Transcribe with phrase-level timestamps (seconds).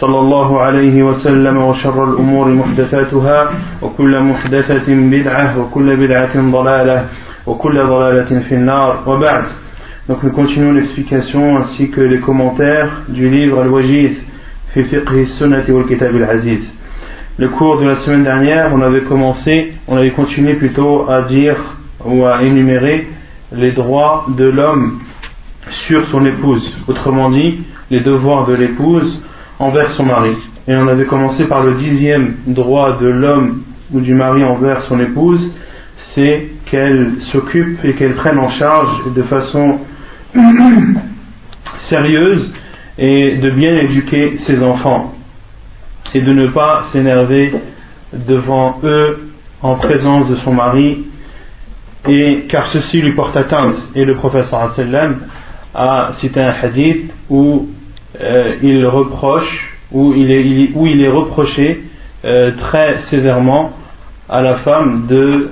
[0.00, 3.50] صلى الله عليه وسلم وشر الأمور محدثاتها
[3.82, 7.04] وكل محدثة بدعة وكل بدعة ضلالة
[7.46, 9.44] وكل ضلالة في النار وبعد
[10.08, 14.12] Donc nous continuons l'explication ainsi que les commentaires du livre Al-Wajiz
[14.72, 16.62] fi fiqh sunnati wal kitab al-aziz.
[17.36, 21.56] Le cours de la semaine dernière, on avait commencé, on avait continué plutôt à dire
[22.06, 23.06] ou à énumérer
[23.52, 25.00] les droits de l'homme
[25.86, 26.64] sur son épouse.
[26.88, 29.22] Autrement dit, les devoirs de l'épouse
[29.59, 30.35] envers son mari.
[30.67, 34.99] Et on avait commencé par le dixième droit de l'homme ou du mari envers son
[34.99, 35.53] épouse,
[36.15, 39.79] c'est qu'elle s'occupe et qu'elle prenne en charge de façon
[41.89, 42.53] sérieuse
[42.97, 45.13] et de bien éduquer ses enfants
[46.13, 47.53] et de ne pas s'énerver
[48.13, 49.31] devant eux
[49.61, 51.05] en présence de son mari
[52.07, 54.73] et car ceci lui porte atteinte et le professeur
[55.75, 57.67] a cité un hadith où
[58.21, 61.83] euh, il reproche où il est, où il est reproché
[62.25, 63.73] euh, très sévèrement
[64.29, 65.51] à la femme de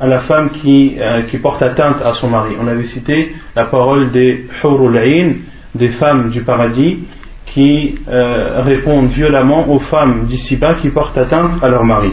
[0.00, 2.56] à la femme qui, euh, qui porte atteinte à son mari.
[2.60, 5.36] On avait cité la parole des Hurul
[5.76, 7.04] des femmes du paradis,
[7.46, 12.12] qui répondent violemment aux femmes d'ici-bas qui portent atteinte à leur mari.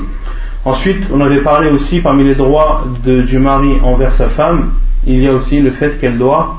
[0.66, 4.74] Ensuite, on avait parlé aussi parmi les droits du mari envers sa femme,
[5.06, 6.58] il y a aussi le fait qu'elle doit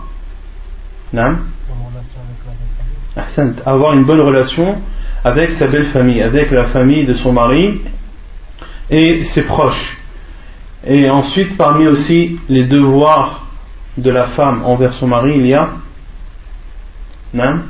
[3.67, 4.77] avoir une bonne relation
[5.25, 7.81] avec sa belle famille, avec la famille de son mari
[8.91, 9.99] et ses proches.
[10.84, 13.47] Et ensuite, parmi aussi les devoirs
[13.97, 15.69] de la femme envers son mari, il y a
[17.34, 17.61] non,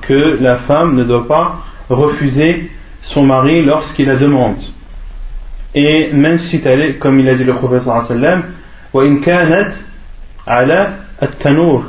[0.00, 1.58] que la femme ne doit pas
[1.88, 2.70] refuser
[3.02, 4.56] son mari lorsqu'il la demande.
[5.74, 8.44] Et même si elle est, comme il a dit le prophète sallam,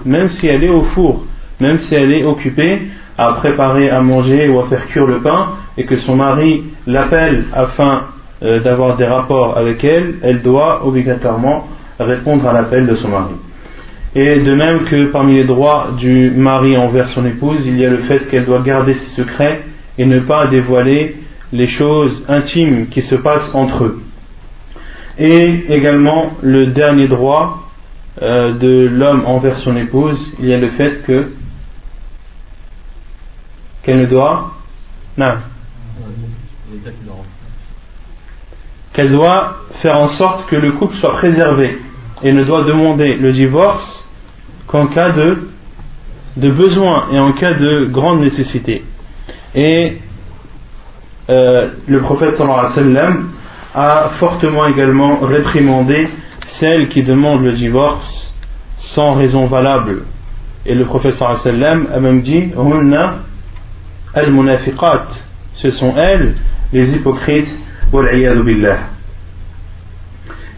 [0.06, 1.24] même si elle est au four,
[1.60, 2.82] même si elle est occupée
[3.18, 7.46] à préparer à manger ou à faire cuire le pain, et que son mari l'appelle
[7.54, 8.04] afin
[8.44, 11.68] euh, d'avoir des rapports avec elle, elle doit obligatoirement
[12.00, 13.34] répondre à l'appel de son mari.
[14.16, 17.90] Et de même que parmi les droits du mari envers son épouse, il y a
[17.90, 19.62] le fait qu'elle doit garder ses secrets
[19.98, 21.16] et ne pas dévoiler
[21.52, 24.02] les choses intimes qui se passent entre eux.
[25.18, 27.63] Et également le dernier droit
[28.22, 31.32] euh, de l'homme envers son épouse, il y a le fait que
[33.84, 34.52] qu'elle ne doit
[35.18, 35.34] non
[38.94, 41.80] qu'elle doit faire en sorte que le couple soit préservé
[42.22, 44.06] et ne doit demander le divorce
[44.68, 45.48] qu'en cas de,
[46.38, 48.84] de besoin et en cas de grande nécessité.
[49.56, 49.98] Et
[51.30, 53.30] euh, le prophète sallallahu alayhi wa sallam
[53.76, 56.08] a fortement également réprimandé
[56.60, 58.36] celles qui demandent le divorce
[58.78, 60.04] sans raison valable.
[60.66, 63.20] Et le prophète sallam a même dit Hunna
[64.14, 65.08] al-munafiqat,
[65.54, 66.36] ce sont elles
[66.72, 67.50] les hypocrites.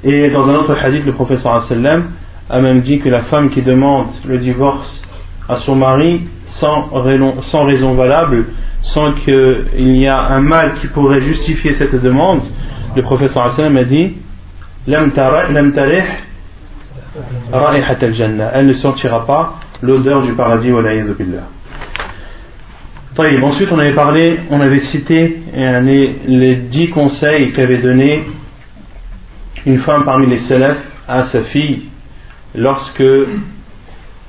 [0.03, 2.11] Et dans un autre hadith, le prophète sallam
[2.49, 5.01] a même dit que la femme qui demande le divorce
[5.49, 6.27] à son mari
[6.59, 8.45] sans raison, valable,
[8.81, 12.43] sans qu'il y a un mal qui pourrait justifier cette demande,
[12.95, 14.13] le professeur Hassan a dit
[18.53, 20.71] elle ne sentira pas l'odeur du paradis
[23.43, 25.41] ensuite on avait parlé on avait cité
[26.27, 28.23] les dix conseils qu'avait donné
[29.65, 31.83] une femme parmi les célèbres à sa fille
[32.53, 33.03] lorsque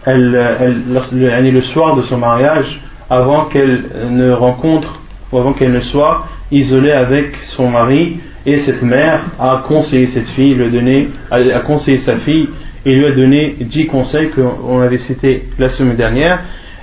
[0.06, 2.80] elle, elle, le soir de son mariage,
[3.10, 5.00] avant qu'elle ne rencontre
[5.32, 10.28] ou avant qu'elle ne soit isolée avec son mari, et cette mère a conseillé cette
[10.30, 12.48] fille, lui a, donné, a conseillé sa fille
[12.84, 16.40] et lui a donné dix conseils qu'on avait cités la semaine dernière.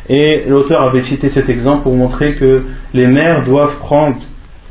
[0.10, 2.63] Et l'auteur avait cité cet exemple pour montrer que
[2.94, 4.18] les mères doivent prendre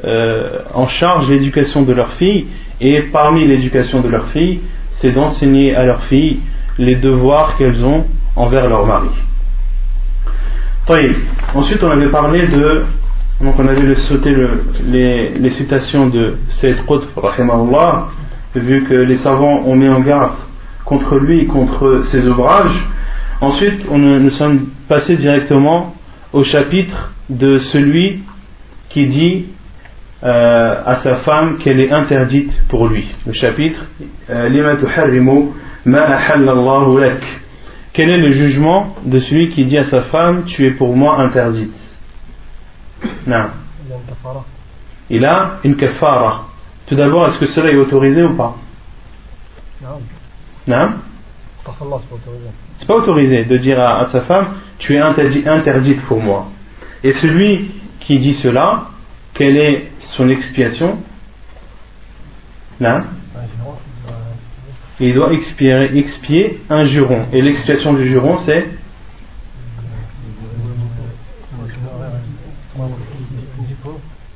[0.05, 2.47] euh, en charge l'éducation de leurs filles,
[2.81, 4.61] et parmi l'éducation de leurs filles,
[5.00, 6.41] c'est d'enseigner à leurs filles
[6.79, 8.05] les devoirs qu'elles ont
[8.37, 9.09] envers leur mari.
[11.55, 12.85] Ensuite, on avait parlé de.
[13.43, 14.33] Donc, on avait sauté
[14.87, 17.09] les, citations de Sayyid Qutb,
[18.55, 20.35] vu que les savants ont mis en garde
[20.85, 22.87] contre lui et contre ses ouvrages.
[23.41, 25.94] Ensuite, nous sommes passés directement
[26.33, 28.21] au chapitre de celui
[28.91, 29.47] qui dit
[30.23, 33.09] euh, à sa femme qu'elle est interdite pour lui.
[33.27, 33.85] Le chapitre
[34.31, 34.49] euh.
[37.93, 41.19] Quel est le jugement de celui qui dit à sa femme Tu es pour moi
[41.19, 41.81] interdite?
[43.26, 43.50] Non.
[45.10, 46.46] Il a une kafara.
[46.87, 48.56] Tout d'abord, est-ce que cela est autorisé ou pas
[49.82, 50.00] Non.
[50.66, 50.88] Non
[52.78, 54.46] C'est pas autorisé de dire à, sa femme
[54.78, 56.49] Tu es interdite pour moi.
[57.04, 58.87] Et celui qui dit cela,
[59.34, 60.98] quelle est son expiation?
[62.81, 63.02] Non
[65.00, 67.26] il doit expier, expier un juron.
[67.32, 68.69] Et l'expiation du juron, c'est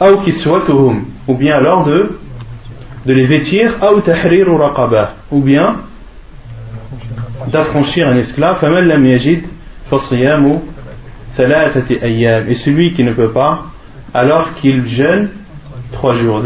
[0.00, 2.18] ou bien alors de,
[3.06, 3.76] de les vêtir
[5.30, 5.76] ou bien
[7.52, 8.58] d'affranchir un esclave.
[11.38, 13.64] et celui qui ne peut pas
[14.14, 15.28] alors qu'il jeûne
[15.92, 16.42] trois jours.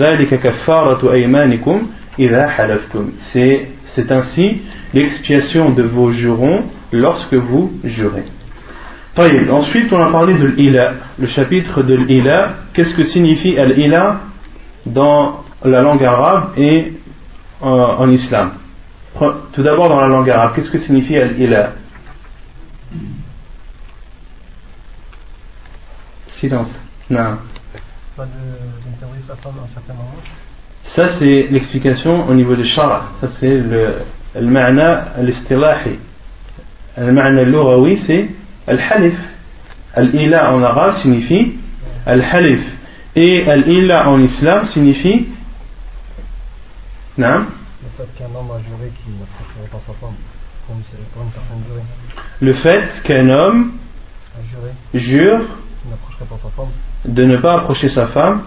[3.95, 4.62] c'est ainsi
[4.93, 8.25] l'expiation de vos jurons lorsque vous jurez.
[9.16, 12.55] Ensuite, on a parlé de l'ila, le chapitre de l'ila.
[12.72, 14.20] Qu'est-ce que signifie l'ila
[14.87, 16.93] dans la langue arabe et
[17.62, 18.55] euh, en, islam?
[19.52, 21.75] Tout d'abord, dans la langue arabe, qu'est-ce que signifie l'ila?
[26.40, 26.70] Silence.
[27.08, 27.38] Non.
[28.17, 29.94] Pas d'interroger sa femme à un certain
[30.94, 33.08] ça, c'est l'explication au niveau du shara.
[33.20, 34.02] Ça, c'est le,
[34.37, 35.99] le ma'na al-istilahi.
[36.99, 38.28] Le ma'na al-lughawi, c'est
[38.66, 39.19] Al-Halif.
[39.94, 41.55] Al-Ila en arabe signifie
[42.06, 42.61] Al-Halif.
[43.16, 45.28] Et Al-Ila en islam signifie.
[47.16, 47.46] Non
[47.84, 50.14] le fait qu'un homme a juré qu'il n'approcherait pas sa femme.
[52.40, 53.72] Le fait qu'un homme
[54.34, 54.70] a juré.
[54.94, 55.40] jure
[57.05, 58.44] de ne pas approcher sa femme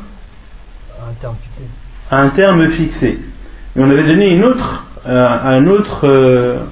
[0.99, 1.69] à un terme fixé.
[2.09, 3.19] Un terme fixé.
[3.75, 6.65] Mais on avait donné une autre, euh, un autre, euh,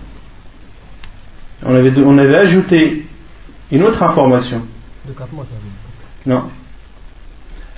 [1.64, 3.05] on, avait, on avait ajouté
[3.72, 4.62] une autre information.
[5.08, 5.46] De 4 mois,
[6.26, 6.44] Non.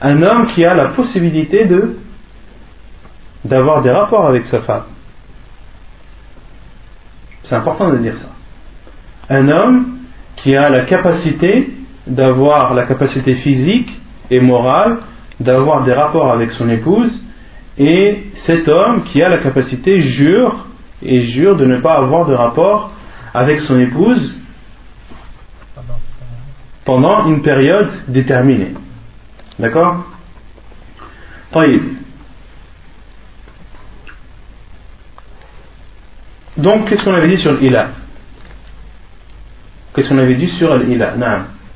[0.01, 1.97] Un homme qui a la possibilité de
[3.45, 4.83] d'avoir des rapports avec sa femme.
[7.43, 9.33] C'est important de dire ça.
[9.33, 9.97] Un homme
[10.37, 11.69] qui a la capacité
[12.05, 13.89] d'avoir la capacité physique
[14.29, 14.99] et morale
[15.39, 17.11] d'avoir des rapports avec son épouse
[17.77, 20.65] et cet homme qui a la capacité jure
[21.03, 22.91] et jure de ne pas avoir de rapport
[23.33, 24.35] avec son épouse
[26.87, 28.73] pendant une période déterminée.
[29.59, 30.05] D'accord
[36.57, 37.91] Donc, qu'est-ce qu'on avait dit sur l'ila
[39.93, 41.13] Qu'est-ce qu'on avait dit sur l'ila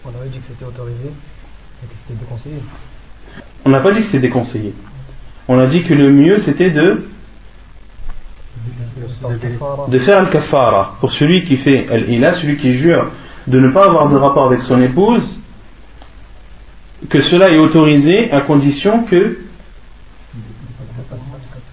[0.04, 2.64] On avait dit que c'était autorisé et que c'était déconseillé.
[3.66, 4.74] On n'a pas dit que c'était déconseillé
[5.48, 7.04] on a dit que le mieux c'était de
[9.90, 13.12] de faire al-kafara pour celui qui fait al-ila, celui qui jure
[13.48, 15.40] de ne pas avoir de rapport avec son épouse,
[17.10, 19.38] que cela est autorisé à condition que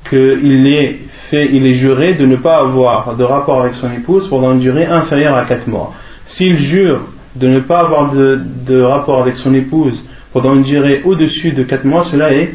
[0.08, 4.28] qu'il est fait, il est juré de ne pas avoir de rapport avec son épouse
[4.30, 5.92] pendant une durée inférieure à 4 mois.
[6.28, 7.02] S'il jure
[7.36, 11.62] de ne pas avoir de, de rapport avec son épouse pendant une durée au-dessus de
[11.62, 12.54] 4 mois, cela est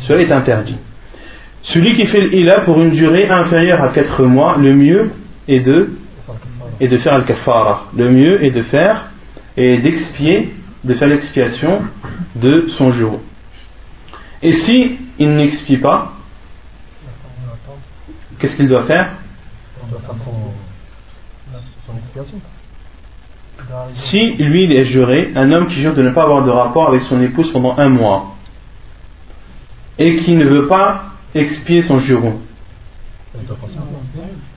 [0.00, 0.76] cela est interdit.
[1.62, 5.10] Celui qui fait l'ila pour une durée inférieure à 4 mois, le mieux
[5.48, 5.90] est de,
[6.80, 7.86] est de faire al kafara.
[7.96, 9.10] Le mieux est de faire
[9.56, 10.54] et d'expier,
[10.84, 11.82] de faire l'expiation
[12.36, 13.20] de son jour.
[14.42, 16.12] Et si il n'expie pas,
[18.38, 19.10] qu'est-ce qu'il doit faire?
[24.04, 26.88] Si lui il est juré, un homme qui jure de ne pas avoir de rapport
[26.88, 28.36] avec son épouse pendant un mois,
[29.98, 32.47] et qui ne veut pas expier son juron, et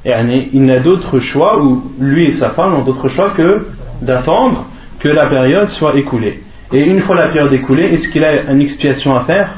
[0.05, 3.67] il n'a d'autre choix, ou lui et sa femme n'ont d'autre choix que
[4.01, 4.65] d'attendre
[4.99, 6.41] que la période soit écoulée.
[6.71, 9.55] Et une fois la période écoulée, est-ce qu'il a une expiation à faire?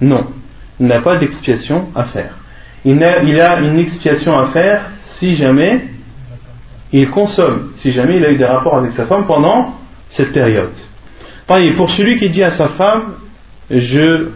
[0.00, 0.26] Non,
[0.78, 2.34] il n'a pas d'expiation à faire.
[2.84, 4.82] Il a, une expiation à faire
[5.18, 5.84] si jamais
[6.92, 9.74] il consomme, si jamais il a eu des rapports avec sa femme pendant
[10.10, 10.74] cette période.
[11.46, 13.14] Pour celui qui dit à sa femme,
[13.70, 14.28] je,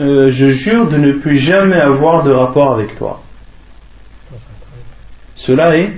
[0.00, 3.23] euh, je jure de ne plus jamais avoir de rapport avec toi.
[5.36, 5.92] Cela est,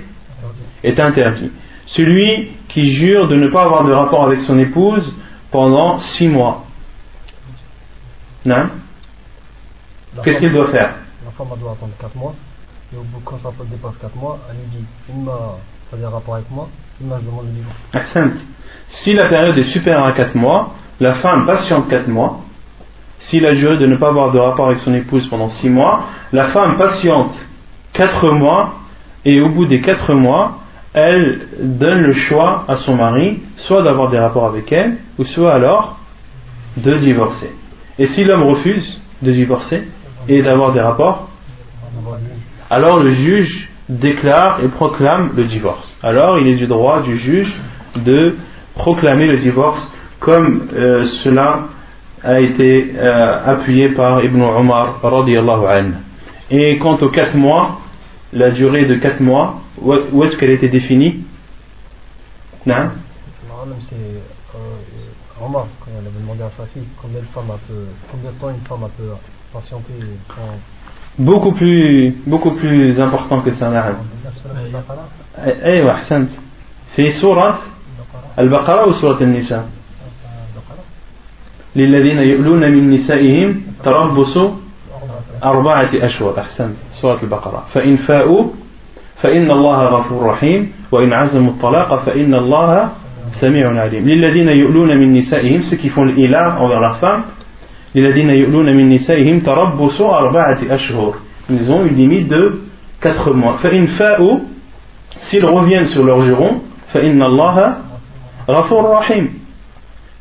[0.83, 1.51] est interdit.
[1.87, 5.15] Celui qui jure de ne pas avoir de rapport avec son épouse
[5.51, 6.65] pendant six mois.
[8.45, 8.69] Non
[10.23, 10.95] Qu'est-ce qu'il doit faire?
[11.25, 12.33] La femme doit attendre quatre mois.
[12.93, 15.57] Et au bout, quand ça dépasse quatre mois, elle lui dit Il m'a
[15.91, 16.69] pas de rapport avec moi,
[17.01, 18.37] il m'a demandé le divorce.
[19.03, 22.41] Si la période est supérieure à quatre mois, la femme patiente quatre mois.
[23.19, 26.05] S'il a juré de ne pas avoir de rapport avec son épouse pendant six mois,
[26.31, 27.33] la femme patiente
[27.93, 28.75] quatre mois
[29.27, 30.59] et au bout des quatre mois,
[30.93, 35.53] elle donne le choix à son mari, soit d'avoir des rapports avec elle, ou soit
[35.53, 35.99] alors
[36.77, 37.51] de divorcer.
[37.99, 39.83] Et si l'homme refuse de divorcer
[40.29, 41.27] et d'avoir des rapports,
[42.69, 45.97] alors le juge déclare et proclame le divorce.
[46.01, 47.53] Alors il est du droit du juge
[47.97, 48.37] de
[48.75, 49.85] proclamer le divorce
[50.21, 51.65] comme euh, cela
[52.23, 54.99] a été euh, appuyé par Ibn Omar
[56.49, 57.79] Et quant aux quatre mois,
[58.32, 61.24] la durée de 4 mois, où est-ce qu'elle était définie
[62.66, 62.90] Non
[63.88, 63.96] c'est
[64.54, 67.46] euh, Omar, quand elle avait demandé à sa fille combien de, femmes
[68.10, 69.02] combien de temps une femme a pu
[69.52, 69.92] patienter
[70.28, 70.58] sans...
[71.18, 73.94] Beaucoup plus, beaucoup plus important que ça, نعم.
[75.38, 76.30] ايوه احسنت.
[76.96, 77.58] في سورة
[78.38, 79.68] البقرة ou سورة النساء؟
[81.76, 84.38] للذين يؤلون من نسائهم تربص
[85.43, 87.65] أربعة أشهر أحسنت سورة البقرة.
[87.73, 88.43] فإن فاءوا
[89.21, 92.89] فإن الله غفور رحيم وإن عزموا الطلاق فإن الله
[93.31, 94.07] سميع عليم.
[94.07, 96.57] للذين يؤلون من نسائهم ceux qui font l'ila
[97.95, 101.13] للذين يؤلون من نسائهم تربص أربعة أشهر.
[101.49, 102.59] Ils ont une limite de
[103.01, 103.57] 4 mois.
[103.63, 104.39] فإن فاءوا
[105.29, 106.61] s'ils reviennent sur leur juron
[106.93, 107.75] فإن الله
[108.49, 109.29] غفور رحيم.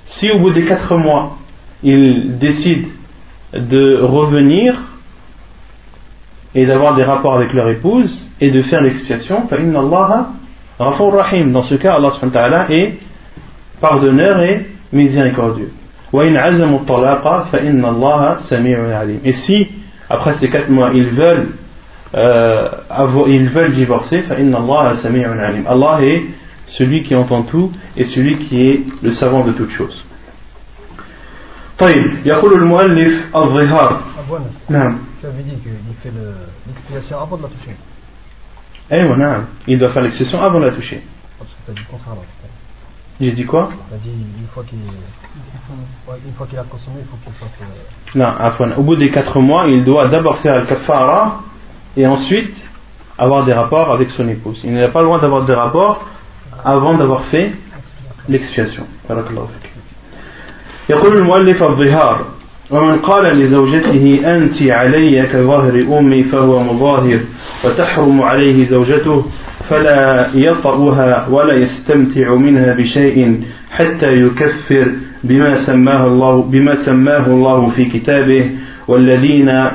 [0.06, 1.37] Si au bout des 4 mois
[1.82, 2.88] ils décident
[3.52, 4.75] de revenir
[6.55, 9.48] et d'avoir des rapports avec leur épouse et de faire l'expiation,
[10.79, 12.93] Dans ce cas, Allah est
[13.79, 15.71] pardonneur et miséricordieux.
[19.24, 19.67] Et si,
[20.10, 21.48] après ces quatre mois, ils veulent,
[22.15, 22.67] euh,
[23.27, 26.21] ils veulent divorcer, Allah est
[26.67, 30.05] celui qui entend tout et celui qui est le savant de toutes choses.
[31.79, 34.01] طيب يقول المؤلف الظهار
[34.69, 36.12] نعم tu avais dit qu'il fait
[36.67, 37.75] l'expiation avant de la toucher.
[38.89, 39.45] Eh oui, non.
[39.67, 41.01] Il doit faire l'expiation avant de la toucher.
[41.38, 42.21] Parce que tu as dit contraire là.
[43.19, 47.05] J'ai dit quoi Tu as dit une fois qu'il une fois qu'il a consommé, il
[47.05, 47.50] faut qu'il fasse.
[47.62, 48.17] Euh...
[48.17, 48.74] Non, afwan.
[48.77, 51.41] Au bout des 4 mois, il doit d'abord faire le kafara
[51.95, 52.55] et ensuite
[53.17, 54.60] avoir des rapports avec son épouse.
[54.63, 56.03] Il n'a pas le droit d'avoir des rapports
[56.65, 57.53] avant d'avoir fait
[58.27, 58.86] l'expiation.
[60.89, 62.25] يقول المؤلف الظهار
[62.70, 67.20] ومن قال لزوجته أنت علي كظهر أمي فهو مظاهر
[67.64, 69.25] وتحرم عليه زوجته
[69.68, 74.92] فلا يطأها ولا يستمتع منها بشيء حتى يكفر
[75.25, 78.50] بما سماه الله بما سماه الله في كتابه
[78.88, 79.70] والذين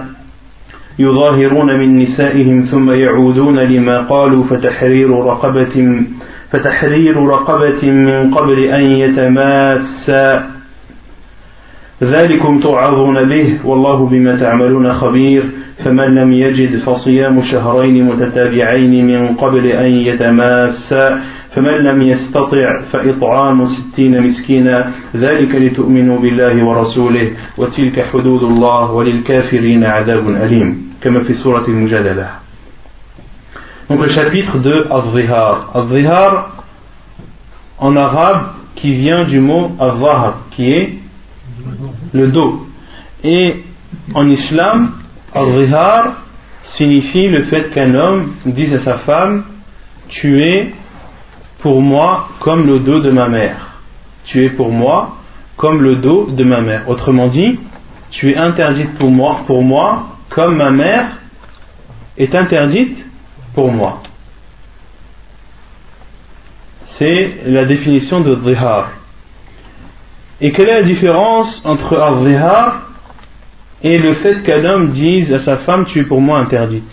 [1.00, 6.04] يظاهرون من نسائهم ثم يعودون لما قالوا فتحرير رقبة
[6.52, 10.61] فتحرير رقبة من قبل أن يتماسا
[12.04, 15.44] ذلكم توعظون به والله بما تعملون خبير.
[15.86, 21.22] فمن لم يجد فصيام شهرين متتابعين من قبل أن يتماسا
[21.56, 24.92] فمن لم يستطع فإطعام ستين مسكينا.
[25.16, 27.28] ذلك لتؤمنوا بالله ورسوله
[27.58, 30.70] وتلك حدود الله وللكافرين عذاب أليم
[31.02, 32.28] كما في سورة المجادلة.
[33.90, 35.72] Donc le chapitre de Al-Zihar.
[35.74, 36.32] Al-Zihar
[37.80, 38.44] en arabe
[38.76, 41.01] qui vient du mot Al-Zahar qui est
[42.14, 42.68] le dos.
[43.24, 43.64] Et
[44.14, 44.94] en islam,
[45.34, 46.24] al-rihar
[46.76, 49.44] signifie le fait qu'un homme dise à sa femme
[50.10, 50.74] Tu es
[51.60, 53.80] pour moi comme le dos de ma mère.
[54.26, 55.18] Tu es pour moi
[55.58, 56.90] comme le dos de ma mère.
[56.90, 57.60] Autrement dit,
[58.10, 61.18] tu es interdite pour moi, pour moi comme ma mère
[62.18, 62.98] est interdite
[63.54, 64.02] pour moi.
[67.02, 68.92] c'est la définition de dhihar.
[70.42, 72.74] Et quelle est la différence entre al
[73.84, 76.84] et le fait qu'un homme dise à sa femme tu es pour moi interdite?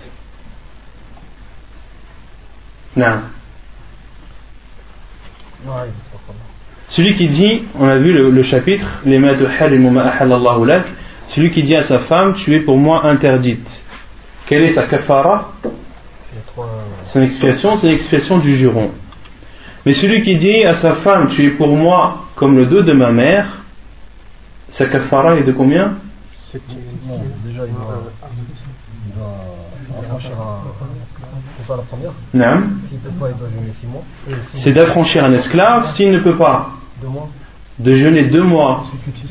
[2.97, 3.21] Non.
[6.91, 9.21] Celui qui dit, on a vu le, chapitre, les
[11.29, 13.69] celui qui dit à sa femme tu es pour moi interdite.
[14.47, 15.53] Quelle est sa kafara?
[17.13, 18.91] Son expression, c'est l'expression du juron.
[19.87, 22.93] Mais celui qui dit à sa femme tu es pour moi comme le dos de
[22.93, 23.65] ma mère,
[24.75, 25.97] sa kafara est de combien.
[26.53, 26.61] C'est
[31.67, 32.63] ça la première Non.
[32.89, 34.05] S'il ne peut pas, il doit jeûner 6 mois.
[34.63, 36.71] C'est d'affranchir un esclave s'il ne peut pas.
[37.03, 37.29] Deux mois.
[37.81, 38.85] De jeûner deux mois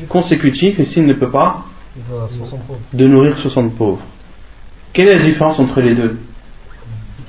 [0.08, 1.64] consécutifs et s'il ne peut pas.
[1.96, 2.80] Il doit 60 pauvres.
[2.92, 4.02] De nourrir 60 pauvres.
[4.92, 6.18] Quelle est la différence entre les deux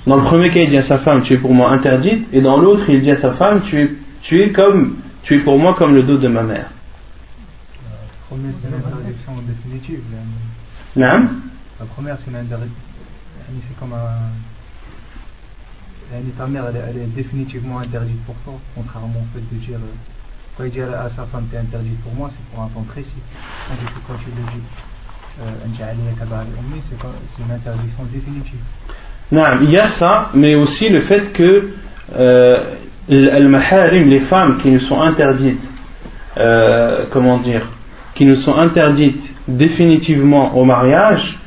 [0.05, 2.41] Dans le premier cas, il dit à sa femme, tu es pour moi interdite, et
[2.41, 3.91] dans l'autre, il dit à sa femme, tu es,
[4.23, 6.69] tu es comme tu es pour moi comme le dos de ma mère.
[8.31, 10.01] La première, c'est une interdiction définitive.
[10.95, 12.83] La première, c'est une interdiction.
[13.47, 14.31] C'est comme un.
[16.37, 19.77] Ta mère, elle est, définitivement interdite pour toi, contrairement au fait de dire.
[19.77, 19.95] Euh,
[20.57, 22.83] quand il dit à sa femme, tu es interdite pour moi, c'est pour un temps
[22.83, 23.09] précis.
[23.67, 24.63] Tandis que quand tu le dis,
[25.77, 28.59] c'est une interdiction définitive.
[29.31, 31.71] Non, il y a ça, mais aussi le fait que
[32.15, 32.75] euh,
[33.09, 35.61] les femmes qui nous sont interdites,
[36.37, 37.67] euh, comment dire,
[38.15, 41.37] qui nous sont interdites définitivement au mariage,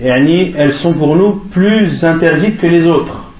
[0.00, 3.32] elles sont pour nous plus interdites que les autres.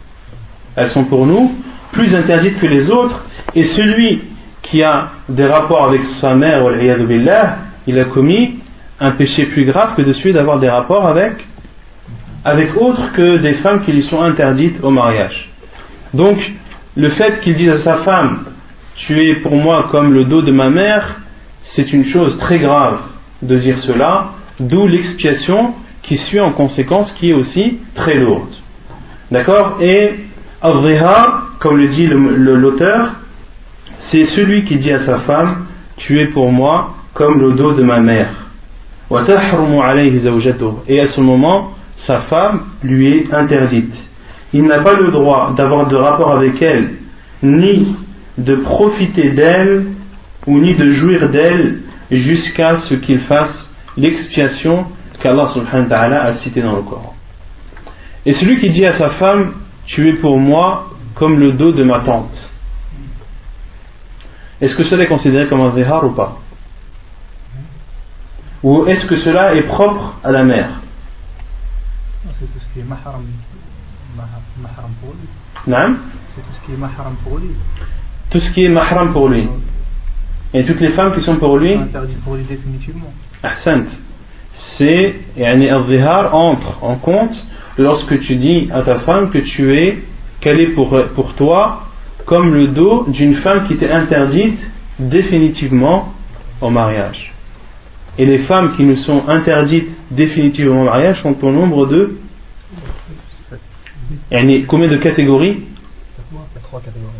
[0.76, 1.52] Elles sont pour nous
[1.92, 4.22] plus interdites que les autres, et celui
[4.62, 6.62] qui a des rapports avec sa mère,
[7.86, 8.56] il a commis
[9.00, 11.32] un péché plus grave que de celui d'avoir des rapports avec,
[12.44, 15.50] avec autres que des femmes qui lui sont interdites au mariage.
[16.12, 16.38] Donc,
[16.96, 18.44] le fait qu'il dise à sa femme
[18.96, 21.20] Tu es pour moi comme le dos de ma mère,
[21.74, 23.00] c'est une chose très grave
[23.42, 28.54] de dire cela, d'où l'expiation qui suit en conséquence, qui est aussi très lourde.
[29.30, 29.78] D'accord?
[29.80, 30.14] Et
[30.62, 33.14] Avriha, comme le dit l'auteur,
[34.10, 35.66] c'est celui qui dit à sa femme
[35.96, 38.34] Tu es pour moi comme le dos de ma mère.
[40.88, 43.94] Et à ce moment, sa femme lui est interdite
[44.54, 46.94] il n'a pas le droit d'avoir de rapport avec elle,
[47.42, 47.96] ni
[48.38, 49.86] de profiter d'elle,
[50.46, 51.80] ou ni de jouir d'elle,
[52.12, 54.86] jusqu'à ce qu'il fasse l'expiation
[55.20, 57.14] qu'Allah subhanahu wa ta'ala a cité dans le Coran.
[58.24, 59.54] Et celui qui dit à sa femme,
[59.86, 62.50] tu es pour moi comme le dos de ma tante.
[64.60, 66.38] Est-ce que cela est considéré comme un zihar ou pas?
[68.62, 70.80] Ou est-ce que cela est propre à la mère?
[74.16, 75.28] Mahram pour lui.
[75.66, 75.96] Non
[76.34, 77.50] C'est tout ce qui est mahram pour lui.
[78.30, 79.48] Tout ce qui est mahram pour lui.
[80.52, 81.74] Et toutes les femmes qui sont pour lui?
[81.74, 83.12] Interdit pour lui définitivement.
[83.42, 83.84] Ahsant.
[84.78, 85.84] C'est, yani al
[86.32, 87.34] entre en compte
[87.76, 90.02] lorsque tu dis à ta femme que tu es,
[90.40, 91.88] qu'elle est pour, pour toi
[92.24, 94.58] comme le dos d'une femme qui t'est interdite
[94.98, 96.12] définitivement
[96.60, 97.32] au mariage.
[98.16, 102.16] Et les femmes qui nous sont interdites définitivement au mariage sont au nombre de
[104.66, 105.64] Combien de catégories
[106.62, 107.12] Trois catégories.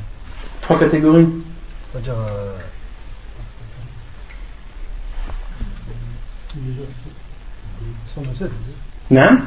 [0.62, 1.29] Trois catégories
[9.11, 9.38] Non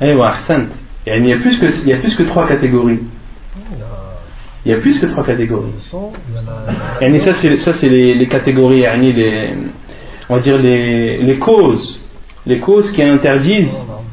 [0.00, 0.28] Eh ouais,
[1.06, 3.00] Il y a eh, plus que il y a plus que trois catégories.
[4.64, 5.72] Il y a plus que trois catégories.
[7.00, 7.34] Et ça
[7.80, 8.84] c'est les, catégories
[10.28, 12.00] on va dire les causes
[12.46, 13.68] les causes qui interdisent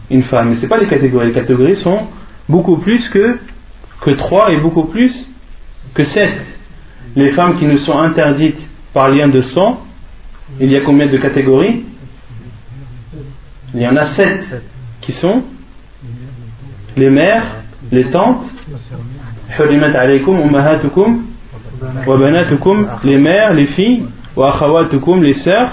[0.09, 0.49] une femme.
[0.49, 1.27] Mais ce pas les catégories.
[1.27, 2.07] Les catégories sont
[2.47, 3.39] beaucoup plus que,
[4.01, 5.13] que 3 et beaucoup plus
[5.93, 6.29] que 7.
[7.15, 8.59] Les femmes qui nous sont interdites
[8.93, 9.81] par lien de sang,
[10.59, 11.83] il y a combien de catégories?
[13.73, 14.63] Il y en a 7
[15.01, 15.43] qui sont
[16.95, 17.57] les mères,
[17.91, 18.45] les tantes,
[23.03, 24.05] les mères, les filles,
[25.21, 25.71] les sœurs,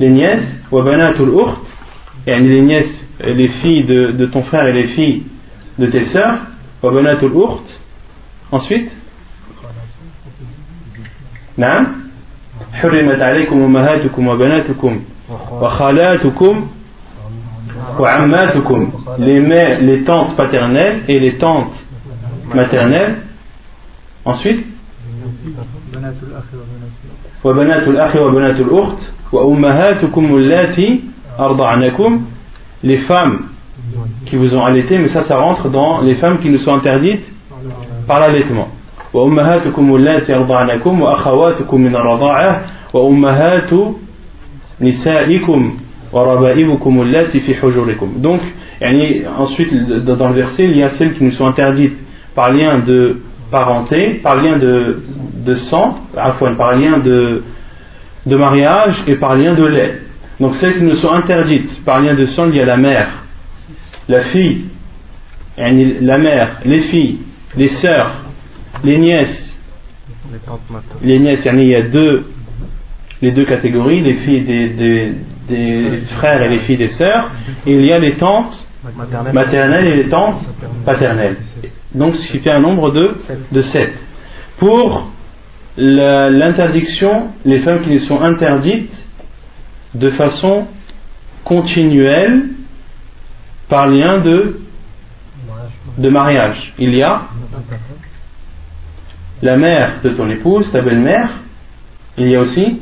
[0.00, 0.42] les nièces,
[2.27, 5.23] les nièces, les filles de, de, ton frère et les filles
[5.77, 6.39] de tes sœurs,
[8.51, 8.89] ensuite,
[11.59, 11.87] نعم
[12.73, 14.99] حرمت عليكم أمهاتكم وبناتكم
[15.51, 16.67] وخالاتكم
[17.99, 21.75] وعماتكم les, mères, les tantes paternelles et les tantes
[22.53, 23.15] maternelles
[24.25, 24.65] ensuite
[27.43, 28.97] وبنات الأخ وبنات الأخت
[32.82, 33.38] les femmes
[34.26, 37.24] qui vous ont allaité mais ça ça rentre dans les femmes qui nous sont interdites
[38.06, 38.68] par l'allaitement.
[39.12, 39.32] Donc,
[49.38, 51.96] ensuite, dans le verset, il y a celles qui nous sont interdites
[52.34, 55.02] par lien de parenté, par lien de,
[55.46, 57.42] de sang, par lien de,
[58.26, 60.00] de mariage et par lien de lait
[60.40, 63.08] donc celles qui nous sont interdites par lien de sang il y a la mère
[64.08, 64.64] la fille
[65.56, 67.18] la mère les filles
[67.56, 68.24] les sœurs
[68.82, 69.54] les nièces,
[71.02, 72.24] les nièces, il y a deux,
[73.22, 75.12] les deux catégories, les filles des,
[75.48, 77.30] des, frères et les filles des sœurs,
[77.66, 78.66] et il y a les tantes
[79.32, 80.44] maternelles et les tantes
[80.84, 81.36] paternelles.
[81.94, 83.16] Donc, ce qui fait un nombre de,
[83.52, 83.92] de sept.
[84.58, 85.10] Pour
[85.76, 88.92] l'interdiction, les femmes qui sont interdites
[89.94, 90.66] de façon
[91.44, 92.50] continuelle
[93.68, 94.60] par lien de,
[95.98, 96.72] de mariage.
[96.78, 97.22] Il y a
[99.42, 101.30] la mère de ton épouse, ta belle-mère,
[102.16, 102.80] il y a aussi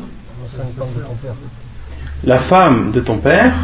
[2.24, 3.54] la femme de ton père,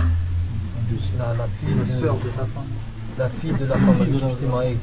[3.19, 4.77] la fille de la femme avec qui tu étais marié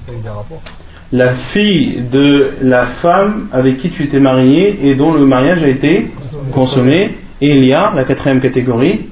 [4.82, 6.08] et dont le mariage a été
[6.52, 7.16] consommé.
[7.42, 9.10] Et il y a la quatrième catégorie,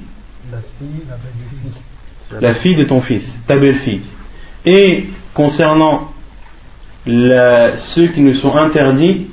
[2.39, 4.01] la fille de ton fils, ta belle-fille.
[4.65, 6.13] Et concernant
[7.05, 9.27] ceux qui nous sont interdits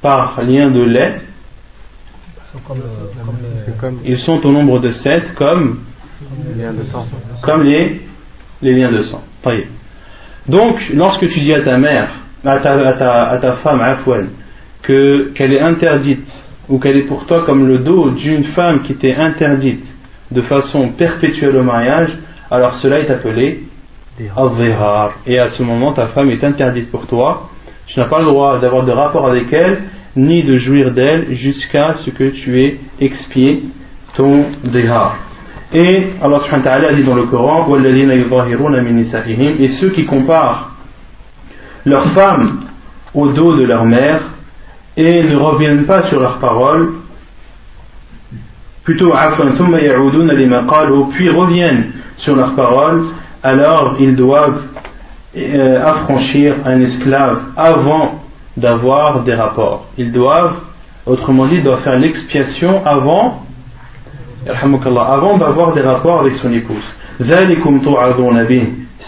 [0.00, 1.20] par lien de lait,
[4.04, 5.80] ils sont au nombre de sept comme,
[7.42, 8.00] comme les,
[8.62, 9.22] les liens de sang.
[10.48, 12.08] Donc, lorsque tu dis à ta mère,
[12.44, 13.80] à ta, à ta, à ta femme,
[14.82, 16.26] que, qu'elle est interdite,
[16.68, 19.84] ou qu'elle est pour toi comme le dos d'une femme qui t'est interdite
[20.30, 22.10] de façon perpétuelle au mariage,
[22.50, 23.64] alors cela est appelé
[25.26, 27.50] et à ce moment, ta femme est interdite pour toi.
[27.86, 29.82] Tu n'as pas le droit d'avoir de rapport avec elle,
[30.16, 33.64] ni de jouir d'elle, jusqu'à ce que tu aies expié
[34.14, 35.18] ton dihar.
[35.74, 37.66] Et Allah subhanahu wa ta'ala dit dans le Coran
[39.58, 40.70] Et ceux qui comparent
[41.84, 42.60] leurs femmes
[43.12, 44.22] au dos de leur mère
[44.96, 46.92] et ne reviennent pas sur leurs paroles,
[48.84, 49.12] plutôt
[51.12, 53.06] puis reviennent sur leurs paroles
[53.44, 54.62] alors ils doivent
[55.36, 58.22] euh, affranchir un esclave avant
[58.56, 59.86] d'avoir des rapports.
[59.98, 60.56] Ils doivent,
[61.06, 63.42] autrement dit, doivent faire l'expiation avant,
[64.46, 66.84] avant d'avoir des rapports avec son épouse.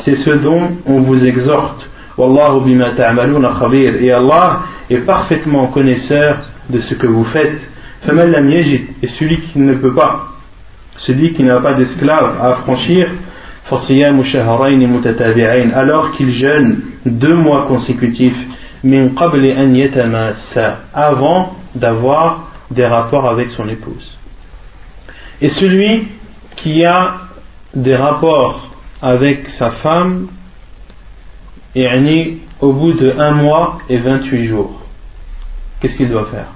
[0.04, 1.90] C'est ce dont on vous exhorte.
[2.18, 6.38] Et Allah est parfaitement connaisseur
[6.70, 7.60] de ce que vous faites.
[8.08, 10.28] Et celui qui ne peut pas,
[10.98, 13.10] celui qui n'a pas d'esclave à affranchir,
[15.74, 18.38] alors qu'il jeûne deux mois consécutifs.
[20.94, 24.16] Avant d'avoir des rapports avec son épouse.
[25.40, 26.08] Et celui
[26.56, 27.16] qui a
[27.74, 28.70] des rapports
[29.02, 30.28] avec sa femme
[31.74, 31.86] et
[32.60, 34.80] au bout de un mois et 28 jours,
[35.80, 36.46] qu'est-ce qu'il doit faire?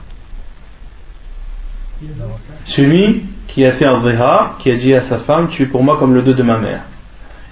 [2.67, 5.83] Celui qui a fait un dhihar, qui a dit à sa femme, tu es pour
[5.83, 6.85] moi comme le dos de ma mère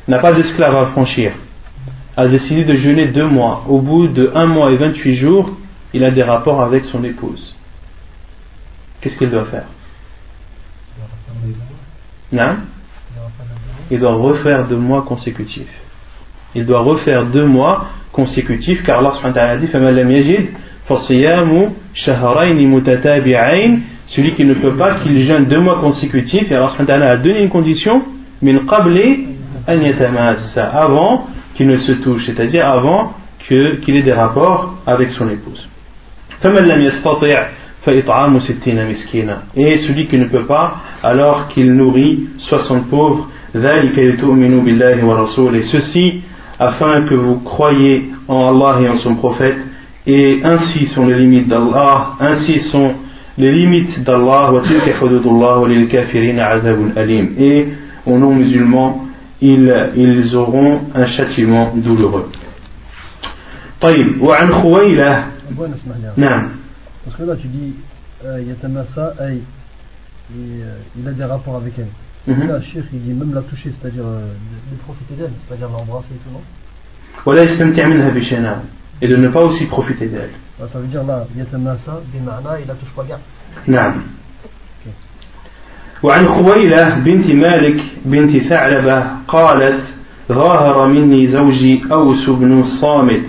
[0.08, 1.32] n'a pas d'esclave à franchir,
[2.16, 3.64] a décidé de jeûner deux mois.
[3.68, 5.50] Au bout de un mois et 28 jours,
[5.92, 7.54] il a des rapports avec son épouse.
[9.00, 9.66] Qu'est-ce qu'il doit faire?
[12.32, 12.56] Non
[13.90, 15.66] Il doit refaire deux mois consécutifs.
[16.54, 19.68] Il doit refaire deux mois consécutifs car Allah a dit
[24.06, 27.50] celui qui ne peut pas qu'il jeûne deux mois consécutifs et Allah a donné une
[27.50, 28.02] condition
[30.56, 33.12] avant qu'il ne se touche, c'est-à-dire avant
[33.46, 35.68] qu'il ait des rapports avec son épouse.
[37.87, 43.59] Et celui qui ne peut pas, alors qu'il nourrit 60 pauvres, et
[45.63, 46.21] ceci
[46.59, 49.57] afin que vous croyez en Allah et en son prophète,
[50.07, 52.93] et ainsi sont les limites d'Allah, ainsi sont
[53.37, 54.53] les limites d'Allah,
[57.37, 57.67] et
[58.05, 59.05] aux non-musulmans,
[59.41, 62.29] ils, ils auront un châtiment douloureux.
[63.83, 65.25] طيب وعن خويلة
[66.17, 66.56] نعم
[67.07, 67.75] parce que là tu dis
[68.25, 69.13] euh, Yatamasa
[70.35, 71.93] il a des rapports avec elle
[72.27, 72.47] mm -hmm.
[72.47, 74.33] là le cheikh il dit même la toucher c'est-à-dire euh,
[74.71, 76.43] de profiter d'elle c'est-à-dire l'embrasser et tout non
[77.25, 78.63] ولا يستمتع منها بشناء
[79.01, 80.35] et de ne pas aussi profiter d'elle
[80.71, 83.19] ça veut dire là Yatamasa بمعنى il la touche pas bien
[83.67, 83.93] نعم
[86.03, 89.81] وعن خويلة بنت مالك بنت ثعلبة قالت
[90.29, 93.25] ظاهر مني زوجي أوس بن الصامت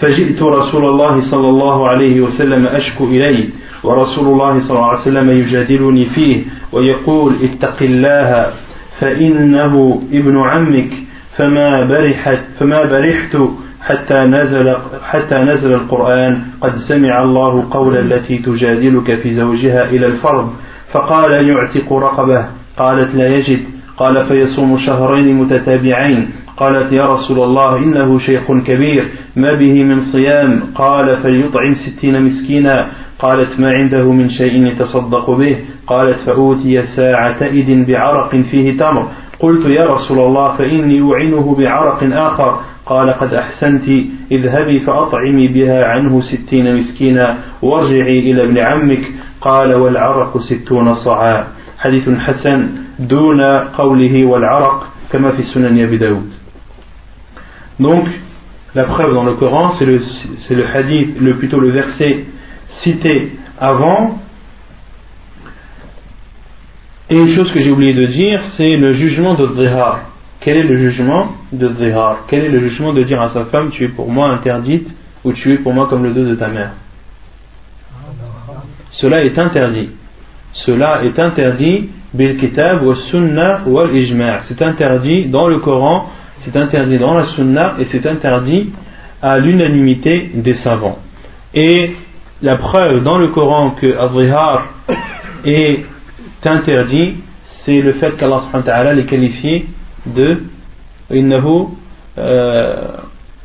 [0.00, 3.44] فجئت رسول الله صلى الله عليه وسلم أشكو إليه
[3.84, 8.52] ورسول الله صلى الله عليه وسلم يجادلني فيه ويقول اتق الله
[9.00, 10.90] فإنه ابن عمك
[11.36, 13.36] فما برحت فما برحت
[13.80, 20.52] حتى نزل حتى نزل القرآن قد سمع الله قول التي تجادلك في زوجها إلى الفرض
[20.92, 22.46] فقال يعتق رقبه
[22.78, 23.60] قالت لا يجد
[23.96, 30.62] قال فيصوم شهرين متتابعين قالت يا رسول الله إنه شيخ كبير ما به من صيام؟
[30.74, 32.90] قال فليطعم ستين مسكينا.
[33.18, 39.08] قالت ما عنده من شيء يتصدق به؟ قالت فأوتي ساعة إذ بعرق فيه تمر.
[39.40, 42.60] قلت يا رسول الله فإني أعينه بعرق آخر.
[42.86, 43.88] قال قد أحسنت
[44.32, 49.04] اذهبي فأطعمي بها عنه ستين مسكينا وارجعي إلى ابن عمك.
[49.40, 51.44] قال والعرق ستون صعا.
[51.78, 52.68] حديث حسن
[52.98, 53.42] دون
[53.80, 56.37] قوله والعرق كما في السنن أبي داود.
[57.80, 58.08] Donc,
[58.74, 62.24] la preuve dans le Coran, c'est le, hadith, le, plutôt le verset
[62.82, 64.18] cité avant.
[67.10, 70.02] Et une chose que j'ai oublié de dire, c'est le jugement de Dhihar.
[70.40, 73.70] Quel est le jugement de Dhihar Quel est le jugement de dire à sa femme,
[73.70, 74.88] tu es pour moi interdite
[75.24, 76.72] ou tu es pour moi comme le dos de ta mère?
[78.92, 79.90] Cela est interdit.
[80.52, 84.42] Cela est interdit bil kitab wa sunnah wal ijma'.
[84.48, 86.10] C'est interdit dans le Coran,
[86.43, 88.71] c'est interdit dans la sunna et c'est interdit
[89.21, 90.99] à l'unanimité des savants.
[91.53, 91.91] Et
[92.41, 94.65] la preuve dans le Coran que Azrihar
[95.45, 95.85] est
[96.43, 97.15] interdit,
[97.65, 99.65] c'est le fait qu'Allah l'ait qualifié
[100.05, 100.39] de
[101.11, 101.69] إنه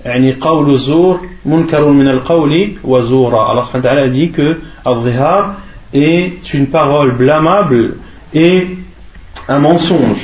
[0.05, 5.57] يعني قول الزور منكر من القول وزورا Allah subhanahu wa ta'ala dit que Al-Zihar
[5.93, 7.97] est une parole blâmable
[8.35, 8.67] et
[9.49, 10.19] un mensonge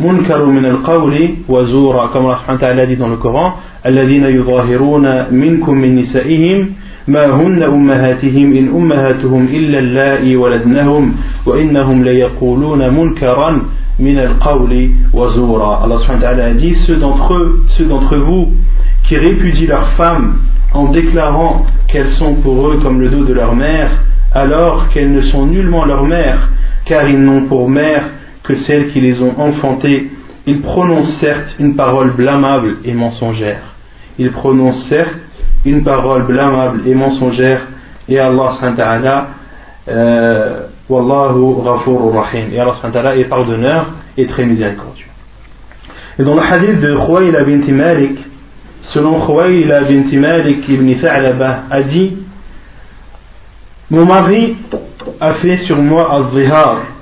[0.00, 3.52] منكر من القول وزورا comme Allah subhanahu wa ta'ala dit dans le Coran
[3.86, 6.66] الذين يظاهرون منكم من نسائهم
[7.08, 11.14] ما هن أمهاتهم إن أمهاتهم إلا اللائي ولدنهم
[11.46, 13.60] وإنهم ليقولون منكرا
[14.00, 15.84] min al-qawli wa zura.
[15.84, 18.52] Allah subhanahu wa ta'ala a dit ceux d'entre eux, ceux d'entre vous
[19.04, 20.38] qui répudient leurs femmes
[20.72, 23.90] en déclarant qu'elles sont pour eux comme le dos de leur mère,
[24.34, 26.48] alors qu'elles ne sont nullement leur mère,
[26.86, 28.08] car ils n'ont pour mère
[28.47, 30.09] que celles qui les ont enfantées.
[30.47, 33.75] Ils prononcent certes une parole blâmable et mensongère.
[34.17, 35.15] Ils prononcent certes
[35.65, 37.67] une parole blâmable et mensongère,
[38.07, 39.27] et Allah ta'ala
[39.87, 42.49] euh, Wallahu rahim.
[42.51, 45.07] Et Allah est pardonneur et très miséricordieux.
[46.19, 48.19] Et dans le hadith de Khouayla bint Malik,
[48.83, 52.17] selon Khouayla bint Malik ibn Tha'laba, a dit
[53.89, 54.55] Mon mari
[55.19, 56.94] a fait sur moi al-zihar.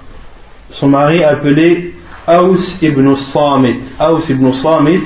[0.74, 1.94] Son mari appelé
[2.28, 3.80] Aus ibn Samit.
[4.00, 5.04] Aus ibn Samit,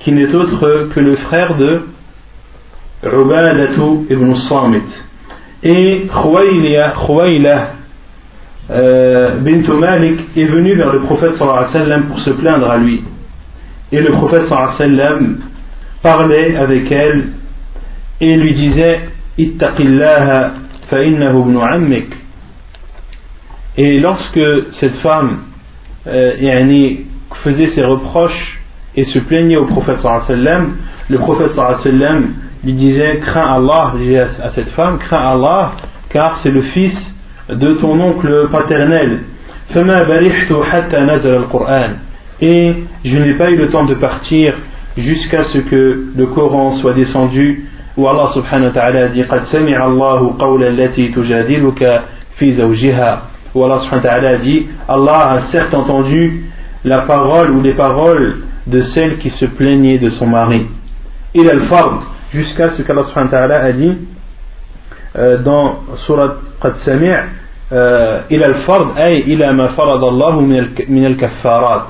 [0.00, 1.82] qui n'est autre que le frère de
[3.02, 4.82] Ubadatu ibn Samit.
[5.62, 7.70] Et Khouayla
[8.70, 12.70] euh, bint Malik est venue vers le prophète sallallahu alayhi wa sallam pour se plaindre
[12.70, 13.02] à lui.
[13.92, 15.36] Et le prophète sallallahu alayhi wa sallam
[16.02, 17.24] parlait avec elle
[18.20, 19.00] et lui disait
[19.38, 20.50] Ittaqillaha
[20.90, 22.25] fa ibn ammik.
[23.77, 24.41] Et lorsque
[24.73, 25.39] cette femme
[26.07, 26.33] euh,
[27.43, 28.59] faisait ses reproches
[28.95, 30.75] et se plaignait au prophète sallallahu alayhi wa sallam,
[31.09, 32.33] le prophète sallallahu alayhi wa sallam
[32.63, 35.71] lui disait Crains Allah, disait à cette femme, crains Allah,
[36.09, 36.95] car c'est le fils
[37.49, 39.21] de ton oncle paternel.
[42.41, 42.73] Et
[43.05, 44.53] je n'ai pas eu le temps de partir
[44.97, 47.65] jusqu'à ce que le Coran soit descendu
[47.97, 52.01] où Allah subhanahu wa ta'ala dit قد سمع الله قول التي تجادلك
[52.37, 53.21] في زوجها
[53.55, 56.45] où Allah subhanahu wa ta'ala dit Allah a certes entendu
[56.83, 58.37] la parole ou les paroles
[58.67, 60.67] de celle qui se plaignait de son mari
[61.33, 63.97] il al fard jusqu'à ce qu'Allah subhanahu wa ta'ala a dit
[65.17, 67.23] euh, dans surat قد سمع
[68.31, 70.41] إلى الفرض أي إلى ما فرض الله
[70.89, 71.87] من الكفارات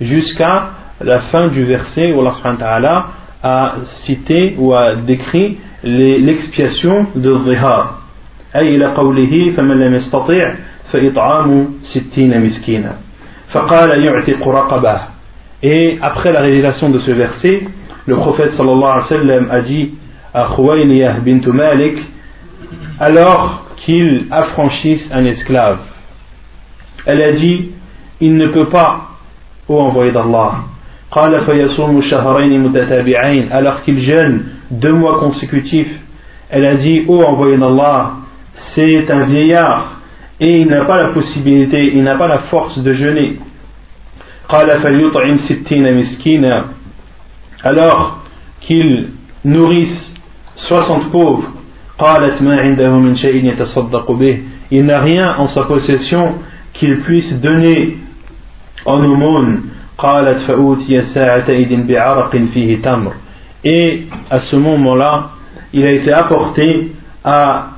[0.00, 3.06] jusqu'à la fin du verset où Allah subhanahu wa ta'ala
[3.42, 8.00] a cité ou a décrit l'expiation de Zihar
[8.56, 10.54] أي إلى قوله فمن لم يستطيع
[10.92, 12.92] فإطعام ستين مسكينا
[13.52, 15.00] فقال يعتق رقبه
[15.62, 17.62] et après la révélation de ce verset
[18.06, 19.94] le prophète sallallahu alayhi wa sallam a dit
[20.34, 21.98] à Khuwayliyah bint Malik
[23.00, 25.78] alors qu'il affranchisse un esclave.
[27.04, 27.70] Elle a dit,
[28.20, 29.08] il ne peut pas,
[29.68, 30.52] ô envoyé d'Allah,
[33.50, 36.00] alors qu'il jeûne deux mois consécutifs.
[36.50, 38.12] Elle a dit, ô envoyé d'Allah,
[38.74, 39.99] c'est un vieillard
[40.41, 43.37] et il n'a pas la possibilité, il n'a pas la force de jeûner.
[47.63, 48.23] Alors
[48.61, 49.09] qu'il
[49.45, 50.13] nourrisse
[50.55, 51.47] 60 pauvres,
[54.71, 56.35] il n'a rien en sa possession
[56.73, 57.97] qu'il puisse donner
[58.85, 59.61] en aumône.
[63.63, 65.29] Et à ce moment-là,
[65.73, 67.70] il a été apporté à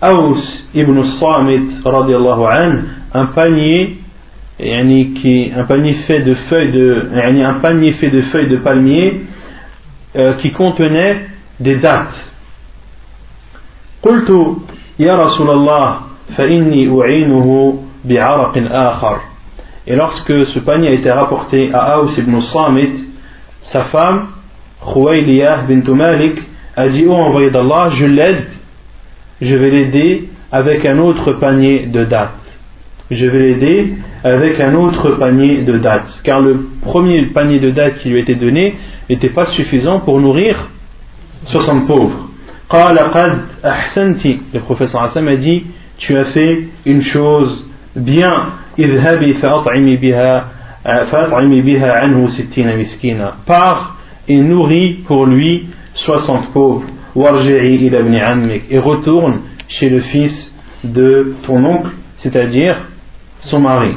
[0.00, 2.72] Aus ibn Samit radiallahu an
[3.14, 3.96] un panier
[4.60, 8.56] يعني qui un panier fait de feuilles de يعني un panier fait de feuilles de
[8.56, 9.22] palmier
[10.16, 11.26] euh, qui contenait
[11.60, 12.16] des dates
[14.02, 14.30] قلت
[14.98, 16.00] يا رسول الله
[16.36, 19.18] فإني أعينه بعرق آخر
[19.86, 23.04] Et lorsque ce panier a été rapporté à Aus ibn Samit,
[23.64, 24.28] sa femme,
[24.80, 26.38] Khouayliyah bint Malik,
[26.74, 28.46] a dit, oh envoyé d'Allah, je l'aide,
[29.41, 32.33] je vais l'aider avec un autre panier de dates.
[33.11, 36.21] Je vais l'aider avec un autre panier de dates.
[36.23, 38.75] Car le premier panier de dates qui lui était donné
[39.09, 40.69] n'était pas suffisant pour nourrir
[41.45, 42.27] 60 pauvres.
[42.71, 45.63] Le professeur Hassan a dit
[45.97, 48.49] Tu as fait une chose bien.
[53.45, 53.95] Pars
[54.27, 56.85] et nourris pour lui 60 pauvres
[58.69, 60.51] et retourne chez le fils
[60.83, 62.77] de ton oncle, c'est-à-dire
[63.41, 63.95] son mari.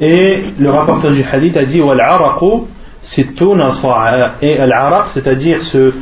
[0.00, 1.80] Et, le rapporteur du hadith a dit
[4.42, 5.94] et al-araq, c'est-à-dire ce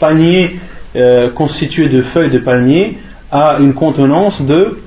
[0.00, 0.60] panier
[0.94, 2.98] euh, constitué de feuilles de palmier,
[3.30, 4.78] a une contenance de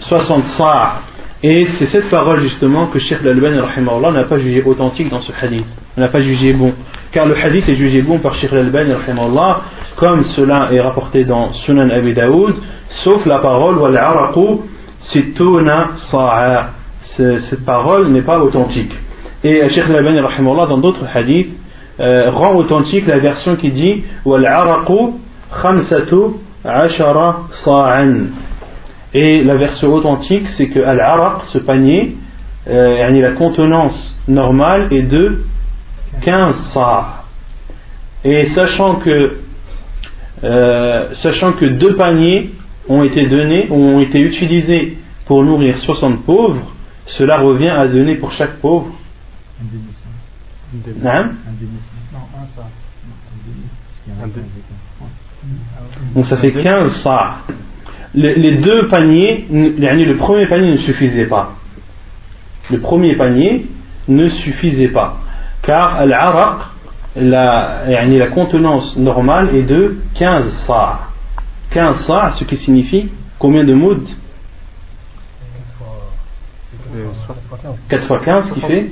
[0.00, 1.00] 60 sa'
[1.46, 5.66] et c'est cette parole justement que Sheikh Al-Albani n'a pas jugé authentique dans ce hadith.
[5.98, 6.72] N'a pas jugé bon.
[7.12, 8.94] Car le hadith est jugé bon par Sheikh Al-Albani
[9.96, 12.54] comme cela est rapporté dans Sunan Abi Daoud
[12.88, 14.00] sauf la parole wal
[15.00, 16.70] situna sa'a.
[17.18, 18.94] Cette parole n'est pas authentique.
[19.42, 20.22] Et Sheikh Al-Albani
[20.66, 21.52] dans d'autres hadiths
[22.00, 25.12] euh, rend authentique la version qui dit wal araqu
[29.14, 32.16] et la version authentique, c'est que Al-Araq, ce panier,
[32.66, 35.44] euh, la contenance normale est de
[36.22, 37.24] 15 sa'.
[38.24, 39.36] Et sachant que,
[40.42, 42.50] euh, sachant que deux paniers
[42.88, 46.72] ont été donnés, ont été utilisés pour nourrir 60 pauvres,
[47.06, 48.88] cela revient à donner pour chaque pauvre.
[51.04, 51.30] Un hein?
[51.48, 51.52] Un
[56.14, 57.36] donc ça fait 15 sa'.
[58.14, 61.54] Les, deux paniers, le premier panier ne suffisait pas.
[62.70, 63.66] Le premier panier
[64.08, 65.18] ne suffisait pas.
[65.62, 66.58] Car al-araq,
[67.16, 71.00] la, la contenance normale est de 15 sa'.
[71.70, 74.06] 15 sa', ce qui signifie combien de moud
[77.88, 78.90] 4 fois 15 qui fait?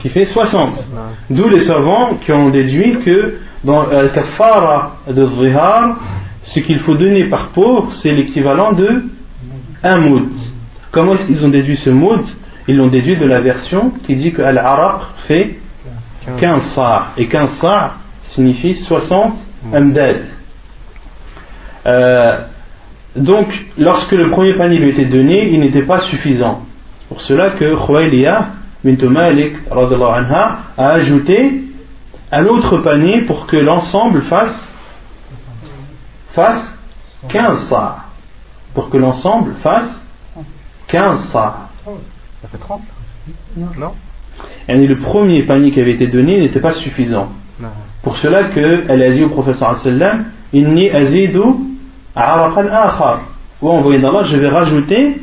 [0.00, 0.84] Qui fait 60.
[1.30, 5.96] D'où les savants qui ont déduit que dans le kafara de zihar,
[6.46, 9.04] ce qu'il faut donner par pauvre, c'est l'équivalent de
[9.82, 10.28] un moud.
[10.92, 12.22] Comment est-ce qu'ils ont déduit ce moud
[12.68, 15.58] Ils l'ont déduit de la version qui dit que Al-Araq fait
[16.38, 17.94] 15 sa' et 15 sa'
[18.34, 19.34] signifie 60
[19.72, 20.22] amdad.
[21.86, 22.38] Euh,
[23.16, 23.46] donc,
[23.78, 26.62] lorsque le premier panier lui était donné, il n'était pas suffisant.
[27.08, 28.48] Pour cela que Khwailiya
[28.84, 31.62] bint Malik a ajouté
[32.32, 34.58] un autre panier pour que l'ensemble fasse,
[36.36, 36.62] fasse
[37.28, 37.96] 15 sa.
[38.74, 39.90] Pour que l'ensemble fasse
[40.88, 41.70] 15 sa.
[42.42, 42.82] Ça fait 30
[43.56, 43.92] Non
[44.68, 47.32] Et le premier panier qui avait été donné n'était pas suffisant.
[48.02, 51.42] Pour cela qu'elle a dit au professeur sallam Inni azidu
[52.14, 53.20] araqan akhar.
[53.62, 55.20] Ou envoyé d'Allah, je vais rajouter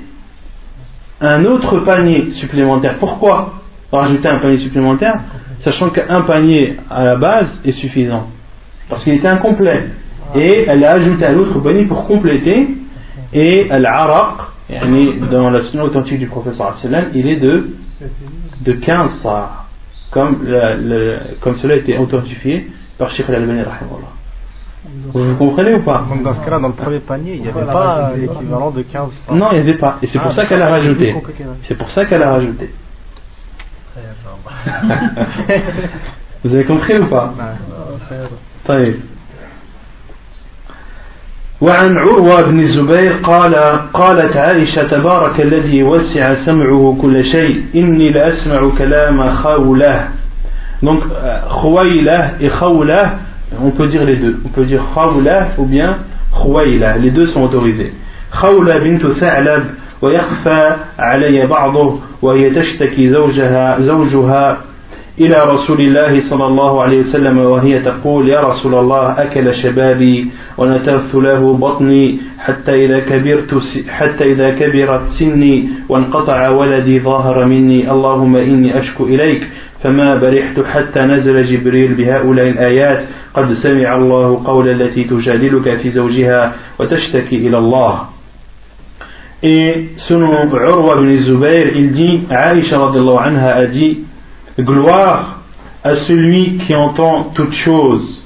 [1.21, 2.97] un autre panier supplémentaire.
[2.99, 3.53] Pourquoi
[3.91, 5.21] rajouter un panier supplémentaire?
[5.63, 8.27] Sachant qu'un panier à la base est suffisant.
[8.89, 9.87] Parce qu'il était incomplet
[10.35, 12.67] et elle a ajouté un autre bani pour compléter.
[13.33, 14.35] Et al-araq
[15.31, 16.77] dans la sunna authentique du professeur
[17.13, 17.75] il est de
[18.61, 19.67] de 15 sa'ar
[20.11, 23.63] comme, cela a été authentifié par Sheikh al-Albani
[25.13, 26.05] vous comprenez ou pas?
[26.23, 29.35] Dans ce cas-là, dans le premier panier, il n'y avait pas l'équivalent de 15 sa'ar
[29.35, 29.97] non il n'y avait pas.
[30.01, 31.15] Et ah, c'est pour ça qu'elle a rajouté.
[31.67, 32.69] c'est pour ça qu'elle a rajouté.
[36.43, 37.33] Vous avez compris ou pas?
[41.63, 43.55] وعن عروة بن الزبير قال
[43.93, 50.07] قالت عائشة تبارك الذي وسع سمعه كل شيء إني لأسمع كلام خولة
[50.83, 51.03] donc
[51.47, 53.11] خويلة et خولة
[53.61, 54.35] on peut dire les deux.
[54.45, 55.97] On peut dire khawla ou bien
[56.33, 57.93] Khouaila, les deux sont autorisés.
[58.31, 59.63] خولة بنت ثعلب
[60.01, 64.57] ويخفى علي بعضه وهي تشتكي زوجها زوجها
[65.19, 71.15] إلى رسول الله صلى الله عليه وسلم وهي تقول يا رسول الله أكل شبابي ونترت
[71.15, 77.91] له بطني حتى إذا كبرت حتى إذا كبرت سني وانقطع ولدي ظاهر مني.
[77.91, 79.47] اللهم إني أشكو إليك.
[79.83, 86.53] فما برحت حتى نزل جبريل بهؤلاء الآيات قد سمع الله قول التي تجادلك في زوجها
[86.79, 87.99] وتشتكي إلى الله.
[89.43, 93.99] Et selon Urwa ibn Zubayr, il dit, Aisha anha a dit,
[94.59, 95.41] gloire
[95.83, 98.23] à celui qui entend toutes choses,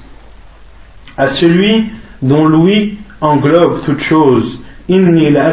[1.16, 1.86] à celui
[2.22, 4.60] dont l'ouïe englobe toutes choses.
[4.88, 5.52] La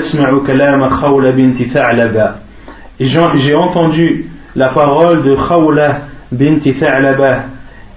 [3.00, 6.02] j'ai entendu la parole de Khawla
[6.32, 7.46] binti Tha'laba.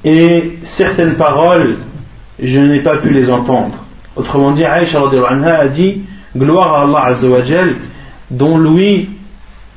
[0.05, 1.76] Et certaines paroles,
[2.41, 3.85] je n'ai pas pu les entendre.
[4.16, 6.03] Autrement dit, anha a dit,
[6.37, 7.14] gloire à Allah
[8.31, 9.11] dont l'ouïe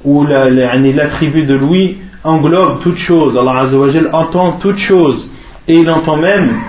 [0.04, 3.38] ou l'attribut de l'ouïe englobe toute chose.
[3.38, 5.30] Allah Azzawajal entend toute chose
[5.68, 6.60] et il entend même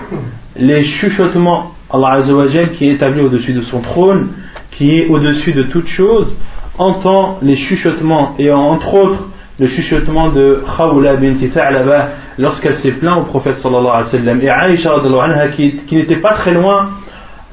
[0.55, 1.71] les chuchotements.
[1.91, 4.29] Allah Azzawajal qui est établi au-dessus de son trône,
[4.71, 6.35] qui est au-dessus de toute chose,
[6.77, 9.27] entend les chuchotements et entre autres
[9.59, 14.41] le chuchotement de Khawla binti Tha'laba lorsqu'elle s'est plaint au prophète sallallahu alayhi wa sallam.
[14.41, 16.89] Et Aisha qui, qui n'était pas très loin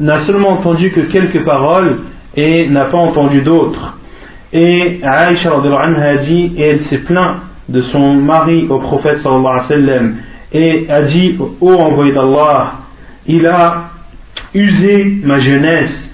[0.00, 2.00] n'a seulement entendu que quelques paroles
[2.36, 3.98] et n'a pas entendu d'autres.
[4.52, 7.36] Et Aïcha a dit, et elle s'est plaint
[7.70, 10.16] de son mari au prophète sallallahu alayhi wa sallam,
[10.52, 12.72] et a dit, ô envoyé d'Allah,
[13.26, 13.90] il a
[14.54, 16.10] usé ma jeunesse,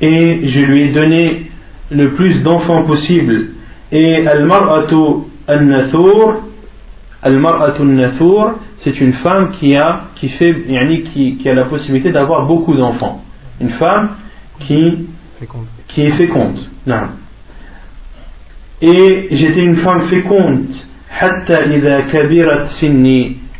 [0.00, 1.50] et je lui ai donné
[1.90, 3.48] le plus d'enfants possible.
[3.90, 4.96] Et al-mar'atu
[5.46, 6.42] al-nathur,
[8.82, 10.54] c'est une femme qui a, qui fait,
[11.12, 13.24] qui, qui a la possibilité d'avoir beaucoup d'enfants
[13.60, 14.10] une femme
[14.60, 15.06] qui,
[15.88, 16.58] qui est féconde.
[16.86, 17.08] Non.
[18.82, 20.66] Et j'étais une femme féconde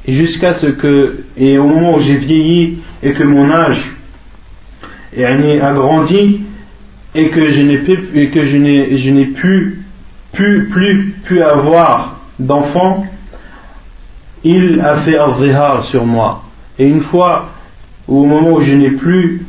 [0.06, 3.80] jusqu'à ce que, et au moment où j'ai vieilli et que mon âge
[5.16, 6.40] a grandi
[7.14, 7.80] et que je n'ai
[8.14, 9.84] et que je n'ai je n'ai plus,
[10.32, 13.06] plus plus pu avoir d'enfants,
[14.42, 16.42] il a fait un sur moi.
[16.78, 17.50] Et une fois,
[18.08, 19.46] au moment où je n'ai plus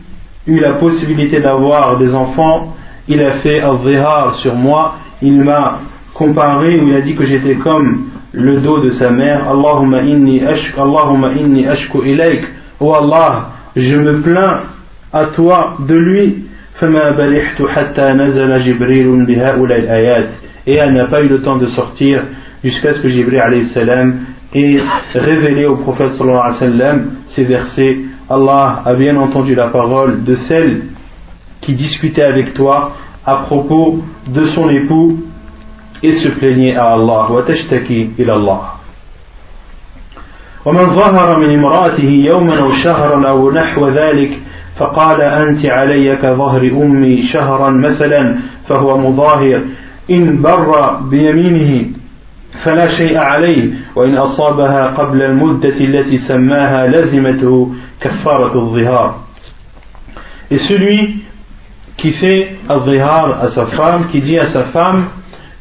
[0.48, 2.76] eu la possibilité d'avoir des enfants,
[3.08, 5.80] il a fait un sur moi, il m'a
[6.14, 9.50] comparé il a dit que j'étais comme le dos de sa mère.
[9.50, 12.44] Allahumma inni ashku, Allahumma inni ashku ilayk.
[12.80, 14.62] Oh Allah, je me plains
[15.14, 16.46] à toi de lui.
[16.82, 16.86] Et
[20.76, 22.24] elle n'a pas eu le temps de sortir
[22.64, 24.20] jusqu'à ce que Jibril salam
[24.54, 24.78] ait
[25.14, 28.00] révélé au prophète sallallahu alayhi wa sallam ces versets
[28.30, 30.82] Allah a bien entendu la parole de celle
[31.62, 32.92] qui discutait avec toi
[33.26, 35.18] à propos de son époux
[36.04, 38.62] et se plaignait à Allah وتشتكي إلى الله
[40.66, 44.40] ومن ظهر من امرأته يوما أو شهرا أو نحو ذلك
[44.78, 48.36] فقال أنت علي كظهر أمي شهرا مثلا
[48.68, 49.62] فهو مظاهر.
[50.12, 51.86] إن بر بيمينه
[52.64, 59.16] فلا شيء عليه وإن أصابها قبل المدة التي سماها لزمته كفارة الظهار.
[60.52, 61.25] Et celui
[61.98, 65.06] qui fait al-zihar à sa femme, qui dit à sa femme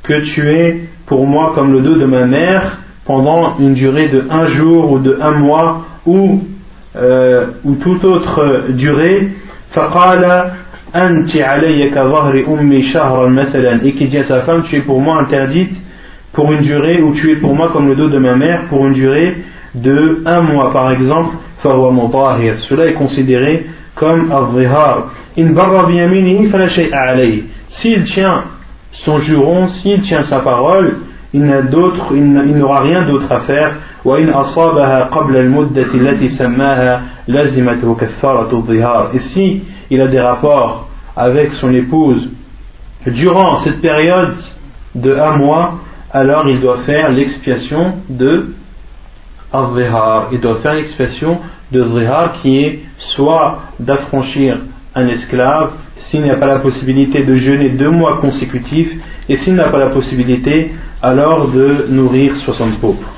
[0.03, 4.25] que tu es pour moi comme le dos de ma mère pendant une durée de
[4.31, 6.41] un jour ou de un mois ou,
[6.97, 9.29] euh, ou toute autre durée.
[13.83, 15.77] et qui dit à sa femme tu es pour moi interdite
[16.33, 18.87] pour une durée ou tu es pour moi comme le dos de ma mère pour
[18.87, 19.37] une durée
[19.75, 21.37] de un mois par exemple.
[21.63, 25.11] Cela est considéré comme al-zihar.
[27.69, 28.45] S'il tient
[28.93, 30.99] son juron s'il tient sa parole
[31.35, 33.75] il n'aura rien d'autre à faire.
[39.15, 42.31] Et si il a des rapports avec son épouse
[43.07, 44.37] durant cette période
[44.95, 45.75] de un mois
[46.13, 48.55] alors il doit faire l'expiation de
[49.53, 49.67] al
[50.31, 51.39] Il doit faire l'expiation
[51.72, 54.60] de zihar qui est soit d'affranchir
[54.96, 55.72] un esclave
[56.08, 58.92] s'il n'y a pas la possibilité de jeûner deux mois consécutifs
[59.28, 60.72] et s'il n'a pas la possibilité
[61.02, 63.10] alors de nourrir 60 pauvres.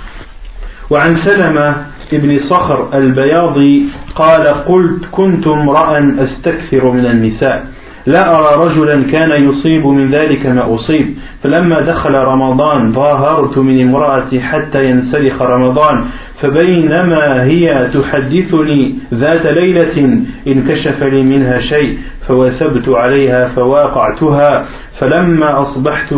[0.91, 1.75] وعن سلمة
[2.13, 7.65] ابن صخر البياضي قال قلت كنت امرأ أستكثر من النساء
[8.06, 11.06] لا أرى رجلا كان يصيب من ذلك ما أصيب.
[11.42, 16.04] فلما دخل رمضان ظاهرت من امرأتي حتى ينسلخ رمضان.
[16.40, 21.98] فبينما هي تحدثني ذات ليلة انكشف لي منها شيء
[22.28, 24.66] فوثبت عليها فواقعتها.
[25.00, 26.14] فلما أصبحت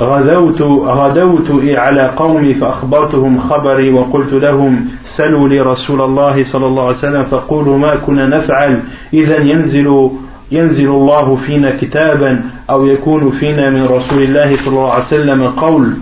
[0.00, 6.98] غدوت غدوت على قومي فأخبرتهم خبري وقلت لهم سلوا لي رسول الله صلى الله عليه
[6.98, 8.82] وسلم فقولوا ما كنا نفعل؟
[9.14, 10.10] إذا ينزل
[10.52, 15.92] ينزل الله فينا كتابا أو يكون فينا من رسول الله صلى الله عليه وسلم قول.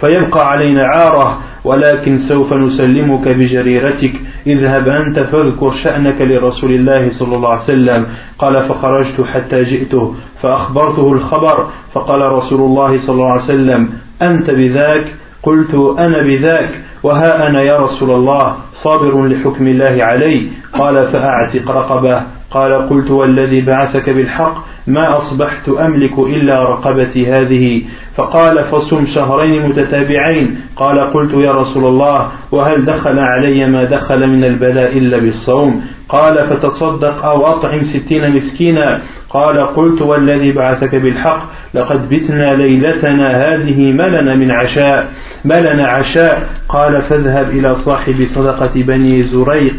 [0.00, 4.12] فيبقى علينا عارة ولكن سوف نسلمك بجريرتك.
[4.46, 8.06] اذهب أنت فاذكر شأنك لرسول الله صلى الله عليه وسلم.
[8.38, 11.66] قال فخرجت حتى جئته فأخبرته الخبر.
[11.92, 13.88] فقال رسول الله صلى الله عليه وسلم
[14.22, 15.04] أنت بذاك؟
[15.42, 16.70] قلت أنا بذاك.
[17.02, 20.48] وها أنا يا رسول الله صابر لحكم الله علي.
[20.72, 22.22] قال فأعتق رقبه.
[22.52, 24.54] قال قلت والذي بعثك بالحق
[24.86, 27.82] ما أصبحت أملك إلا رقبتي هذه.
[28.16, 30.60] فقال فصم شهرين متتابعين.
[30.76, 36.44] قال قلت يا رسول الله وهل دخل علي ما دخل من البلاء إلا بالصوم؟ قال
[36.44, 39.00] فتصدق أو أطعم ستين مسكينا.
[39.30, 41.42] قال قلت والذي بعثك بالحق
[41.74, 45.12] لقد بتنا ليلتنا هذه ما لنا من عشاء
[45.44, 46.48] ما لنا عشاء.
[46.68, 49.76] قال فاذهب إلى صاحب صدقة بني زريق.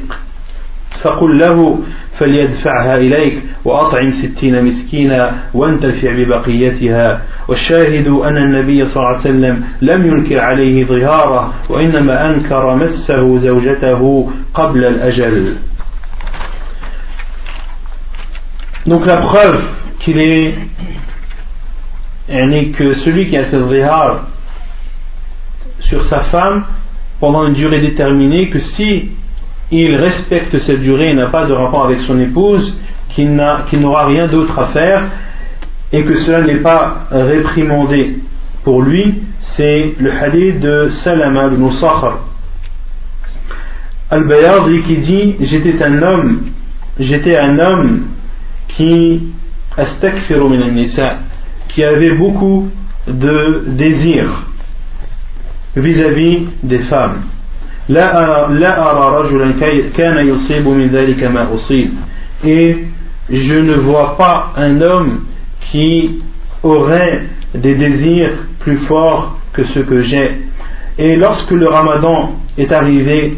[1.02, 1.80] فقل له
[2.20, 7.22] فليدفعها إليك وأطعم ستين مسكينا وانتفع ببقيتها.
[7.48, 14.30] والشاهد أن النبي صلى الله عليه وسلم لم ينكر عليه ظهاره وإنما أنكر مسه زوجته
[14.54, 15.58] قبل الأجل.
[18.86, 19.64] Donc la preuve
[20.00, 20.56] qu'il est
[22.78, 24.28] que celui qui a fait zihar
[25.80, 26.66] sur sa femme
[27.20, 29.12] pendant une durée déterminée, que si
[29.82, 32.78] il respecte cette durée et n'a pas de rapport avec son épouse,
[33.10, 35.06] qu'il n'aura rien d'autre à faire
[35.92, 38.18] et que cela n'est pas réprimandé
[38.64, 39.24] pour lui,
[39.56, 42.20] c'est le hadith de Salama ibn Sakhr.
[44.10, 46.42] Al-Bayadi qui dit J'étais un homme,
[47.00, 48.08] j'étais un homme
[48.70, 49.34] qui
[51.70, 52.70] qui avait beaucoup
[53.08, 54.44] de désirs
[55.76, 57.24] vis-à-vis -vis des femmes.
[57.90, 57.96] Et
[63.30, 65.26] je ne vois pas un homme
[65.72, 66.22] qui
[66.64, 67.24] aurait
[67.54, 70.42] des désirs plus forts que ceux que j'ai.
[70.98, 73.38] Et lorsque le ramadan est arrivé,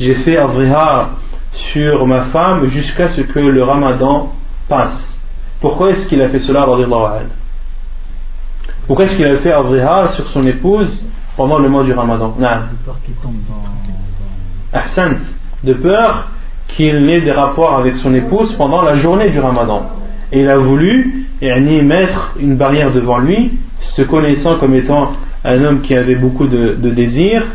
[0.00, 1.08] j'ai fait un
[1.52, 4.32] sur ma femme jusqu'à ce que le ramadan
[4.68, 5.00] passe.
[5.60, 6.66] Pourquoi est-ce qu'il a fait cela
[8.86, 11.02] pourquoi est-ce qu'il a fait Avriha sur son épouse
[11.36, 13.64] pendant le mois du Ramadan De peur qu'il tombe dans.
[15.64, 16.28] De peur
[16.68, 19.90] qu'il ait des rapports avec son épouse pendant la journée du Ramadan.
[20.32, 25.12] Et il a voulu y mettre une barrière devant lui, se connaissant comme étant
[25.44, 27.46] un homme qui avait beaucoup de, désirs.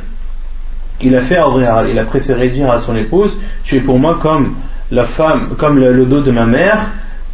[1.01, 1.85] Il a fait Avriha.
[1.89, 4.55] Il a préféré dire à son épouse Tu es pour moi comme
[4.89, 6.87] la femme, comme le dos de ma mère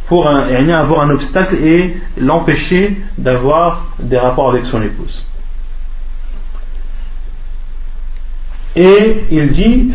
[0.08, 5.24] pour un, avoir un obstacle et l'empêcher d'avoir des rapports avec son épouse.
[8.76, 9.92] Et il dit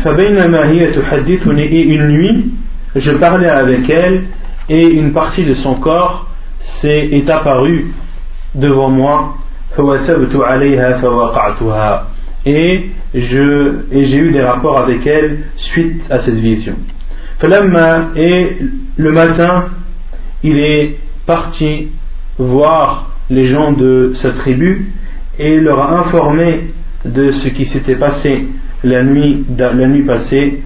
[1.64, 2.54] et une nuit,
[2.96, 4.24] je parlais avec elle
[4.68, 6.26] et une partie de son corps
[6.80, 7.92] s'est, est apparue
[8.54, 9.36] devant moi
[12.44, 16.74] et j'ai eu des rapports avec elle suite à cette vision.
[18.16, 18.56] Et
[18.96, 19.64] le matin,
[20.42, 21.88] il est parti
[22.38, 24.92] voir les gens de sa tribu
[25.38, 26.72] et leur a informé
[27.04, 28.46] de ce qui s'était passé
[28.84, 30.60] la nuit, la nuit passée.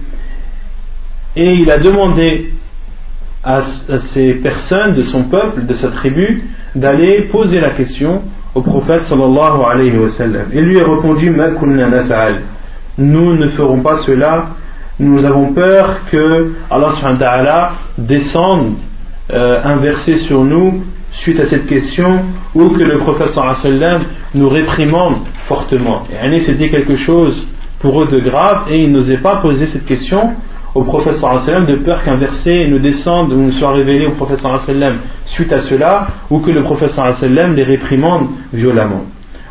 [1.35, 2.51] Et il a demandé
[3.43, 3.61] à,
[4.13, 6.43] ces personnes de son peuple, de sa tribu,
[6.75, 8.23] d'aller poser la question
[8.55, 10.47] au prophète sallallahu alayhi wa sallam.
[10.53, 11.29] Il lui a répondu
[12.97, 14.47] Nous ne ferons pas cela,
[14.99, 18.77] nous avons peur que Allah descende
[19.31, 22.25] euh, sur nous suite à cette question
[22.55, 23.29] ou que le prophète
[24.35, 25.15] nous réprimande
[25.47, 26.03] fortement.
[26.11, 27.47] Et c'était quelque chose
[27.79, 30.31] pour eux de grave et ils n'osaient pas poser cette question
[30.75, 34.41] au prophète de peur qu'un verset ne descende ou ne soit révélé au prophète
[35.25, 36.93] suite à cela ou que le prophète
[37.55, 39.03] les réprimande violemment.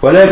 [0.02, 0.26] Voilà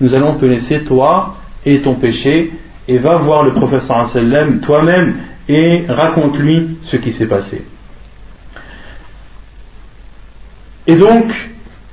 [0.00, 2.52] nous allons te laisser toi et ton péché
[2.86, 3.82] et va voir le prophète
[4.60, 5.14] toi-même
[5.48, 7.64] et raconte-lui ce qui s'est passé.
[10.86, 11.32] Et donc,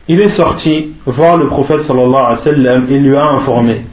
[0.08, 3.86] il est sorti voir le prophète sallallahu alayhi wa sallam et lui a informé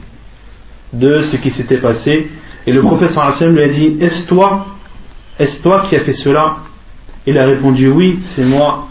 [0.93, 2.27] de ce qui s'était passé
[2.65, 4.65] Et le professeur Hassan lui a dit Est-ce toi
[5.39, 6.57] Est-ce toi qui as fait cela?
[7.25, 8.87] Il a répondu Oui, c'est moi.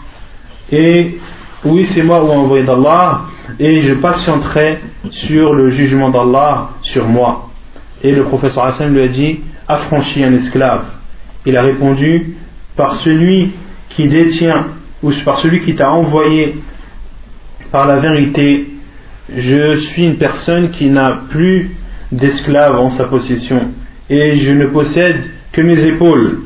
[0.71, 1.17] Et
[1.65, 3.21] oui, c'est moi ou envoyé d'Allah.
[3.59, 7.49] Et je patienterai sur le jugement d'Allah sur moi.
[8.03, 9.39] Et le professeur Hassan lui a dit
[9.69, 10.85] Affranchis un esclave.
[11.45, 12.35] Il a répondu
[12.75, 13.53] Par celui
[13.91, 14.65] qui détient
[15.01, 16.55] ou par celui qui t'a envoyé
[17.71, 18.67] par la vérité,
[19.35, 21.71] je suis une personne qui n'a plus
[22.11, 23.69] d'esclaves en sa possession
[24.09, 26.39] et je ne possède que mes épaules.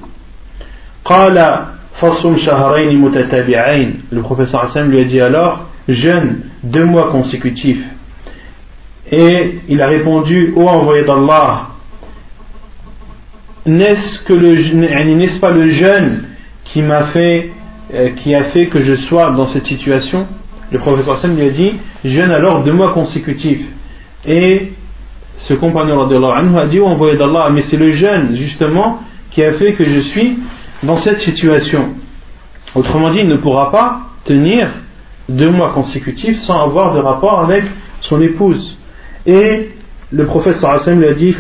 [4.12, 7.84] Le professeur Hassan lui a dit alors jeûne deux mois consécutifs.
[9.12, 11.68] Et il a répondu Ô envoyé d'Allah,
[13.66, 16.24] n'est-ce pas le jeûne
[16.66, 17.52] qui m'a fait
[17.94, 20.28] euh, qui a fait que je sois dans cette situation?
[20.72, 23.66] Le professeur Hassan lui a dit jeûne alors deux mois consécutifs.
[24.26, 24.72] Et
[25.38, 29.02] ce compagnon a dit Ô envoyé d'Allah, mais c'est le jeûne justement
[29.32, 30.40] qui a fait que je suis
[30.84, 31.90] dans cette situation.
[32.76, 34.70] Autrement dit, il ne pourra pas tenir
[35.30, 37.64] deux mois consécutifs sans avoir de rapport avec
[38.02, 38.78] son épouse.
[39.26, 39.70] Et
[40.14, 41.36] le prophète sallallahu lui a dit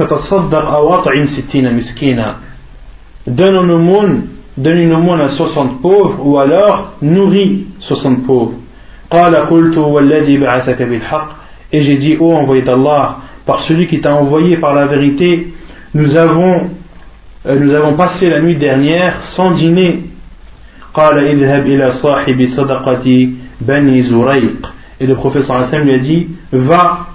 [3.28, 4.24] Donne une aumône,
[4.57, 8.53] donne une aumône à 60 pauvres ou alors nourris 60 pauvres.
[11.71, 15.53] Et j'ai dit, ô envoyé d'Allah, par celui qui t'a envoyé par la vérité,
[15.93, 16.71] nous avons,
[17.45, 20.05] euh, nous avons passé la nuit dernière sans dîner.
[24.99, 27.07] Et le professeur Hassan lui a dit Va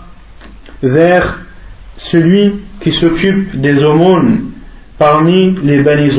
[0.83, 1.48] vers
[1.99, 4.51] celui qui s'occupe des aumônes
[4.99, 6.11] parmi les Bani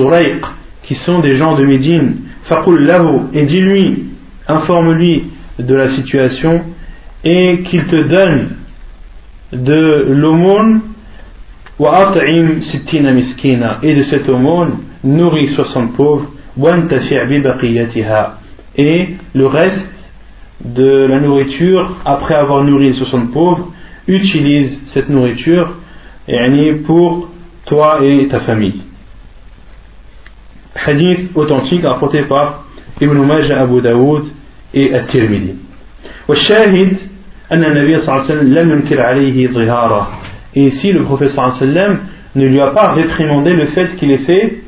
[0.83, 2.17] qui sont des gens de Médine.
[2.43, 4.05] Faqul lahu, et dis-lui,
[4.47, 5.25] informe-lui
[5.59, 6.61] de la situation
[7.23, 8.49] et qu'il te donne
[9.51, 10.81] de l'aumône
[13.83, 16.31] et de cette aumône nourrit 60 pauvres
[18.75, 19.89] et le reste
[20.65, 23.71] de la nourriture après avoir nourri 60 pauvres
[24.08, 25.74] utilise cette nourriture
[26.86, 27.28] pour
[27.66, 28.82] toi et ta famille
[30.86, 32.64] hadith authentique apporté par
[33.00, 34.24] Ibn Majah Abu Daoud
[34.72, 35.54] et At-Tirmidhi
[36.28, 36.96] والشاهد
[37.52, 40.08] أن النبي صلى الله عليه وسلم لم ينكر عليه ظهاره
[40.56, 41.98] et ici le prophète صلى الله عليه وسلم
[42.36, 44.62] ne lui a pas réprimandé le fait qu'il ait fait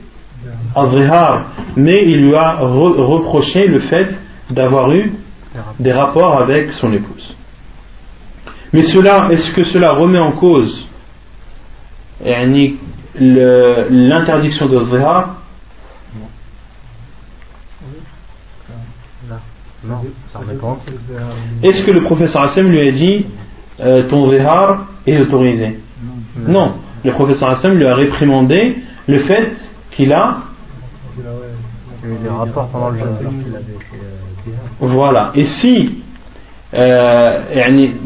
[0.77, 1.41] al
[1.77, 4.09] mais il lui a reproché le fait
[4.51, 5.13] d'avoir eu
[5.81, 7.37] des rapports avec son épouse.
[8.74, 10.88] Mais cela, est-ce que cela remet en cause
[13.20, 15.36] l'interdiction de zihar
[21.64, 23.26] Est-ce que le professeur Hassan lui a dit
[23.80, 25.80] euh, ton zihar est autorisé?
[26.48, 26.76] Non.
[27.04, 29.52] Le professeur Hassan lui a réprimandé le fait
[29.92, 30.38] qu'il a
[32.04, 33.44] des rapports pendant le jeûne.
[34.80, 35.32] Voilà.
[35.36, 36.01] Et si
[36.74, 37.40] euh,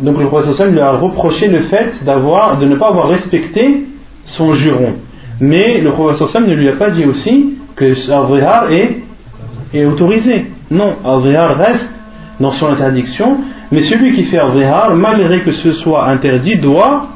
[0.02, 3.86] donc le prophète lui a reproché le fait de ne pas avoir respecté
[4.26, 4.96] son juron.
[5.40, 8.98] Mais le prophète ne lui a pas dit aussi que Al-Zihar est,
[9.74, 10.46] est autorisé.
[10.72, 11.90] Non, Al-Zihar reste
[12.40, 13.38] dans son interdiction,
[13.72, 17.08] mais celui qui fait Al-Zihar, malgré que ce soit interdit, doit,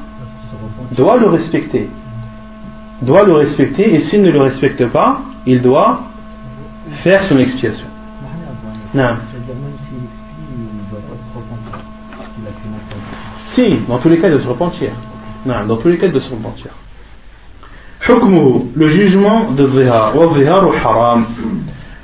[0.95, 1.89] doit le respecter.
[3.01, 6.01] Doit le respecter, et s'il ne le respecte pas, il doit
[7.03, 7.87] faire son expiation.
[8.93, 9.15] Non.
[13.54, 14.90] Si, dans tous les cas de se repentir.
[15.46, 16.70] Non, dans tous les cas de se repentir.
[18.00, 20.16] حكمه, le jugement de Zihar.
[20.16, 21.24] والظهار haram.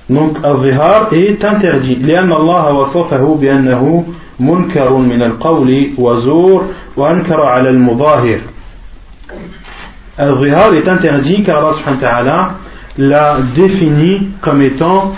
[0.09, 1.96] Donc, الظهار est interdit.
[1.96, 4.05] لأن الله وصفه بأنه
[4.40, 6.64] منكر من القول وزور
[6.96, 8.40] وأنكر على المظاهر.
[10.20, 12.51] الظهار est interdit car Allah subhanahu wa ta'ala
[12.98, 15.12] l'a défini comme étant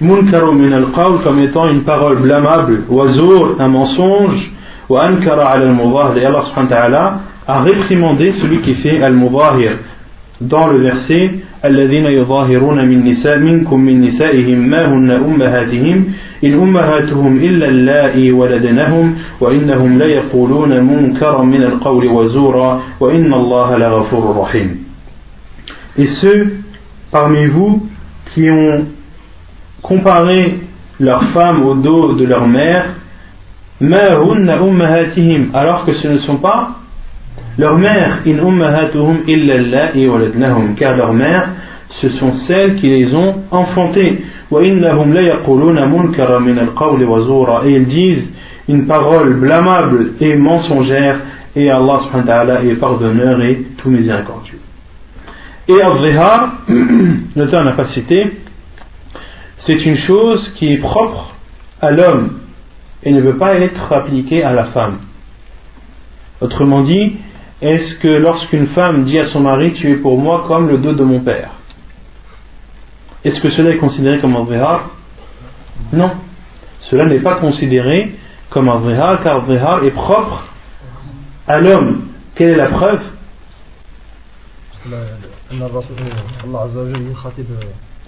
[0.00, 4.50] munkaru min al-qawl comme étant une parole blâmable, wazur, un mensonge,
[4.90, 9.78] ankara al mudahir et Allah subhanahu wa ta'ala a réprimandé celui qui fait al-mudahir
[10.40, 11.30] dans le verset
[11.64, 16.04] الذين يظاهرون من نساء منكم من نسائهم ما هن أمهاتهم
[16.44, 24.76] إن أمهاتهم إلا اللائي ولدنهم وإنهم ليقولون منكرا من القول وزورا وإن الله لغفور رحيم
[25.98, 26.52] et ceux
[27.10, 27.88] parmi vous
[28.32, 28.84] qui ont
[29.82, 30.60] comparé
[31.00, 32.94] leurs femmes au dos de leur mère,
[35.54, 36.70] alors que ce ne sont pas
[37.56, 38.22] leurs mères,
[40.76, 41.48] car leurs mères,
[41.90, 44.22] ce sont celles qui les ont enfantées.
[44.50, 44.68] Et
[47.70, 48.28] ils disent
[48.68, 51.20] une parole blâmable et mensongère
[51.56, 52.00] et Allah
[52.64, 54.58] est pardonneur et tout miséricordieux.
[55.66, 56.52] Et al-zihar,
[57.36, 58.32] l'auteur n'a pas cité,
[59.66, 61.34] c'est une chose qui est propre
[61.80, 62.40] à l'homme
[63.02, 64.98] et ne peut pas être appliquée à la femme.
[66.40, 67.16] Autrement dit,
[67.60, 70.92] est-ce que lorsqu'une femme dit à son mari tu es pour moi comme le dos
[70.92, 71.50] de mon père,
[73.24, 74.90] est-ce que cela est considéré comme un zihar
[75.92, 76.12] Non.
[76.80, 78.14] Cela n'est pas considéré
[78.50, 80.44] comme un zihar car le zihar est propre
[81.46, 82.04] à l'homme.
[82.36, 83.02] Quelle est la preuve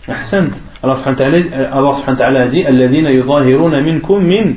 [0.09, 0.53] أحسنت.
[0.84, 1.38] الله سبحانه وتعالى
[1.78, 4.55] الله سبحانه وتعالى dit الذين يظاهرون منكم من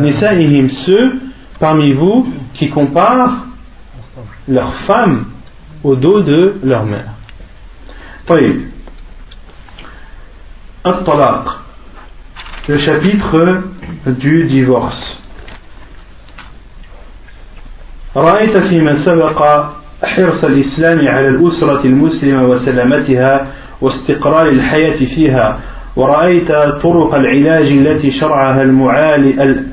[0.00, 0.68] نسائهم.
[0.68, 1.12] ceux
[1.60, 3.46] parmi vous qui comparent
[4.48, 5.24] leurs femmes
[5.84, 7.12] au dos de leur mère.
[8.28, 8.56] طيب.
[10.86, 11.58] الطلاق.
[12.68, 13.62] Le chapitre
[14.06, 15.18] du divorce.
[18.16, 19.38] رأيت فيما سبق
[20.04, 23.46] حرص الإسلام على الأسرة المسلمة وسلامتها
[23.82, 25.60] واستقرار الحياة فيها
[25.96, 26.48] ورأيت
[26.82, 29.22] طرق العلاج التي شرعها المعال...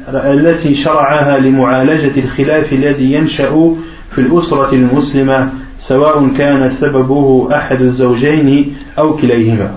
[0.09, 3.75] التي شرعها لمعالجة الخلاف الذي ينشأ
[4.11, 5.49] في الأسرة المسلمة
[5.79, 9.71] سواء كان سببه أحد الزوجين أو كليهما.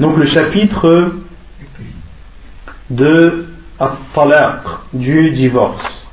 [0.00, 1.12] Donc le chapitre
[2.90, 3.44] de
[3.80, 6.08] At-Talaq, du divorce.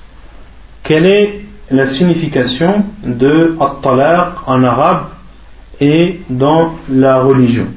[0.83, 1.41] Quelle est
[1.71, 5.03] la signification de At-Talaq en arabe
[5.79, 7.67] et dans la religion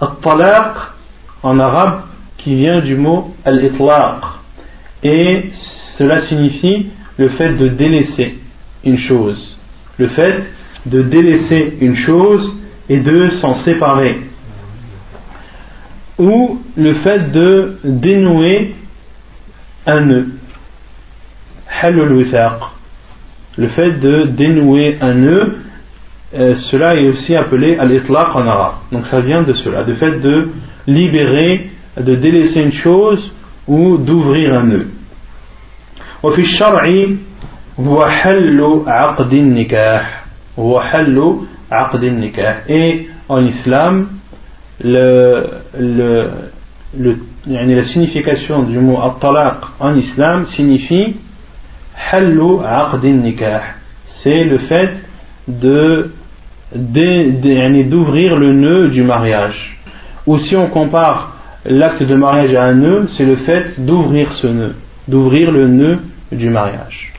[0.00, 0.76] At-Talaq
[1.42, 2.02] en arabe
[2.38, 4.22] qui vient du mot Al-Itlaq
[5.02, 5.50] et
[5.98, 8.38] cela signifie le fait de délaisser
[8.84, 9.58] une chose.
[9.98, 10.44] Le fait
[10.86, 12.56] de délaisser une chose
[12.88, 14.20] et de s'en séparer
[16.18, 18.74] ou le fait de dénouer
[19.86, 20.28] un nœud.
[23.56, 25.56] Le fait de dénouer un nœud,
[26.33, 28.75] euh, cela est aussi appelé al-itlaq en arabe.
[28.91, 30.49] Donc ça vient de cela, le fait de
[30.87, 33.33] libérer, de délaisser une chose
[33.67, 34.87] ou d'ouvrir un nœud.
[36.23, 37.07] وفي الشرع
[37.79, 40.25] هو حل عقد النكاح
[40.59, 41.37] هو حل
[41.71, 44.07] عقد النكاح et en islam
[44.83, 45.47] le,
[45.79, 46.29] le,
[46.97, 51.17] le, la signification du mot at-talaq en islam signifie
[52.11, 53.61] hallu aqdin nikah.
[54.23, 54.93] C'est le fait
[55.47, 56.11] de
[56.74, 59.78] d'ouvrir le nœud du mariage.
[60.26, 64.46] Ou si on compare l'acte de mariage à un nœud, c'est le fait d'ouvrir ce
[64.46, 64.74] nœud,
[65.08, 65.98] d'ouvrir le nœud
[66.30, 67.12] du mariage.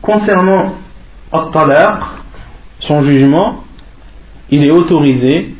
[0.00, 0.74] Concernant
[1.32, 2.00] At-Talaq,
[2.80, 3.64] son jugement,
[4.50, 5.54] il est autorisé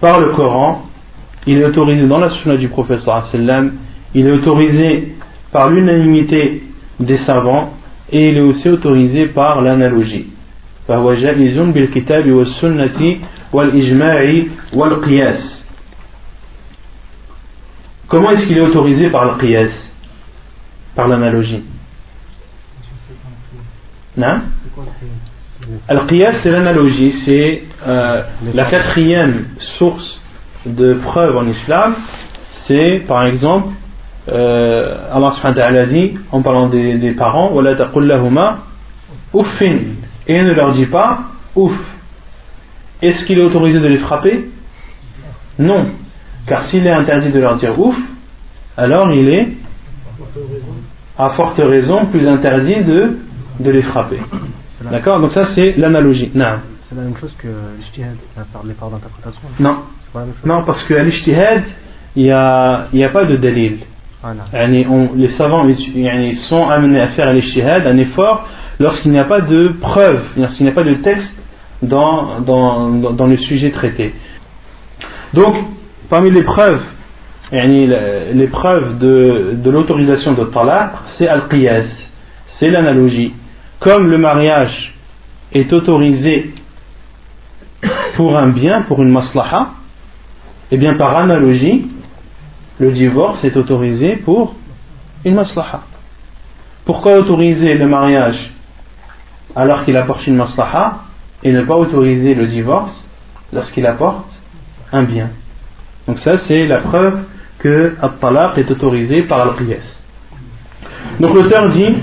[0.00, 0.82] par le Coran,
[1.46, 3.00] il est autorisé dans la sunna du prophète
[4.14, 5.14] il est autorisé
[5.50, 6.62] par l'unanimité
[7.00, 7.72] des savants
[8.10, 10.28] et il est aussi autorisé par l'analogie.
[18.08, 19.70] Comment est-ce qu'il est autorisé par le qiyas
[20.94, 21.62] Par l'analogie.
[24.16, 24.40] Non?
[25.88, 28.22] Al-Qiyas, c'est l'analogie, c'est euh,
[28.54, 29.46] la quatrième
[29.78, 30.20] source
[30.64, 31.94] de preuve en islam.
[32.66, 33.68] C'est par exemple,
[34.28, 37.52] euh, Allah subhanahu wa ta'ala dit, en parlant des, des parents,
[39.34, 39.78] uffin,
[40.26, 41.20] et ne leur dit pas
[41.54, 41.76] ouf.
[43.00, 44.48] Est-ce qu'il est autorisé de les frapper?
[45.58, 45.86] Non.
[46.46, 47.96] Car s'il est interdit de leur dire ouf,
[48.76, 49.48] alors il est,
[51.18, 53.18] à forte raison, plus interdit de,
[53.60, 54.20] de les frapper.
[54.90, 55.20] D'accord?
[55.20, 56.30] Donc ça c'est l'analogie.
[56.32, 58.16] C'est la même chose que l'ijtihad,
[58.64, 59.78] les parts d'interprétation Non?
[60.44, 61.64] Non, parce qu'à l'ijtihad,
[62.16, 63.80] il n'y a, y a pas de dalil.
[64.24, 65.66] Les savants
[66.48, 68.48] sont amenés à faire l'ijtihad, un effort,
[68.80, 71.34] lorsqu'il n'y a pas de preuve, lorsqu'il n'y a pas de texte
[71.82, 74.14] dans, dans, le sujet traité.
[75.34, 75.54] Donc,
[76.10, 76.82] parmi les preuves,
[77.52, 81.86] les de, de l'autorisation de talaq, c'est al-qiyas,
[82.58, 83.32] c'est l'analogie
[83.78, 84.94] comme le mariage
[85.52, 86.52] est autorisé
[88.16, 89.70] pour un bien, pour une maslaha,
[90.70, 91.86] et eh bien par analogie,
[92.78, 94.54] le divorce est autorisé pour
[95.24, 95.82] une maslaha.
[96.84, 98.52] Pourquoi autoriser le mariage
[99.56, 101.00] alors qu'il apporte une maslaha
[101.42, 103.04] et ne pas autoriser le divorce
[103.52, 104.30] lorsqu'il apporte
[104.92, 105.30] un bien?
[106.06, 107.24] Donc ça c'est la preuve
[107.58, 109.50] que At-Talaq est autorisé par al
[111.20, 111.94] Donc l'auteur dit,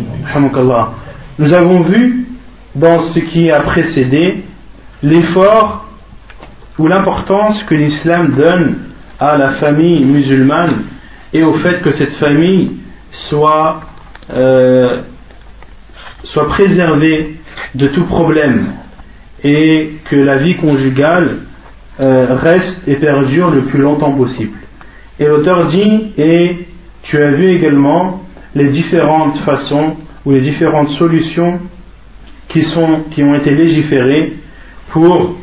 [1.39, 2.27] nous avons vu
[2.75, 4.43] dans ce qui a précédé
[5.01, 5.85] l'effort
[6.77, 8.75] ou l'importance que l'islam donne
[9.19, 10.83] à la famille musulmane
[11.33, 12.77] et au fait que cette famille
[13.11, 13.81] soit,
[14.31, 15.01] euh,
[16.23, 17.35] soit préservée
[17.75, 18.73] de tout problème
[19.43, 21.39] et que la vie conjugale
[21.99, 24.57] euh, reste et perdure le plus longtemps possible.
[25.19, 26.67] Et l'auteur dit, et
[27.03, 28.21] tu as vu également
[28.53, 31.59] les différentes façons ou les différentes solutions
[32.49, 34.33] qui, sont, qui ont été légiférées
[34.91, 35.35] pour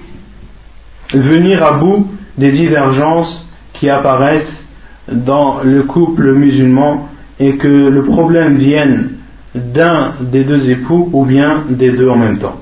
[1.13, 2.09] venir à bout
[2.39, 3.49] des divergences
[3.82, 4.66] qui apparaissent
[5.12, 7.10] dans le couple musulman
[7.40, 9.12] et que le problème vienne
[9.56, 12.58] d'un des deux époux ou bien des deux en même temps.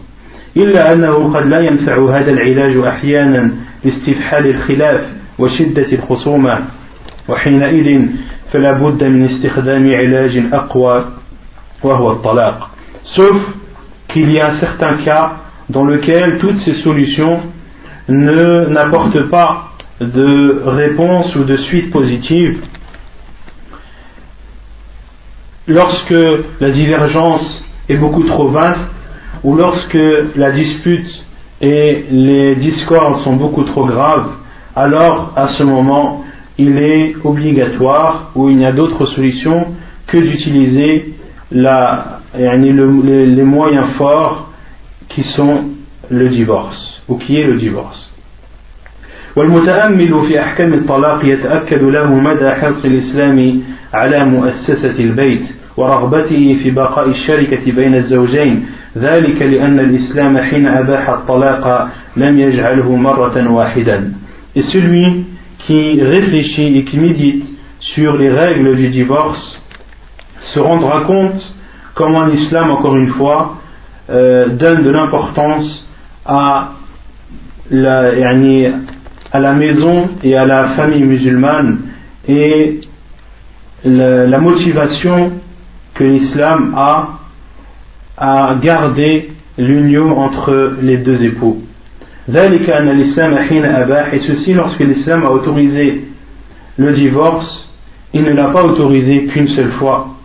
[0.57, 3.51] إلا أنه قد لا ينفع هذا العلاج أحيانا
[3.85, 5.01] لاستفحال الخلاف
[5.39, 6.59] وشدة الخصومة
[7.29, 8.07] وحينئذ
[8.51, 11.05] فلا بد من استخدام علاج أقوى
[11.83, 12.69] وهو الطلاق
[13.03, 13.35] sauf
[14.07, 15.31] qu'il y a un certain cas
[15.69, 17.39] dans lequel toutes ces solutions
[18.07, 19.68] ne n'apportent pas
[20.00, 22.62] de réponse ou de suite positive
[25.66, 26.14] lorsque
[26.60, 28.90] la divergence est beaucoup trop vaste
[29.44, 29.98] ou lorsque
[30.36, 31.24] la dispute
[31.60, 34.30] et les discordes sont beaucoup trop graves,
[34.74, 36.24] alors à ce moment,
[36.58, 39.68] il est obligatoire ou il n'y a d'autre solution
[40.06, 41.14] que d'utiliser
[41.52, 44.50] les moyens forts
[45.08, 45.64] qui sont
[46.10, 48.09] le divorce ou qui est le divorce.
[49.36, 53.62] والمتأمل في أحكام الطلاق يتأكد له مدى حرص الإسلام
[53.94, 55.42] على مؤسسة البيت
[55.76, 58.66] ورغبته في بقاء الشركة بين الزوجين.
[58.98, 64.12] ذلك لأن الإسلام حين أباح الطلاق لم يجعله مرة واحدا.
[64.56, 65.26] Et celui
[65.58, 67.44] qui réfléchit et qui médite
[67.78, 69.62] sur les règles du divorce
[70.40, 71.54] se rendra compte
[71.94, 73.58] comment l'islam, encore une fois,
[74.10, 75.88] euh, donne de l'importance
[76.26, 76.72] à
[77.70, 78.12] la,
[79.31, 81.79] à la maison et à la famille musulmane
[82.27, 82.79] et
[83.83, 85.33] la, la motivation
[85.93, 87.09] que l'islam a
[88.17, 91.61] à garder l'union entre les deux époux.
[92.27, 92.33] Et
[94.19, 96.05] ceci lorsque l'islam a autorisé
[96.77, 97.69] le divorce,
[98.13, 100.15] il ne l'a pas autorisé qu'une seule fois.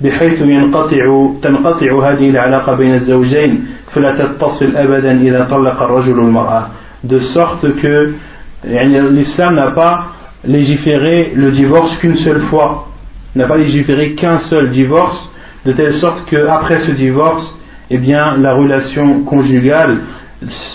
[0.00, 6.70] بحيث ينقطع تنقطع هذه العلاقة بين الزوجين فلا تتصل أبدا إذا طلق الرجل المرأة
[7.04, 8.14] de sorte que
[8.63, 10.07] l'islam n'a pas
[10.45, 12.87] légiféré le divorce qu'une seule fois,
[13.35, 15.29] n'a pas légiféré qu'un seul divorce,
[15.65, 17.57] de telle sorte qu'après ce divorce,
[17.89, 20.01] eh bien, la relation conjugale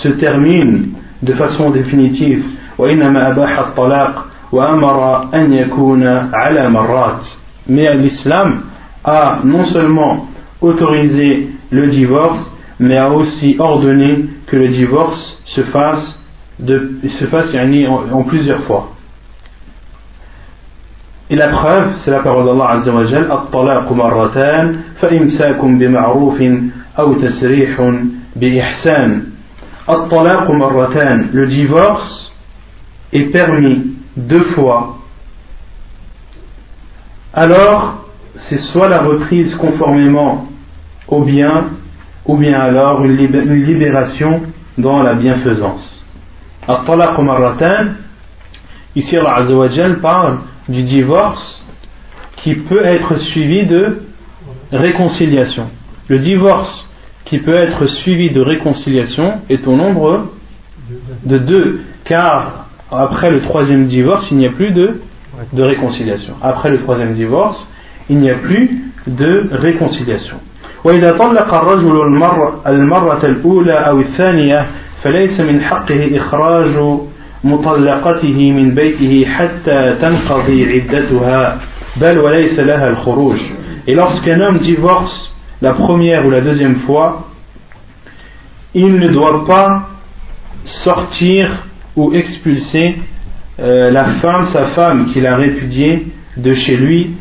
[0.03, 2.45] se termine de façon définitive.
[7.69, 8.63] Mais l'islam
[9.05, 10.27] a non seulement
[10.61, 16.18] autorisé le divorce, mais a aussi ordonné que le divorce se fasse
[16.60, 18.90] de, se fasse en, en plusieurs fois.
[21.30, 26.44] Et la preuve, c'est la parole d'Allah Azza wa Jal, الطلاق مرتان فإمساك بمعروف
[27.00, 27.82] أو تسريح
[28.36, 29.24] بإحسان
[29.90, 32.34] الطلاق مرتان Le divorce
[33.14, 34.98] est permis deux fois.
[37.34, 38.06] Alors,
[38.50, 40.48] c'est soit la reprise conformément
[41.08, 41.70] au bien,
[42.26, 44.42] ou bien alors une libération
[44.78, 45.97] dans la bienfaisance.
[46.69, 47.95] Marratan,
[48.95, 50.39] ici Allah Azzawajal parle
[50.69, 51.65] du divorce
[52.37, 54.03] qui peut être suivi de
[54.73, 55.69] réconciliation.
[56.09, 56.89] Le divorce
[57.25, 60.31] qui peut être suivi de réconciliation est au nombre
[61.25, 65.01] de deux, car après le troisième divorce, il n'y a plus de,
[65.53, 66.35] de réconciliation.
[66.43, 67.67] Après le troisième divorce,
[68.09, 70.37] il n'y a plus de réconciliation.
[70.89, 72.03] وإذا طلق الرجل
[72.67, 74.67] المرة الأولى أو الثانية
[75.03, 76.99] فليس من حقه إخراج
[77.45, 81.61] مطلقته من بيته حتى تنقضي عدتها
[82.01, 83.39] بل وليس لها الخروج
[83.87, 87.29] Et lorsqu'un homme divorce la première ou la deuxième fois,
[88.75, 89.89] il ne doit pas
[90.85, 91.65] sortir
[91.97, 92.97] ou expulser
[93.61, 97.17] euh, la femme, sa femme qu'il a répudiée de chez lui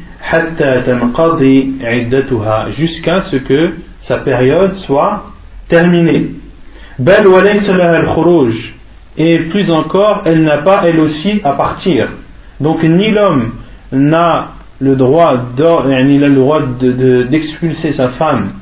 [2.72, 5.26] jusqu'à ce que sa période soit
[5.70, 6.32] terminée.
[9.18, 12.10] Et plus encore, elle n'a pas elle aussi à partir.
[12.60, 13.54] Donc ni l'homme
[13.92, 15.38] n'a le droit
[17.30, 18.54] d'expulser sa femme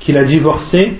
[0.00, 0.98] qu'il a divorcée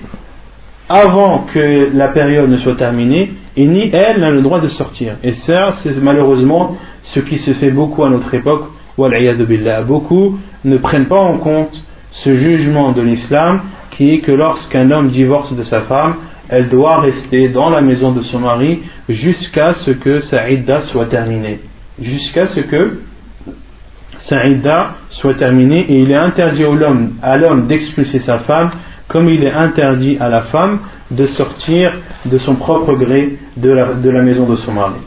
[0.89, 5.15] avant que la période ne soit terminée, et ni elle n'a le droit de sortir.
[5.23, 8.65] Et ça, c'est malheureusement ce qui se fait beaucoup à notre époque.
[8.97, 13.61] Beaucoup ne prennent pas en compte ce jugement de l'islam
[13.91, 16.15] qui est que lorsqu'un homme divorce de sa femme,
[16.49, 21.05] elle doit rester dans la maison de son mari jusqu'à ce que sa idda soit
[21.05, 21.59] terminée.
[22.01, 22.99] Jusqu'à ce que
[24.19, 26.63] sa idda soit terminée et il est interdit
[27.21, 28.71] à l'homme d'expulser sa femme
[29.07, 30.79] comme il est interdit à la femme
[31.11, 31.93] de sortir
[32.25, 35.01] de son propre gré de la, de la maison de son mari.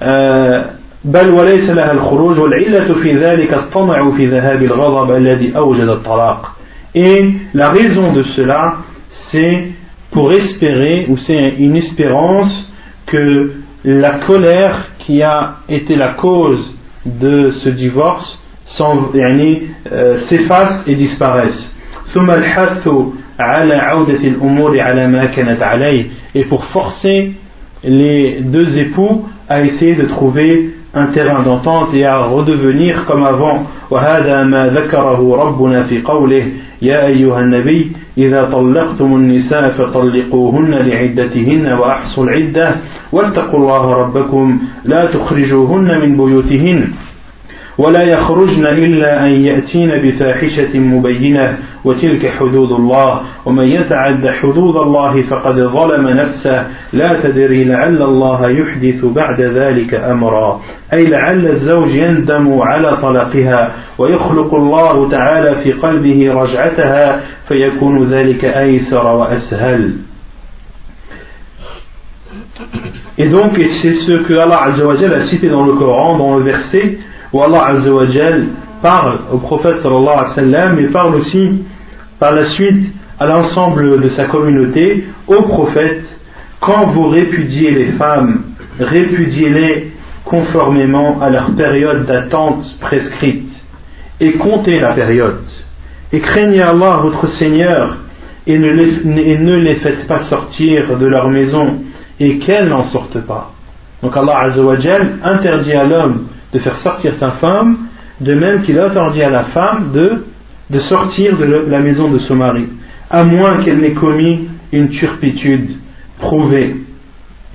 [0.00, 5.88] ثم الحث بل وليس لها الخروج والعلة في ذلك الطمع في ذهاب الغضب الذي أوجد
[5.88, 6.52] الطلاق
[6.94, 8.76] et la raison de cela
[9.30, 9.68] c'est
[10.10, 12.70] pour espérer ou c'est une espérance
[13.06, 13.52] que
[13.84, 16.76] la colère qui a été la cause
[17.06, 18.38] de ce divorce
[18.80, 21.70] euh, s'efface et disparaisse
[26.34, 27.32] et pour forcer
[27.84, 33.65] les deux époux à essayer de trouver un terrain d'entente et à redevenir comme avant.
[33.91, 36.43] وهذا ما ذكره ربنا في قوله
[36.81, 42.75] يا أيها النبي إذا طلقتم النساء فطلقوهن لعدتهن وأحصوا العدة.
[43.11, 46.79] واتقوا الله ربكم لا تخرجوهن من بيوتهن.
[47.77, 53.21] ولا يخرجن إلا أن يأتين بفاحشة مبينة وتلك حدود الله.
[53.45, 56.67] ومن يتعد حدود الله فقد ظلم نفسه.
[56.93, 60.61] لا تدري لعل الله يحدث بعد ذلك أمرا.
[60.93, 69.05] أي لعل الزوج يندم على طلاقها ويخلق الله تعالى في قلبه رجعتها فيكون ذلك أيسر
[69.07, 69.93] وأسهل.
[73.19, 76.97] Et donc, c'est ce que Allah a cité dans le Coran, dans le verset
[77.33, 78.47] où Allah Azzawajal
[78.81, 81.63] parle au prophète sallallahu alayhi wa sallam et parle aussi
[82.19, 86.03] par la suite à l'ensemble de sa communauté, au prophète,
[86.59, 88.43] quand vous répudiez les femmes,
[88.79, 89.91] répudiez-les
[90.25, 93.49] conformément à leur période d'attente prescrite
[94.19, 95.43] et comptez la période.
[96.11, 97.97] Et craignez Allah votre Seigneur
[98.45, 101.79] et ne les, et ne les faites pas sortir de leur maison
[102.19, 103.51] et qu'elles n'en sortent pas.
[104.01, 106.27] Donc Allah Azzawajal interdit à l'homme
[106.57, 107.77] de faire sortir sa femme,
[108.19, 110.25] de même qu'il interdit à la femme de,
[110.71, 112.67] de sortir de la maison de son mari,
[113.11, 115.77] à moins qu'elle n'ait commis une turpitude
[116.19, 116.77] prouvée,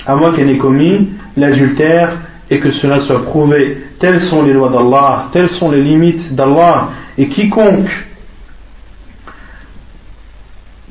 [0.07, 2.17] à moins qu'elle n'ait commis l'adultère
[2.49, 3.79] et que cela soit prouvé.
[3.99, 7.91] Telles sont les lois d'Allah, telles sont les limites d'Allah, et quiconque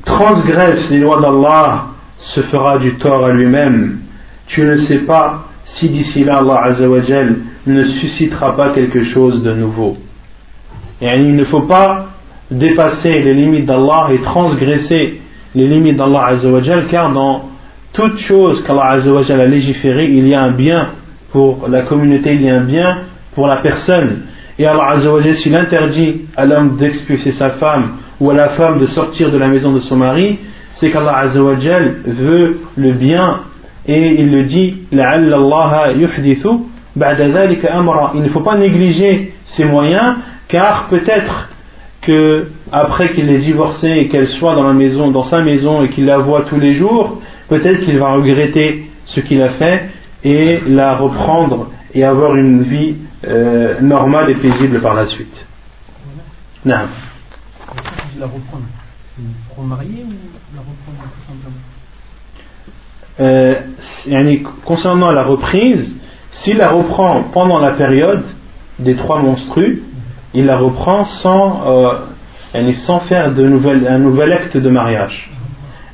[0.04, 1.86] transgresse les lois d'Allah
[2.18, 4.00] se fera du tort à lui-même.
[4.48, 5.44] Tu ne sais pas
[5.76, 7.36] si d'ici là Allah Azzawajal
[7.66, 9.96] ne suscitera pas quelque chose de nouveau.
[11.00, 12.06] Et il ne faut pas
[12.50, 15.20] dépasser les limites d'Allah et transgresser
[15.54, 17.50] les limites d'Allah Azzawajal car dans
[17.92, 20.90] toute chose qu'Allah Azzawajal a légiféré, il y a un bien
[21.30, 22.98] pour la communauté, il y a un bien
[23.34, 24.22] pour la personne.
[24.58, 28.86] Et Allah Azzawajal, s'il interdit à l'homme d'expulser sa femme ou à la femme de
[28.86, 30.38] sortir de la maison de son mari,
[30.74, 33.40] c'est qu'Allah Azzawajal veut le bien
[33.86, 34.76] et il le dit
[36.96, 40.16] il ne faut pas négliger ses moyens
[40.48, 41.50] car peut-être
[42.02, 45.88] que après qu'il ait divorcé et qu'elle soit dans la maison dans sa maison et
[45.90, 49.90] qu'il la voit tous les jours peut-être qu'il va regretter ce qu'il a fait
[50.24, 55.46] et la reprendre et avoir une vie euh, normale et paisible par la suite.
[56.64, 56.74] Non.
[58.18, 58.64] la reprendre
[59.58, 61.56] ou la reprendre tout simplement?
[63.20, 63.54] Euh,
[64.64, 65.94] concernant la reprise,
[66.42, 68.22] s'il la reprend pendant la période
[68.78, 69.82] des trois monstrues,
[70.34, 75.30] il la reprend sans, euh, sans faire de nouvelle, un nouvel acte de mariage.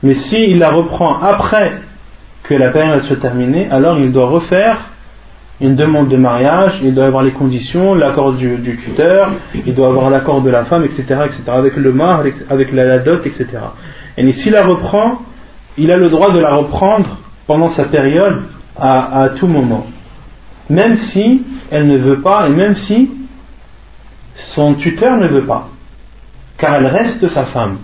[0.03, 1.73] Mais s'il la reprend après
[2.45, 4.91] que la période soit terminée, alors il doit refaire
[5.61, 9.33] une demande de mariage, il doit avoir les conditions, l'accord du, tuteur,
[9.67, 13.27] il doit avoir l'accord de la femme, etc., etc., avec le mar, avec la, dot,
[13.27, 13.47] etc.
[14.17, 15.19] Et s'il la reprend
[15.79, 18.43] il a le droit de la reprendre pendant sa période
[18.77, 19.87] à, tout moment.
[20.71, 23.11] Même si elle ne veut pas et même si
[24.55, 25.69] son tuteur ne veut pas.
[26.59, 27.79] Car elle reste sa femme.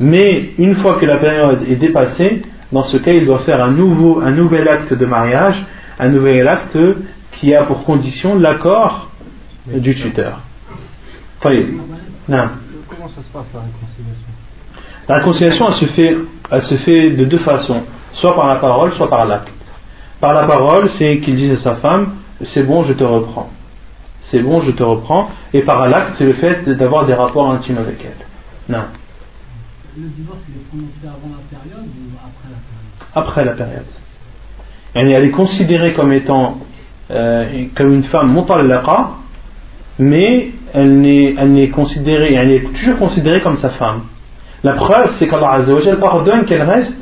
[0.00, 2.42] Mais une fois que la période est dépassée,
[2.72, 5.62] dans ce cas, il doit faire un, nouveau, un nouvel acte de mariage,
[5.98, 6.78] un nouvel acte
[7.32, 9.10] qui a pour condition l'accord
[9.66, 10.40] du tuteur.
[11.40, 14.28] Comment ça se passe la réconciliation?
[15.08, 16.16] La réconciliation, elle se, fait,
[16.50, 19.52] elle se fait de deux façons, soit par la parole, soit par l'acte.
[20.22, 22.14] Par la parole, c'est qu'il dise à sa femme,
[22.54, 23.50] c'est bon, je te reprends.
[24.30, 25.28] C'est bon, je te reprends.
[25.52, 28.24] Et par l'acte, c'est le fait d'avoir des rapports intimes avec elle.
[28.68, 28.84] Non.
[29.96, 33.10] Le divorce, il est prononcé avant la période ou après la période?
[33.16, 33.84] Après la période.
[34.94, 36.58] Elle est considérée comme étant
[37.10, 38.32] euh, comme une femme
[38.68, 39.10] laqa,
[39.98, 44.02] mais elle n'est considérée, elle est toujours considérée comme sa femme.
[44.62, 46.94] La preuve, c'est qu'Allah Azzawajal pardonne qu'elle reste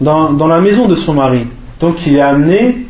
[0.00, 1.46] dans, la maison de son mari.
[1.80, 2.86] Donc il est amené,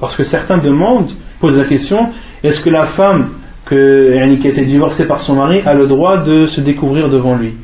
[0.00, 1.98] parce que certains demandent, posent la question,
[2.42, 3.30] est-ce que la femme
[3.66, 7.36] que, qui a été divorcée par son mari a le droit de se découvrir devant
[7.36, 7.54] lui?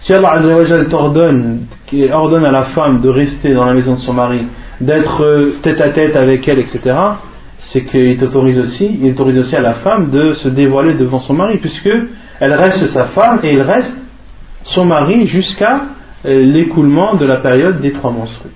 [0.00, 0.42] Si Allah
[0.90, 1.66] t'ordonne,
[2.12, 4.46] ordonne à la femme de rester dans la maison de son mari,
[4.80, 6.94] d'être tête à tête avec elle, etc.,
[7.72, 11.32] c'est qu'il autorise aussi, il autorise aussi à la femme de se dévoiler devant son
[11.32, 11.88] mari, puisque
[12.40, 13.92] elle reste sa femme et il reste
[14.64, 15.78] son mari jusqu'à euh,
[16.23, 18.55] l'écoulement de la période des trois menstrues.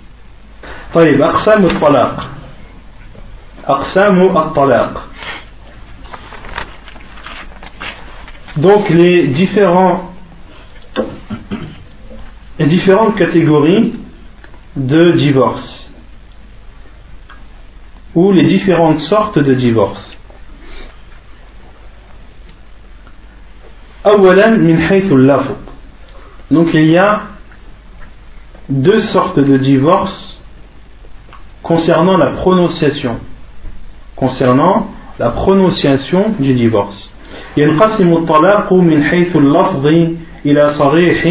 [0.93, 2.29] طيب أقسام الطلاق
[3.65, 5.03] أقسام الطلاق
[8.57, 10.11] Donc les différents
[12.59, 13.93] les différentes catégories
[14.75, 15.89] de divorce
[18.13, 20.17] ou les différentes sortes de divorce.
[24.05, 25.55] أولا من حيث اللفظ
[26.51, 27.21] Donc il y a
[28.69, 30.41] deux sortes de divorce
[31.61, 33.17] concernant la prononciation
[34.15, 34.87] concernant
[35.19, 37.09] la prononciation du divorce
[37.57, 39.85] ينقسم الطلاق من حيث اللفظ
[40.45, 41.27] إلى صريح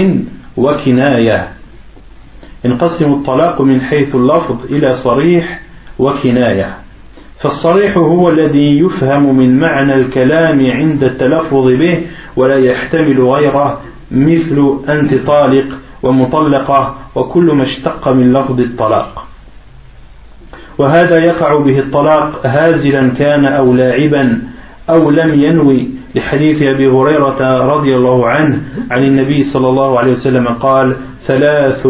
[0.56, 1.48] وكناية
[2.64, 5.60] ينقسم الطلاق من حيث اللفظ إلى صريح
[5.98, 6.76] وكناية
[7.40, 12.00] فالصريح هو الذي يفهم من معنى الكلام عند التلفظ به
[12.36, 13.80] ولا يحتمل غيره
[14.10, 15.68] مثل أنت طالق
[16.03, 19.27] ومطلقة وكل ما اشتق من لفظ الطلاق.
[20.77, 24.41] وهذا يقع به الطلاق هازلا كان أو لاعبا
[24.89, 30.47] أو لم ينوي لحديث أبي هريرة رضي الله عنه عن النبي صلى الله عليه وسلم
[30.47, 30.95] قال
[31.27, 31.87] ثلاث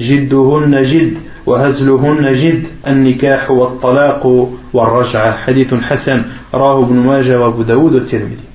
[0.00, 1.14] جدهن جد
[1.46, 4.26] وهزلهن جد النكاح والطلاق
[4.72, 5.36] والرجعة.
[5.36, 8.46] حديث حسن راه ابن ماجه وأبو داود والترمذي.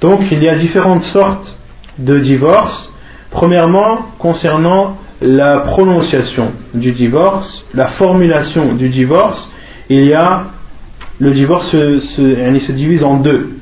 [0.00, 1.56] Donc il y a différentes sortes
[1.98, 2.92] de divorce.
[3.36, 9.52] Premièrement, concernant la prononciation du divorce, la formulation du divorce,
[9.90, 10.44] il y a
[11.18, 13.58] le divorce se, se, divise en deux.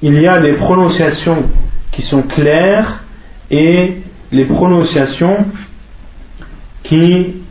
[0.00, 1.42] Il y a les prononciations
[1.92, 3.04] qui sont claires
[3.50, 3.98] et
[4.32, 5.44] les prononciations
[6.84, 7.42] qui,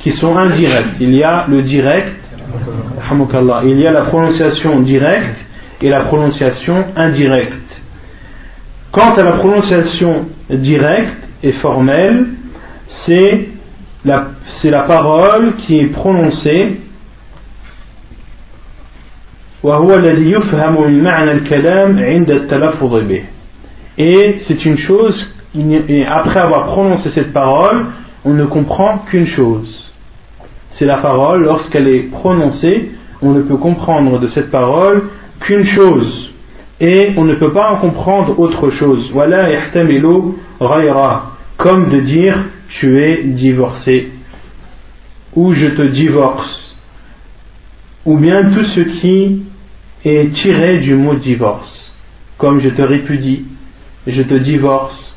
[0.00, 0.96] qui sont indirectes.
[0.98, 2.16] Il y a le direct,
[3.64, 5.38] il y a la prononciation directe
[5.80, 7.61] et la prononciation indirecte.
[8.92, 12.26] Quant à la prononciation directe et formelle,
[13.06, 13.48] c'est
[14.04, 14.26] la,
[14.64, 16.78] la parole qui est prononcée.
[23.98, 27.86] Et c'est une chose et après avoir prononcé cette parole
[28.24, 29.90] on ne comprend qu'une chose.
[30.72, 32.90] C'est la parole lorsqu'elle est prononcée
[33.22, 35.04] on ne peut comprendre de cette parole
[35.40, 36.31] qu'une chose
[36.82, 39.10] et on ne peut pas en comprendre autre chose.
[41.56, 44.10] Comme de dire tu es divorcé.
[45.34, 46.76] Ou je te divorce.
[48.04, 49.44] Ou bien tout ce qui
[50.04, 51.96] est tiré du mot divorce.
[52.36, 53.46] Comme je te répudie
[54.06, 55.16] je te divorce.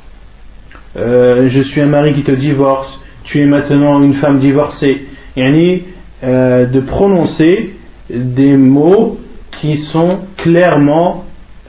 [0.95, 3.01] Euh, je suis un mari qui te divorce.
[3.23, 5.05] Tu es maintenant une femme divorcée.
[5.35, 5.83] Yani,
[6.23, 7.75] euh, de prononcer
[8.09, 9.19] des mots
[9.59, 11.25] qui sont clairement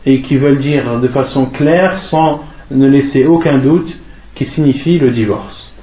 [0.07, 3.99] et qui veulent dire de façon claire sans ne laisser aucun doute
[4.35, 5.75] qui signifie le divorce.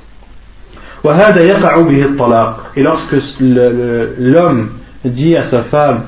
[1.06, 3.16] et lorsque
[4.18, 4.70] l'homme
[5.06, 6.04] dit à sa femme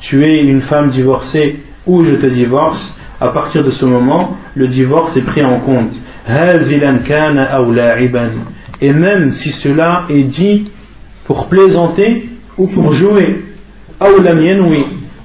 [0.00, 4.68] tu es une femme divorcée ou je te divorce à partir de ce moment le
[4.68, 5.94] divorce est pris en compte.
[8.80, 10.70] et même si cela est dit
[11.26, 12.28] pour plaisanter
[12.58, 13.42] ou pour jouer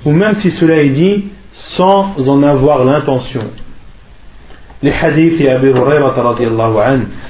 [0.05, 1.25] ou même si cela est dit
[1.58, 3.44] sans en avoir l'intention
[4.82, 6.14] les hadiths et Abu Hurairah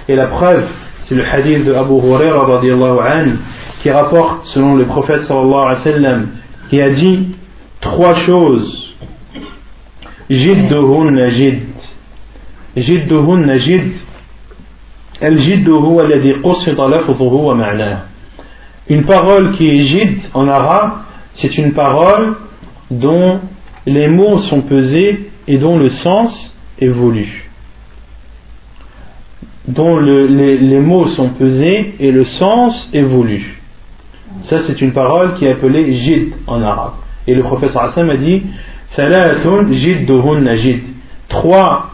[0.09, 0.67] et la preuve
[1.07, 3.39] c'est le hadith de Abu Huraira radiallahu anhu
[3.83, 6.27] qui rapporte selon le prophète sallallahu alayhi wa sallam
[6.71, 7.29] qui a dit
[7.81, 8.85] trois choses
[10.31, 11.63] جدهن جد
[12.77, 13.93] جدهن جد
[15.23, 17.99] الجد هو الذي قصد لفظه ومعناه
[18.89, 20.93] une parole qui est jid en arabe
[21.37, 22.37] c'est une parole
[22.91, 23.41] dont
[23.90, 27.50] les mots sont pesés et dont le sens évolue
[29.70, 33.62] dont le, les, les, mots sont pesés et le sens évolue.
[34.44, 36.94] Ça, c'est une parole qui est appelée jid en arabe.
[37.28, 38.44] Et le professeur Hassan a dit
[39.72, 40.82] jid
[41.28, 41.90] Trois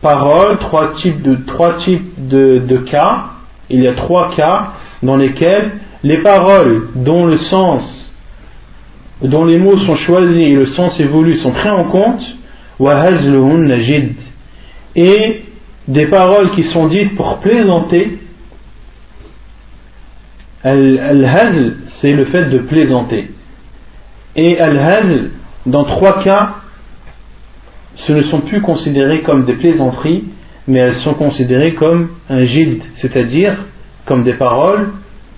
[0.00, 3.24] paroles, trois types de, trois types de, de cas.
[3.68, 7.82] Il y a trois cas dans lesquels les paroles dont le sens,
[9.22, 12.36] dont les mots sont choisis et le sens évolue sont pris en compte.
[14.96, 15.42] Et
[15.88, 18.18] des paroles qui sont dites pour plaisanter
[20.62, 23.30] Al-hazl, c'est le fait de plaisanter.
[24.36, 25.30] Et al-hazl,
[25.64, 26.56] dans trois cas,
[27.94, 30.24] ce ne sont plus considérées comme des plaisanteries,
[30.68, 33.56] mais elles sont considérées comme un jid, c'est-à-dire
[34.04, 34.90] comme des paroles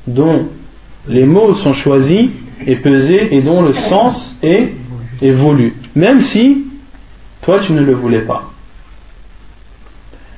[0.09, 0.49] dont
[1.09, 2.31] les mots sont choisis
[2.66, 4.74] et pesés et dont le sens est,
[5.20, 6.66] est voulu, même si
[7.43, 8.51] toi tu ne le voulais pas.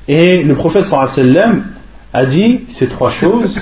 [0.08, 1.64] Et le prophète sallam
[2.12, 3.60] a dit ces trois choses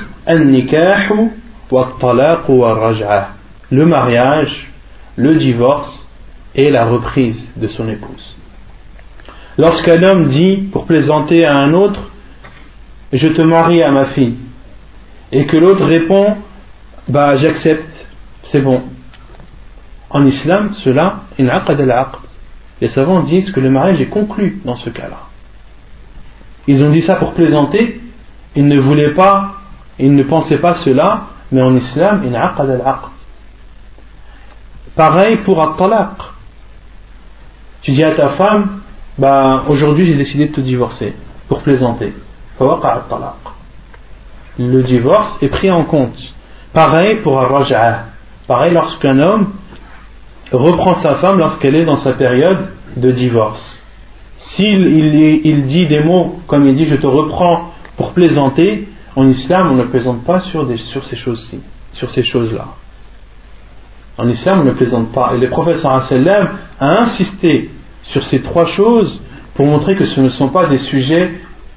[3.71, 4.71] le mariage,
[5.17, 6.09] le divorce
[6.55, 8.37] et la reprise de son épouse.
[9.59, 12.11] Lorsqu'un homme dit, pour plaisanter à un autre,
[13.13, 14.37] je te marie à ma fille,
[15.31, 16.37] et que l'autre répond,
[17.09, 17.92] bah j'accepte,
[18.53, 18.83] c'est bon.
[20.11, 21.21] En islam, cela,
[22.81, 25.21] les savants disent que le mariage est conclu dans ce cas-là.
[26.69, 28.01] Ils ont dit ça pour plaisanter,
[28.55, 29.55] ils ne voulaient pas,
[29.99, 32.23] ils ne pensaient pas cela, mais en islam,
[34.95, 36.17] Pareil pour at
[37.81, 38.81] Tu dis à ta femme,
[39.17, 41.15] bah, aujourd'hui j'ai décidé de te divorcer,
[41.49, 42.13] pour plaisanter.
[44.59, 46.35] Le divorce est pris en compte.
[46.75, 48.12] Pareil pour ar
[48.47, 49.53] Pareil lorsqu'un homme
[50.53, 53.85] reprend sa femme lorsqu'elle est dans sa période de divorce.
[54.57, 54.81] S'il
[55.45, 59.77] il, dit des mots comme il dit je te reprends pour plaisanter, en islam on
[59.77, 60.67] ne plaisante pas sur,
[61.05, 61.61] ces choses-ci,
[61.95, 62.69] sur ces choses-là.
[64.19, 65.33] En islam on ne plaisante pas.
[65.35, 67.71] Et le prophète a insisté
[68.03, 69.21] sur ces trois choses
[69.55, 71.33] pour montrer que ce ne sont pas des sujets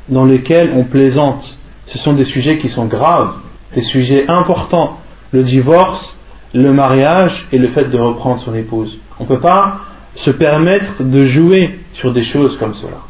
[0.09, 1.57] dans lesquels on plaisante.
[1.87, 3.35] Ce sont des sujets qui sont graves,
[3.73, 4.99] des sujets importants.
[5.31, 6.17] Le divorce,
[6.55, 8.97] le mariage et le fait de reprendre son épouse.
[9.19, 9.79] On ne peut pas
[10.15, 13.01] se permettre de jouer sur des choses comme cela.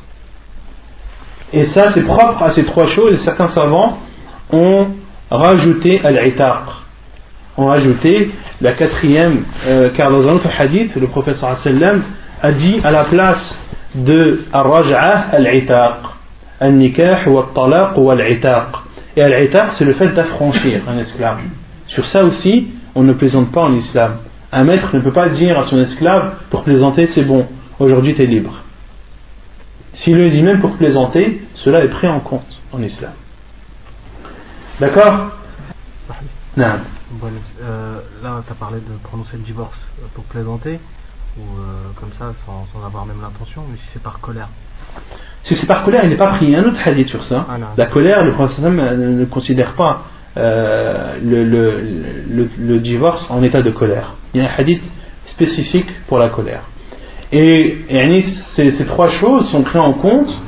[1.53, 3.99] Et ça, c'est propre à ces trois choses, certains savants
[4.51, 4.87] ont
[5.29, 6.63] rajouté al-itaq,
[7.57, 8.31] ont rajouté
[8.61, 12.01] la quatrième, euh, car dans un autre hadith, le professeur sallam
[12.41, 13.55] a dit à la place
[13.93, 15.97] de al-raj'ah al-itaq,
[16.59, 18.67] al-nikah wa al-talaq wa al-itaq.
[19.15, 21.41] Et al-itaq, c'est le fait d'affranchir un esclave.
[21.87, 24.17] Sur ça aussi, on ne plaisante pas en islam.
[24.51, 27.47] Un maître ne peut pas dire à son esclave pour plaisanter c'est bon,
[27.79, 28.53] aujourd'hui tu es libre.
[29.95, 33.11] S'il le dit même pour plaisanter, cela est pris en compte en islam.
[34.79, 35.31] D'accord?
[36.57, 36.79] Non.
[37.61, 39.77] Euh, là, tu as parlé de prononcer le divorce
[40.13, 40.79] pour plaisanter,
[41.37, 44.49] ou euh, comme ça, sans, avoir même l'intention, mais si c'est par colère.
[45.43, 46.45] Si c'est par colère, il n'est pas pris.
[46.45, 47.45] Il y a un autre hadith sur ça.
[47.49, 50.03] Ah, la colère, le prophète ne considère pas
[50.37, 54.15] euh, le, divorce en état de colère.
[54.33, 54.83] Il y a un hadith
[55.27, 56.63] spécifique pour la colère.
[57.31, 57.77] Et,
[58.55, 60.41] ces, ces, trois choses sont prises en compte.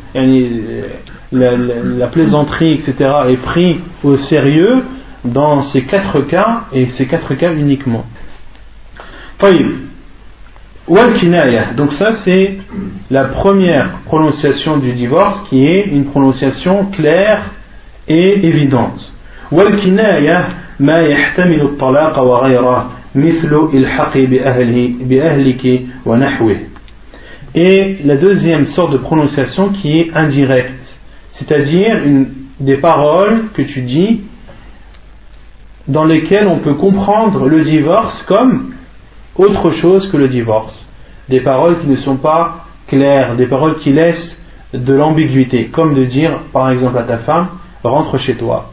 [1.32, 4.84] La, la, plaisanterie, etc., est prise au sérieux
[5.26, 8.06] dans ces quatre cas et ces quatre cas uniquement.
[11.76, 12.58] Donc ça c'est
[13.12, 17.52] la première prononciation du divorce qui est une prononciation claire
[18.08, 19.14] et évidente.
[19.53, 20.49] والكناية
[20.81, 26.57] ما يحتمل الطلاق وغيره مثل الحق بأهله بأهلك ونحوه
[27.55, 30.73] Et la deuxième sorte de prononciation qui est indirecte,
[31.33, 32.01] c'est-à-dire
[32.61, 34.23] des paroles que tu dis
[35.87, 38.73] dans lesquelles on peut comprendre le divorce comme
[39.37, 40.89] autre chose que le divorce.
[41.29, 44.39] Des paroles qui ne sont pas claires, des paroles qui laissent
[44.73, 47.49] de l'ambiguïté, comme de dire par exemple à ta femme,
[47.85, 48.73] rentre chez toi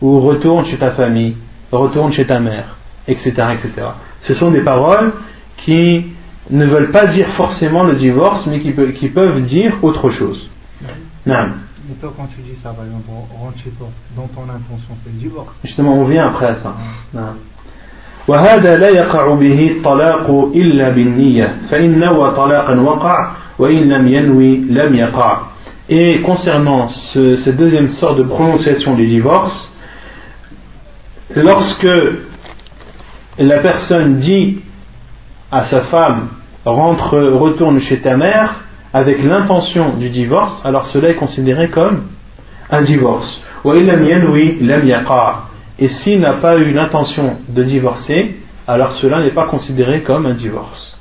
[0.00, 1.36] ou retourne chez ta famille,
[1.72, 2.76] retourne chez ta mère,
[3.08, 3.88] etc., etc.
[4.22, 5.12] Ce sont des paroles
[5.58, 6.06] qui
[6.50, 10.50] ne veulent pas dire forcément le divorce, mais qui, qui peuvent dire autre chose.
[11.26, 11.46] Non.
[11.90, 13.04] Et toi, quand tu dis ça, par exemple,
[13.38, 15.54] rentre chez toi, dans ton intention, c'est le divorce.
[15.64, 16.74] Justement, on vient après ça.
[17.12, 17.34] Non.
[18.28, 24.94] وهذا لا يقع به الطلاق إلا بالنية فإن نوى طلاقا وقع وإن لم ينوي لم
[24.94, 25.38] يقع
[25.90, 29.70] Et concernant ce, cette deuxième sorte de prononciation du divorce,
[31.34, 31.88] lorsque
[33.38, 34.60] la personne dit
[35.50, 36.28] à sa femme
[36.64, 38.60] rentre, retourne chez ta mère
[38.92, 42.04] avec l'intention du divorce, alors cela est considéré comme
[42.70, 43.42] un divorce.
[45.78, 48.36] Et s'il n'a pas eu l'intention de divorcer,
[48.68, 50.94] alors cela n'est pas considéré comme un divorce.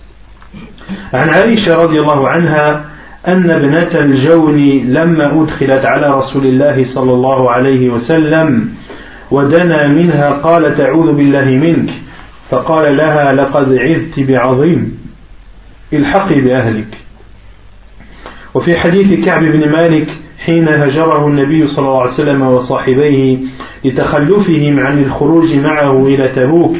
[1.14, 2.86] عن عائشة رضي الله عنها
[3.28, 8.70] أن ابنة الجون لما أدخلت على رسول الله صلى الله عليه وسلم
[9.31, 11.91] ودنا منها قال تعوذ بالله منك.
[12.51, 14.99] فقال لها لقد عذت بعظيم.
[15.93, 16.99] الحقي بأهلك.
[18.55, 20.09] وفي حديث كعب بن مالك
[20.47, 23.39] حين هجره النبي صلى الله عليه وسلم وصاحبيه
[23.85, 26.77] لتخلفهم عن الخروج معه إلى تبوك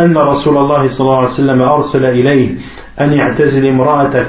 [0.00, 2.54] أن رسول الله صلى الله عليه وسلم أرسل إليه
[3.00, 4.28] أن يعتزل امرأتك.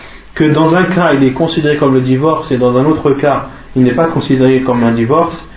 [0.35, 3.47] que dans un cas il est considéré comme le divorce et dans un autre cas
[3.75, 5.47] il n'est pas considéré comme un divorce,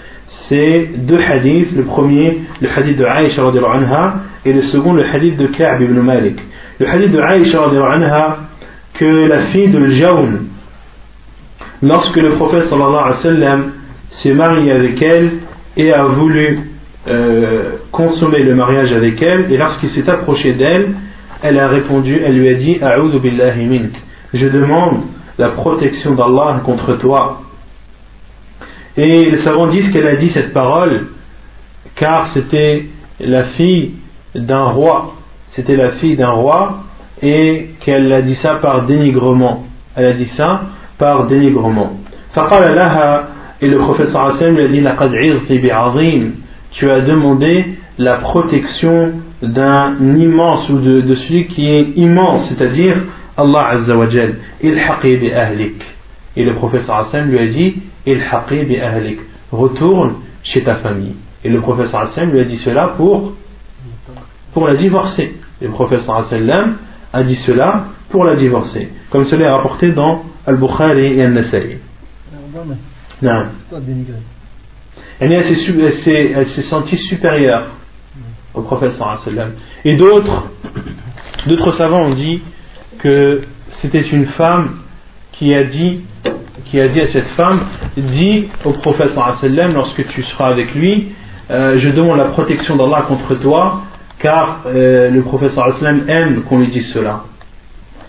[0.48, 1.72] c'est deux hadiths.
[1.74, 4.14] Le premier, le hadith de Aïcha anha,
[4.44, 6.38] et le second, le hadith de Ka'b ibn Malik.
[6.78, 8.38] Le hadith de Aïcha anha,
[8.94, 10.46] que la fille de Jaoun,
[11.82, 13.72] lorsque le prophète sallallahu alayhi wa sallam
[14.10, 15.32] s'est marié avec elle
[15.76, 16.60] et a voulu
[17.08, 20.94] euh, consommer le mariage avec elle, et lorsqu'il s'est approché d'elle,
[21.42, 22.78] elle a répondu, elle lui a dit
[23.20, 23.92] billahi mink.
[24.34, 25.02] Je demande
[25.38, 27.42] la protection d'Allah contre toi.
[28.96, 31.06] Et les savants disent qu'elle a dit cette parole
[31.94, 32.86] car c'était
[33.20, 33.92] la fille
[34.34, 35.14] d'un roi.
[35.52, 36.80] C'était la fille d'un roi
[37.22, 39.66] et qu'elle a dit ça par dénigrement.
[39.94, 40.62] Elle a dit ça
[40.98, 41.92] par dénigrement.
[43.60, 46.32] Et le prophète sallam lui a dit
[46.72, 47.66] Tu as demandé
[47.98, 49.12] la protection
[49.42, 52.96] d'un immense ou de, celui qui est immense, c'est-à-dire
[53.36, 54.36] Allah Azza wa Jal.
[54.62, 55.82] bi ahlik.
[56.36, 59.18] Et le prophète sallam lui a dit bi ahlik.
[59.52, 61.16] Retourne chez ta famille.
[61.44, 63.32] Et le prophète sallam lui a dit cela pour,
[64.52, 65.36] pour la divorcer.
[65.60, 66.76] Le prophète sallam
[67.12, 68.88] a dit cela pour la divorcer.
[69.10, 71.78] Comme cela est rapporté dans Al-Bukhari et Al-Nasai.
[73.22, 73.44] Non.
[75.20, 75.44] Elle
[76.48, 77.70] s'est sentie supérieure
[78.54, 78.94] au prophète.
[79.84, 80.48] Et d'autres,
[81.46, 82.42] d'autres savants ont dit
[82.98, 83.42] que
[83.80, 84.78] c'était une femme
[85.32, 86.00] qui a dit
[86.66, 87.60] qui a dit à cette femme
[87.96, 89.12] dis au prophète
[89.74, 91.12] lorsque tu seras avec lui
[91.50, 93.82] euh, je demande la protection d'Allah contre toi
[94.18, 95.52] car euh, le prophète
[96.08, 97.24] aime qu'on lui dise cela.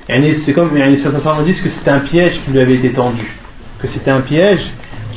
[0.08, 3.26] C'est comme certains savants disent que c'était un piège qui lui avait été tendu.
[3.82, 4.62] Que c'était un piège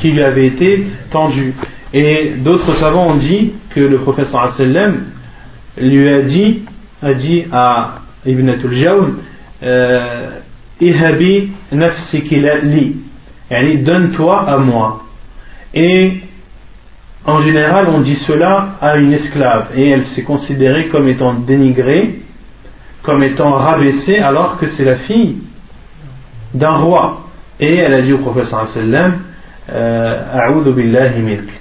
[0.00, 1.54] qui lui avait été tendu.
[1.92, 4.28] Et d'autres savants ont dit que le prophète
[5.76, 6.62] lui a dit
[7.00, 9.14] a dit à Ibn al-Jawn
[10.80, 11.52] Ihabi
[13.50, 15.02] li donne-toi à moi.
[15.74, 16.18] Et
[17.24, 22.20] en général, on dit cela à une esclave et elle s'est considérée comme étant dénigrée,
[23.02, 25.38] comme étant rabaissée, alors que c'est la fille
[26.54, 27.20] d'un roi.
[27.60, 29.18] Et elle a dit au professeur sallam
[29.70, 30.22] euh,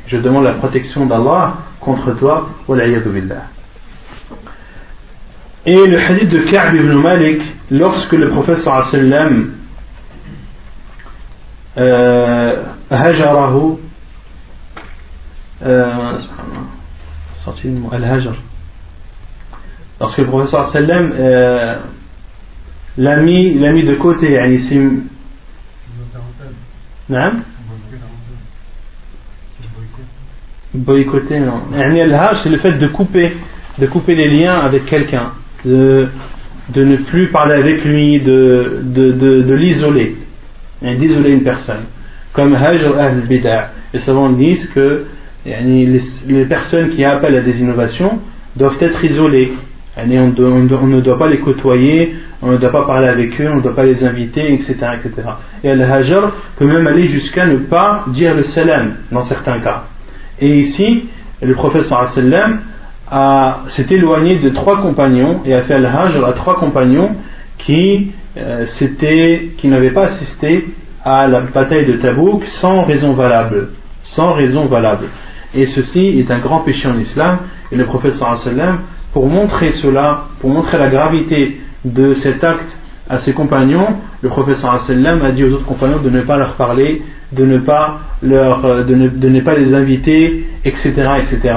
[0.07, 2.49] Je demande la protection d'Allah contre toi.
[2.67, 3.56] billah.
[5.67, 7.41] Et le hadith de Ka'b ibn Malik,
[7.71, 9.51] lorsque le professeur sallam
[11.77, 13.75] euh, hajarahu,
[15.63, 16.19] euh,
[17.91, 18.35] al-hajar,
[19.99, 21.79] lorsque le professeur sallam euh,
[22.97, 24.89] l'a mis, de côté, yani c'est
[27.09, 27.41] non
[30.73, 31.61] boycotter non.
[31.75, 33.35] Al-hajj c'est le fait de couper
[33.79, 35.33] de couper les liens avec quelqu'un
[35.67, 36.07] de,
[36.73, 40.15] de ne plus parler avec lui, de, de, de, l'isoler,
[40.83, 41.85] hein, d'isoler une personne.
[42.33, 43.71] Comme Hajr al-Bida'.
[43.93, 45.05] Les savants disent que
[45.45, 48.19] les, les, personnes qui appellent à des innovations
[48.55, 49.53] doivent être isolées.
[49.97, 53.61] On, ne doit pas les côtoyer, on ne doit pas parler avec eux, on ne
[53.61, 54.75] doit pas les inviter, etc.
[54.93, 55.27] etc.
[55.63, 59.85] Et Al-Hajr peut même aller jusqu'à ne pas dire le salam dans certains cas.
[60.39, 61.09] Et ici,
[61.41, 62.61] le prophète sallam
[63.69, 67.15] s'est éloigné de trois compagnons et a fait al-hajr à trois compagnons
[67.59, 68.65] qui, euh,
[69.57, 70.65] qui n'avaient pas assisté
[71.03, 73.69] à la bataille de Tabouk sans raison valable.
[74.01, 75.07] Sans raison valable.
[75.53, 77.39] Et ceci est un grand péché en islam.
[77.71, 78.79] Et le prophète sallam,
[79.13, 82.77] pour montrer cela, pour montrer la gravité de cet acte
[83.09, 83.87] à ses compagnons,
[84.21, 87.01] le prophète sallam a dit aux autres compagnons de ne pas leur parler,
[87.31, 88.95] de ne pas, leur, euh, de
[89.29, 91.55] ne, pas les inviter, etc., etc.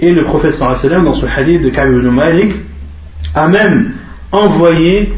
[0.00, 2.54] Et le prophète sallam dans ce hadith de Ka'b ibn Malik
[3.34, 3.92] a même
[4.32, 5.12] envoyé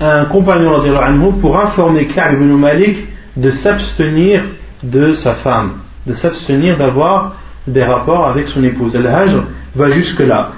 [0.00, 4.42] un compagnon pour informer Ka'b ibn Malik de s'abstenir
[4.82, 5.74] de sa femme,
[6.06, 7.36] de s'abstenir d'avoir
[7.66, 8.94] des rapports avec son épouse.
[8.96, 9.44] Al-Hajr
[9.76, 10.50] va jusque là.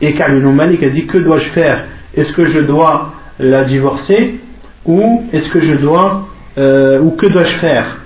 [0.00, 1.84] Et Ka'b Malik a dit Que dois-je faire?
[2.16, 4.40] Est-ce que je dois la divorcer
[4.86, 6.28] Ou est-ce que je dois.
[6.58, 7.98] Euh, ou que dois-je faire?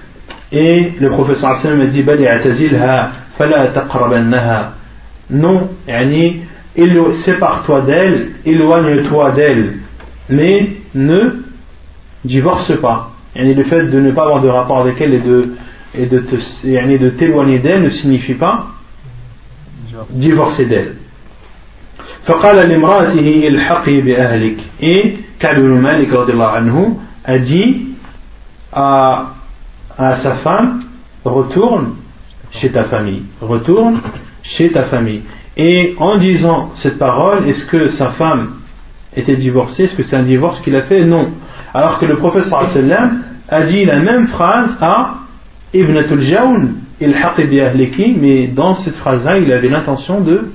[0.52, 4.74] Et le professeur sallam a dit bali atazilha fala taqrabannaha.
[5.30, 6.42] Non yani
[7.24, 9.74] sépare-toi d'elle éloigne-toi d'elle.
[10.28, 11.42] Mais ne
[12.24, 13.10] divorce pas.
[13.34, 15.48] Yani le fait de ne pas avoir de rapport avec elle et de
[15.96, 18.66] et de te yani de t'éloigner d'elle ne signifie pas
[20.10, 20.96] divorcer d'elle
[22.25, 27.95] فقال لامرأته الحقي بأهلك et Ka'b ibn Malik anhu a dit
[28.73, 29.35] à,
[29.97, 30.83] à sa femme
[31.25, 31.95] retourne
[32.51, 34.01] chez ta famille retourne
[34.43, 35.21] chez ta famille
[35.57, 38.55] et en disant cette parole est-ce que sa femme
[39.15, 41.29] était divorcée est-ce que c'est un divorce qu'il a fait non
[41.73, 45.15] alors que le prophète sallam a dit la même phrase à
[45.73, 47.15] Ibn Jawn il
[48.19, 50.51] mais dans cette phrase-là il avait l'intention de,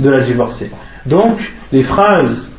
[0.00, 0.70] de la divorcer
[1.06, 1.38] donc
[1.72, 2.50] les phrases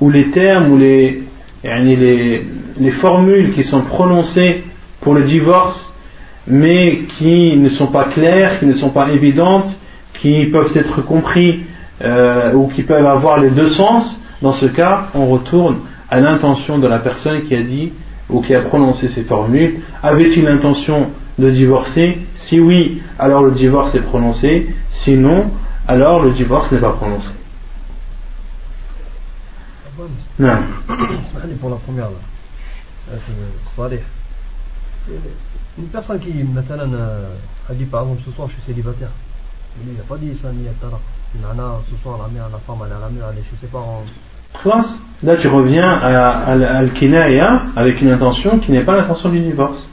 [0.00, 1.22] ou les termes ou les,
[1.62, 2.46] les,
[2.78, 4.64] les formules qui sont prononcées
[5.00, 5.94] pour le divorce
[6.46, 9.70] mais qui ne sont pas claires, qui ne sont pas évidentes,
[10.20, 11.64] qui peuvent être compris
[12.02, 15.78] euh, ou qui peuvent avoir les deux sens, dans ce cas, on retourne
[16.10, 17.92] à l'intention de la personne qui a dit
[18.28, 19.76] ou qui a prononcé ces formules.
[20.02, 21.08] Avait-il l'intention
[21.38, 22.18] de divorcer?
[22.46, 24.68] Si oui, alors le divorce est prononcé.
[25.04, 25.46] Sinon,
[25.88, 27.30] alors le divorce n'est pas prononcé.
[30.38, 30.56] Non.
[31.60, 32.08] Pour la première,
[35.78, 36.90] une personne qui maintenant
[37.68, 39.10] a dit par exemple ce soir je suis célibataire.
[39.86, 40.72] Il n'a pas dit ça ni à
[41.42, 43.56] Nana, ce soir la mère, la femme, elle est à la mère, elle est chez
[43.60, 44.04] ses parents.
[45.22, 46.80] Là, tu reviens à, à
[47.76, 49.90] avec une intention qui n'est pas l'intention du divorce.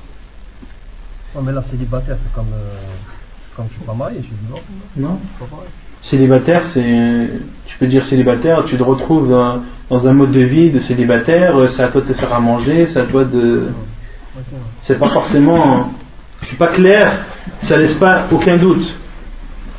[1.34, 2.76] Non, mais là, célibataire, c'est comme, euh,
[3.56, 4.66] comme je suis pas marié, je suis divorcé.
[4.98, 5.20] Non.
[6.04, 7.30] Célibataire, c'est,
[7.68, 11.56] tu peux dire célibataire, tu te retrouves dans, dans, un mode de vie de célibataire,
[11.76, 13.70] c'est à toi de te faire à manger, c'est à toi de.
[14.84, 15.92] C'est pas forcément.
[16.44, 17.26] C'est pas clair,
[17.64, 18.98] ça laisse pas aucun doute.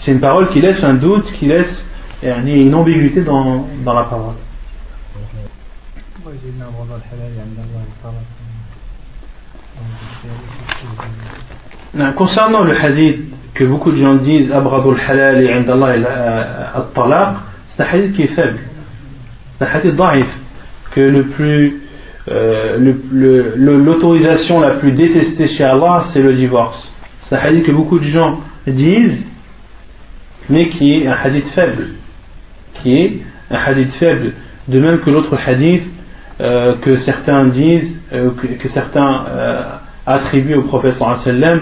[0.01, 1.85] C'est une parole qui laisse un doute, qui laisse
[2.23, 4.35] une ambiguïté dans, dans la parole.
[12.17, 17.37] Concernant le hadith que beaucoup de gens disent Abradul halal et al-talaq,
[17.69, 18.59] c'est un hadith qui est faible.
[19.59, 20.27] C'est un hadith daif
[20.93, 21.71] que
[22.31, 22.95] euh,
[23.57, 26.95] l'autorisation la plus détestée chez Allah, c'est le divorce.
[27.29, 29.25] C'est un hadith que beaucoup de gens disent,
[30.49, 31.89] mais qui est un hadith faible.
[32.83, 34.33] Qui est un hadith faible.
[34.69, 35.85] De même que l'autre hadith
[36.41, 39.27] euh, que certains disent, euh, que, certains
[40.07, 41.61] attribuent au prophète sallam,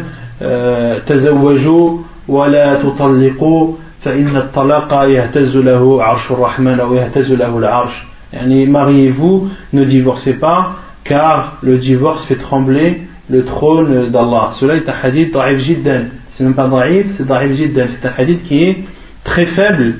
[1.08, 1.98] تزوجوا
[2.28, 10.34] ولا تطلقوا فإن الطلاق يهتز له عرش الرحمن أو يهتز له العرش mariez-vous, ne divorcez
[10.34, 14.52] pas, car le divorce fait trembler le trône d'Allah.
[14.60, 16.06] Cela est un hadith da'if jiddan.
[16.34, 17.88] C'est même pas da'if, c'est da'if jiddan.
[18.00, 18.78] C'est un hadith qui est
[19.24, 19.96] très faible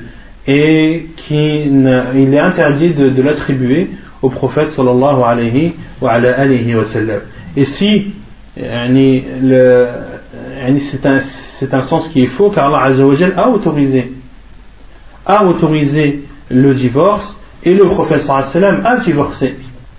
[0.46, 3.90] et qui il est interdit de, l'attribuer
[4.22, 7.20] au prophète sallallahu alayhi wa, alayhi wa sallam.
[7.56, 8.12] Et si
[10.90, 12.94] c'est un, un sens qui est faux car Allah
[13.36, 14.12] a autorisé
[15.26, 19.56] a autorisé le divorce et le prophète sallam a divorcé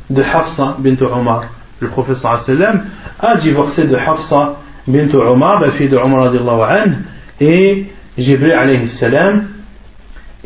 [0.10, 1.41] de Hafsa bint Omar.
[1.82, 2.86] Le prophète sallam
[3.20, 4.56] a divorcé de Hafsa
[4.88, 6.95] bint Omar, la fille de Omar anhu,
[7.41, 7.86] et
[8.18, 9.48] Jibril alayhi salam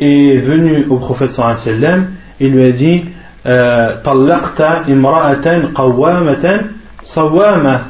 [0.00, 2.08] est venu au prophète sallam
[2.40, 3.04] et lui a dit
[4.04, 6.64] طلقت امرأة قوامة
[7.02, 7.80] صوامة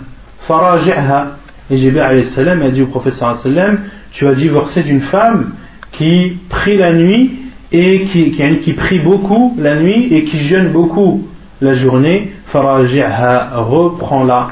[0.48, 1.35] فراجعها
[1.69, 3.80] et Jibril a dit au sallam
[4.14, 5.52] tu as divorcé d'une femme
[5.91, 7.31] qui prit la nuit
[7.72, 11.27] et qui, qui, qui, prie beaucoup la nuit et qui jeûne beaucoup
[11.61, 14.49] la journée, reprend-la.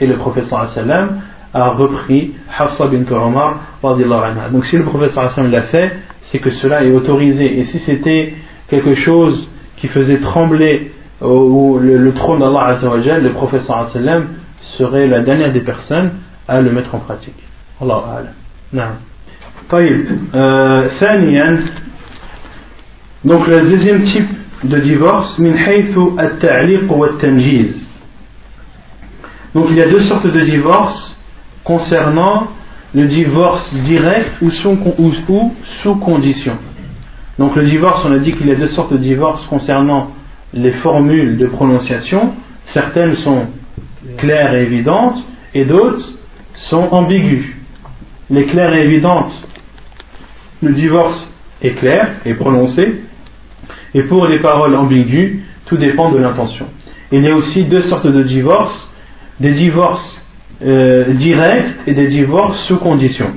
[0.00, 1.20] Et le professeur sallam
[1.54, 3.60] a repris Hafsa bint Omar.
[4.52, 5.92] Donc si le professeur l'a fait,
[6.24, 7.60] c'est que cela est autorisé.
[7.60, 8.34] Et si c'était
[8.68, 12.78] quelque chose qui faisait trembler ou le, trône d'Allah
[13.22, 14.26] le professeur sallam
[14.60, 16.10] serait la dernière des personnes
[16.47, 17.41] à le mettre en pratique.
[17.81, 18.03] Allah
[18.73, 18.95] Alam.
[19.69, 20.05] طيب
[20.99, 21.59] ثانيا
[23.23, 24.29] donc le deuxième type
[24.63, 25.53] de divorce, min
[29.53, 31.15] Donc il y a deux sortes de divorce
[31.63, 32.47] concernant
[32.95, 35.51] le divorce direct ou sous, ou,
[35.83, 36.57] sous condition.
[37.37, 40.11] Donc le divorce, on a dit qu'il y a deux sortes de divorce concernant
[40.53, 42.33] les formules de prononciation.
[42.73, 43.45] Certaines sont
[44.17, 45.23] claires et évidentes
[45.53, 46.05] et d'autres
[46.68, 47.46] sont ambiguës.
[48.30, 49.32] Les claires et évidentes,
[50.62, 51.28] le divorce
[51.62, 53.02] est clair et prononcé,
[53.94, 56.66] et pour les paroles ambiguës, tout dépend de l'intention.
[57.12, 58.92] Il y a aussi deux sortes de divorces,
[59.40, 60.22] des divorces
[60.62, 63.32] euh, directs et des divorces sous condition.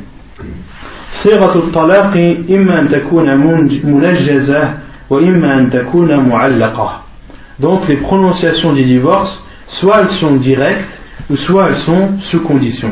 [7.60, 10.90] Donc les prononciations du divorce, soit elles sont directes,
[11.30, 12.92] ou soit elles sont sous condition.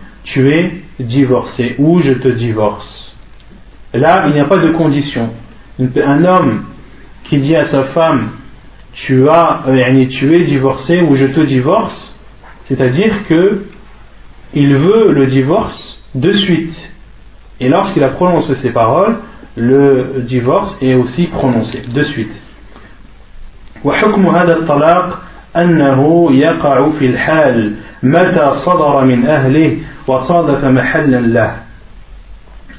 [0.24, 3.14] tu es divorcé ou je te divorce.
[3.94, 5.30] Là, il n'y a pas de condition.
[5.78, 6.64] Un homme
[7.24, 8.30] qui dit à sa femme
[8.92, 12.18] tu as euh, tu es divorcé ou je te divorce,
[12.66, 13.64] c'est-à-dire que
[14.54, 16.92] il veut le divorce de suite.
[17.60, 19.16] Et lorsqu'il a prononcé ces paroles,
[19.56, 22.32] le divorce est aussi prononcé de suite.
[23.84, 25.22] وحكم هذا الطلاق
[25.56, 29.76] أنه يقع في الحال متى صدر من أهله
[30.06, 31.56] وصادف محلا له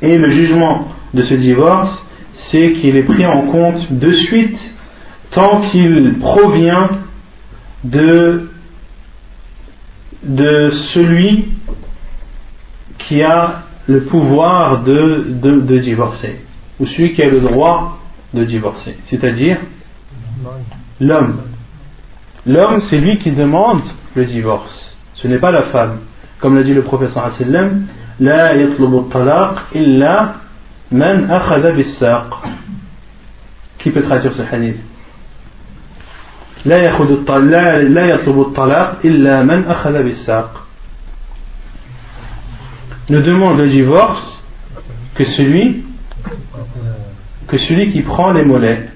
[0.01, 2.05] Et le jugement de ce divorce,
[2.51, 4.59] c'est qu'il est pris en compte de suite
[5.31, 6.89] tant qu'il provient
[7.83, 8.49] de,
[10.23, 11.49] de celui
[12.99, 16.41] qui a le pouvoir de, de, de divorcer,
[16.79, 17.99] ou celui qui a le droit
[18.33, 19.57] de divorcer, c'est-à-dire
[20.99, 21.41] l'homme.
[22.45, 23.81] L'homme, c'est lui qui demande
[24.15, 24.90] le divorce,
[25.21, 25.99] ce n'est pas la femme.
[26.39, 27.87] Comme l'a dit le professeur sallam,
[28.19, 30.31] لا يطلب الطلاق إلا
[30.91, 32.43] من أخذ بالساق.
[33.79, 34.79] Qui peut traduire ce hadith
[36.65, 40.63] لا يأخذ الطلاق لا يطلب الطلاق إلا من أخذ بالساق
[43.09, 44.43] ne demande le divorce
[45.15, 45.85] que celui
[47.47, 48.89] que celui qui prend les mollets.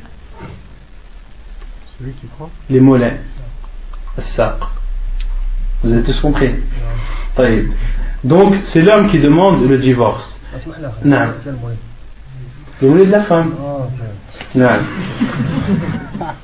[1.97, 3.21] Celui qui prend Les mollets.
[4.35, 4.57] Ça.
[5.85, 6.51] Vous avez tous compris
[8.23, 10.39] Donc, c'est l'homme qui demande le divorce.
[11.03, 11.29] Non.
[12.81, 13.51] Le mollet de la femme.
[14.55, 14.79] Non.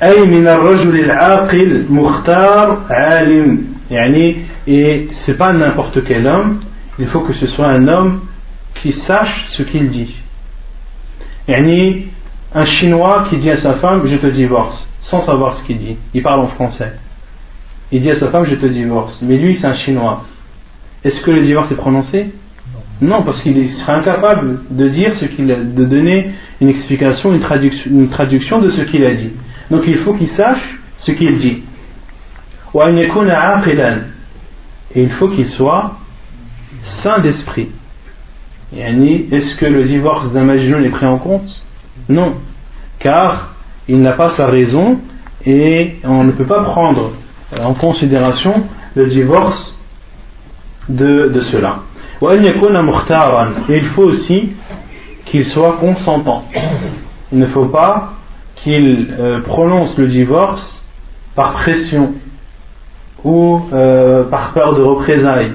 [0.03, 4.35] أي من الرجل العاقل مختار عالم يعني
[4.67, 6.61] et c'est pas n'importe quel homme
[6.99, 8.21] il faut que ce soit un homme
[8.75, 10.15] qui sache ce qu'il dit.
[11.47, 12.07] Yani,
[12.53, 15.97] un Chinois qui dit à sa femme Je te divorce, sans savoir ce qu'il dit.
[16.13, 16.93] Il parle en français.
[17.92, 19.20] Il dit à sa femme Je te divorce.
[19.22, 20.24] Mais lui, c'est un Chinois.
[21.04, 22.32] Est-ce que le divorce est prononcé?
[23.00, 27.90] Non, parce qu'il sera incapable de dire ce qu'il de donner une explication, une traduction,
[27.90, 29.32] une traduction de ce qu'il a dit.
[29.70, 31.62] Donc il faut qu'il sache ce qu'il dit.
[34.94, 35.98] Et il faut qu'il soit
[37.02, 37.70] saint d'esprit.
[38.74, 41.50] Est-ce que le divorce d'un majnun est pris en compte?
[42.08, 42.36] Non,
[43.00, 43.54] car
[43.88, 45.00] il n'a pas sa raison
[45.44, 47.12] et on ne peut pas prendre
[47.60, 48.64] en considération
[48.94, 49.76] le divorce
[50.88, 51.80] de, de cela.
[52.22, 54.52] Et il faut aussi
[55.26, 56.44] qu'il soit consentant.
[57.32, 58.12] Il ne faut pas
[58.56, 60.84] qu'il euh, prononce le divorce
[61.34, 62.14] par pression
[63.24, 65.52] ou euh, par peur de représailles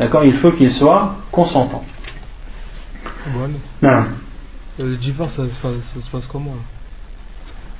[0.00, 0.24] D'accord?
[0.24, 1.84] Il faut qu'il soit consentant.
[3.82, 4.04] Non.
[4.78, 6.54] Le divorce, ça, se passe comment?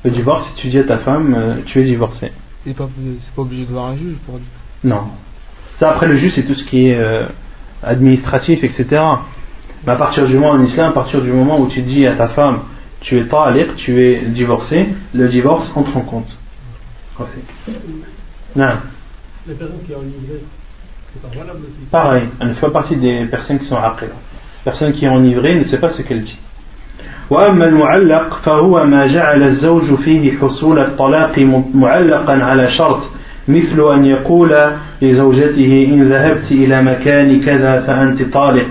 [0.05, 2.31] Le divorce, si tu dis à ta femme, euh, tu es divorcé.
[2.65, 2.89] C'est pas,
[3.37, 4.47] pas obligé de voir un juge pour dire
[4.85, 5.05] Non.
[5.79, 7.27] Ça, après, le juge, c'est tout ce qui est euh,
[7.83, 8.87] administratif, etc.
[9.87, 12.17] Mais à partir du moment en islam, à partir du moment où tu dis à
[12.17, 12.61] ta femme,
[13.01, 16.39] tu es ta'aliq, tu es divorcé, le divorce entre en compte.
[18.57, 18.67] Non.
[19.47, 20.45] La personne qui est enivrée,
[21.91, 24.11] Pareil, elle ne fait pas partie des personnes qui sont après.
[24.65, 26.39] Personne qui est enivrée ne sait pas ce qu'elle dit.
[27.31, 31.39] وأما المعلق فهو ما جعل الزوج فيه حصول الطلاق
[31.75, 33.03] معلقا على شرط
[33.49, 34.57] مثل أن يقول
[35.03, 38.69] لزوجته إن ذهبت إلى مكان كذا فأنت طالق.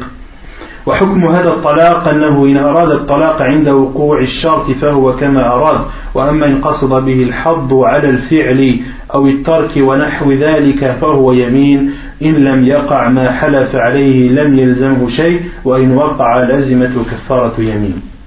[0.86, 6.62] وحكم هذا الطلاق أنه إن أراد الطلاق عند وقوع الشرط فهو كما أراد وأما إن
[6.62, 8.80] قصد به الحظ على الفعل
[9.16, 11.92] أو الترك ونحو ذلك فهو يمين
[12.24, 18.19] إن لم يقع ما حلف عليه لم يلزمه شيء وإن وقع لزمته كفارة يمين.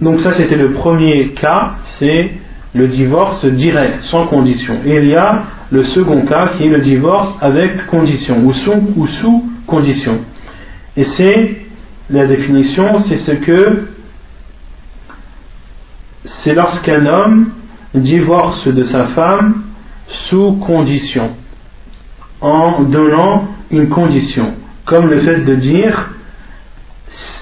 [0.00, 2.30] Donc ça c'était le premier cas, c'est
[2.74, 4.80] le divorce direct, sans condition.
[4.84, 8.82] Et il y a le second cas qui est le divorce avec condition ou sous,
[8.96, 10.18] ou sous condition.
[10.96, 11.56] Et c'est
[12.10, 13.88] la définition, c'est ce que
[16.42, 17.50] c'est lorsqu'un homme
[17.94, 19.62] divorce de sa femme
[20.28, 21.30] sous condition.
[22.40, 24.54] en donnant une condition,
[24.84, 26.10] comme le fait de dire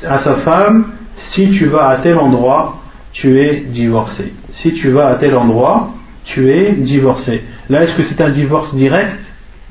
[0.07, 0.93] à sa femme,
[1.33, 2.77] si tu vas à tel endroit,
[3.13, 4.33] tu es divorcé.
[4.53, 5.91] Si tu vas à tel endroit,
[6.25, 7.43] tu es divorcé.
[7.69, 9.19] Là, est-ce que c'est un divorce direct?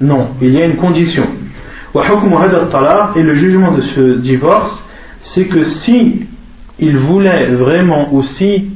[0.01, 1.27] Non, il y a une condition.
[1.95, 4.83] Et le jugement de ce divorce,
[5.33, 6.27] c'est que si
[6.79, 8.71] il voulait vraiment ou si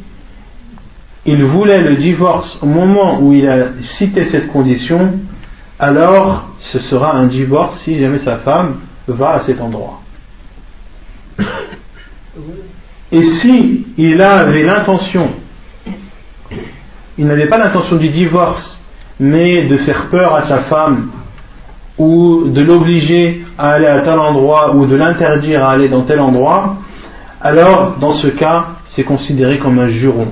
[1.25, 5.19] il voulait le divorce au moment où il a cité cette condition,
[5.79, 8.77] alors ce sera un divorce si jamais sa femme
[9.07, 10.01] va à cet endroit.
[13.11, 15.29] Et si il avait l'intention,
[17.17, 18.79] il n'avait pas l'intention du divorce,
[19.19, 21.09] mais de faire peur à sa femme,
[21.97, 26.19] ou de l'obliger à aller à tel endroit, ou de l'interdire à aller dans tel
[26.19, 26.75] endroit,
[27.41, 30.27] alors dans ce cas, c'est considéré comme un juron.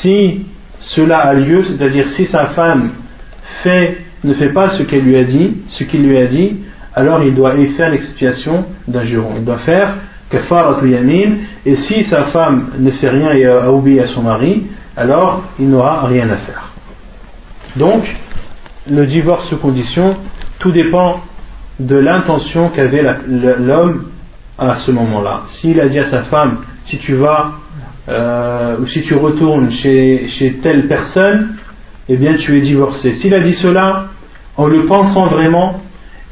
[0.00, 0.46] Si
[0.80, 2.90] cela a lieu, c'est-à-dire si sa femme
[3.64, 6.56] ne fait pas ce qu'elle lui a dit, ce qu'il lui a dit,
[6.94, 9.34] alors il doit y faire l'expiation d'un juron.
[9.36, 9.94] Il doit faire
[10.32, 14.66] et si sa femme ne fait rien et a oublié à son mari,
[14.96, 16.70] alors il n'aura rien à faire.
[17.76, 18.04] Donc,
[18.88, 20.16] le divorce sous condition,
[20.58, 21.20] tout dépend
[21.80, 24.04] de l'intention qu'avait l'homme
[24.58, 25.42] à ce moment-là.
[25.60, 27.52] S'il a dit à sa femme, si tu vas
[28.08, 31.56] euh, ou si tu retournes chez, telle personne,
[32.08, 33.14] eh bien tu es divorcé.
[33.14, 34.06] S'il a dit cela
[34.56, 35.80] en le pensant vraiment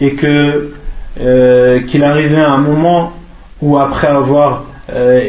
[0.01, 0.73] et que
[1.21, 3.13] euh, qu'il arrivait à un moment
[3.61, 5.21] ou après avoir euh,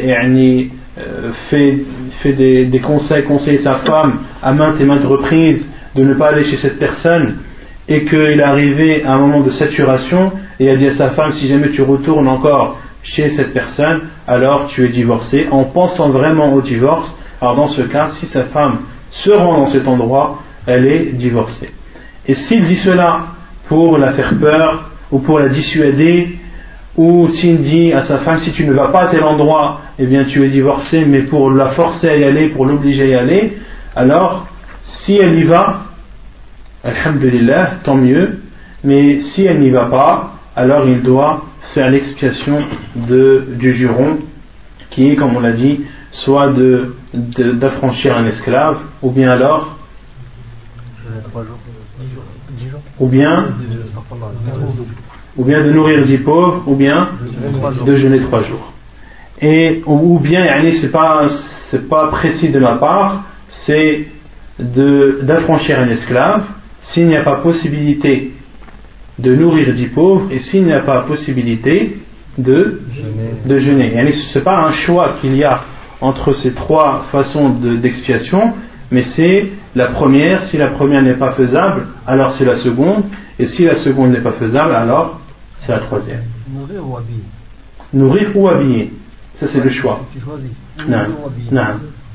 [0.98, 1.78] euh, fait,
[2.22, 6.28] fait des, des, conseils, conseillé sa femme à maintes et maintes reprises de ne pas
[6.28, 7.38] aller chez cette personne
[7.88, 11.32] et qu'il est arrivé à un moment de saturation et a dit à sa femme
[11.32, 15.48] si jamais tu retournes encore chez cette personne alors tu es divorcé.
[15.50, 18.80] En pensant vraiment au divorce alors dans ce cas si sa femme
[19.10, 21.70] se rend dans cet endroit elle est divorcée.
[22.26, 23.26] Et s'il dit cela
[23.68, 26.39] pour la faire peur ou pour la dissuader
[26.96, 30.06] ou s'il dit à sa femme si tu ne vas pas à tel endroit, eh
[30.06, 33.14] bien tu es divorcé, mais pour la forcer à y aller, pour l'obliger à y
[33.14, 33.58] aller,
[33.96, 34.46] alors
[35.04, 35.84] si elle y va,
[36.84, 38.40] alhamdulillah, tant mieux,
[38.84, 41.44] mais si elle n'y va pas, alors il doit
[41.74, 42.64] faire l'expiation
[42.96, 44.18] du juron,
[44.90, 46.52] qui est, comme on l'a dit, soit
[47.12, 49.76] d'affranchir un esclave, ou bien alors,
[52.98, 53.46] ou bien
[55.36, 57.10] ou bien de nourrir dix pauvres, ou bien
[57.86, 58.72] de jeûner trois jours.
[59.40, 60.44] Et, ou bien,
[60.80, 61.28] c'est pas,
[61.70, 63.24] c'est pas précis de ma part,
[63.66, 64.06] c'est
[64.58, 66.44] d'affranchir un esclave
[66.92, 68.32] s'il n'y a pas possibilité
[69.18, 71.98] de nourrir dix pauvres et s'il n'y a pas possibilité
[72.36, 72.80] de,
[73.46, 74.12] de jeûner.
[74.12, 75.60] Ce n'est pas un choix qu'il y a
[76.00, 78.54] entre ces trois façons d'expiation,
[78.90, 80.42] mais c'est la première.
[80.44, 83.04] Si la première n'est pas faisable, alors c'est la seconde.
[83.38, 85.19] Et si la seconde n'est pas faisable, alors
[85.65, 86.23] c'est la troisième.
[86.49, 87.23] Nourrir ou habiller
[87.93, 88.93] Nourrir ou habiller.
[89.39, 90.05] Ça, c'est le choix.
[90.13, 90.51] Tu choisis.
[90.87, 91.07] Non.
[91.51, 91.61] non.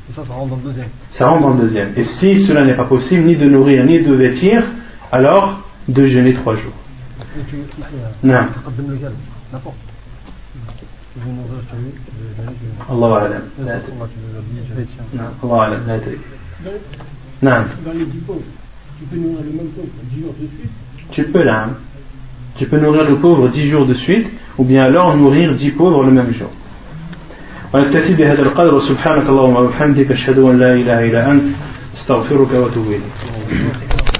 [0.08, 0.88] Et ça, ça rentre dans le deuxième.
[1.12, 1.92] Ça rentre dans le deuxième.
[1.96, 4.64] Et si cela n'est pas possible, ni de nourrir, ni de vêtir,
[5.12, 6.72] alors de jeûner trois jours.
[7.38, 7.56] Et tu,
[8.22, 8.46] non.
[9.52, 9.76] N'importe.
[12.90, 13.80] الله أعلم لا
[15.44, 16.18] الله أعلم لا أدري
[17.42, 18.40] نعم Dans les dix pauvres,
[18.98, 20.70] tu peux nourrir le même pauvre dix jours de suite
[21.10, 21.70] Tu peux là.
[22.56, 24.28] Tu peux nourrir le pauvre dix jours de suite,
[24.58, 26.50] ou bien alors nourrir dix pauvres le même jour.
[27.74, 31.44] ونكتفي بهذا القدر وسبحانك اللهم وبحمدك أشهد أن لا إله إلا أنت
[31.96, 34.13] استغفرك وأتوب إليك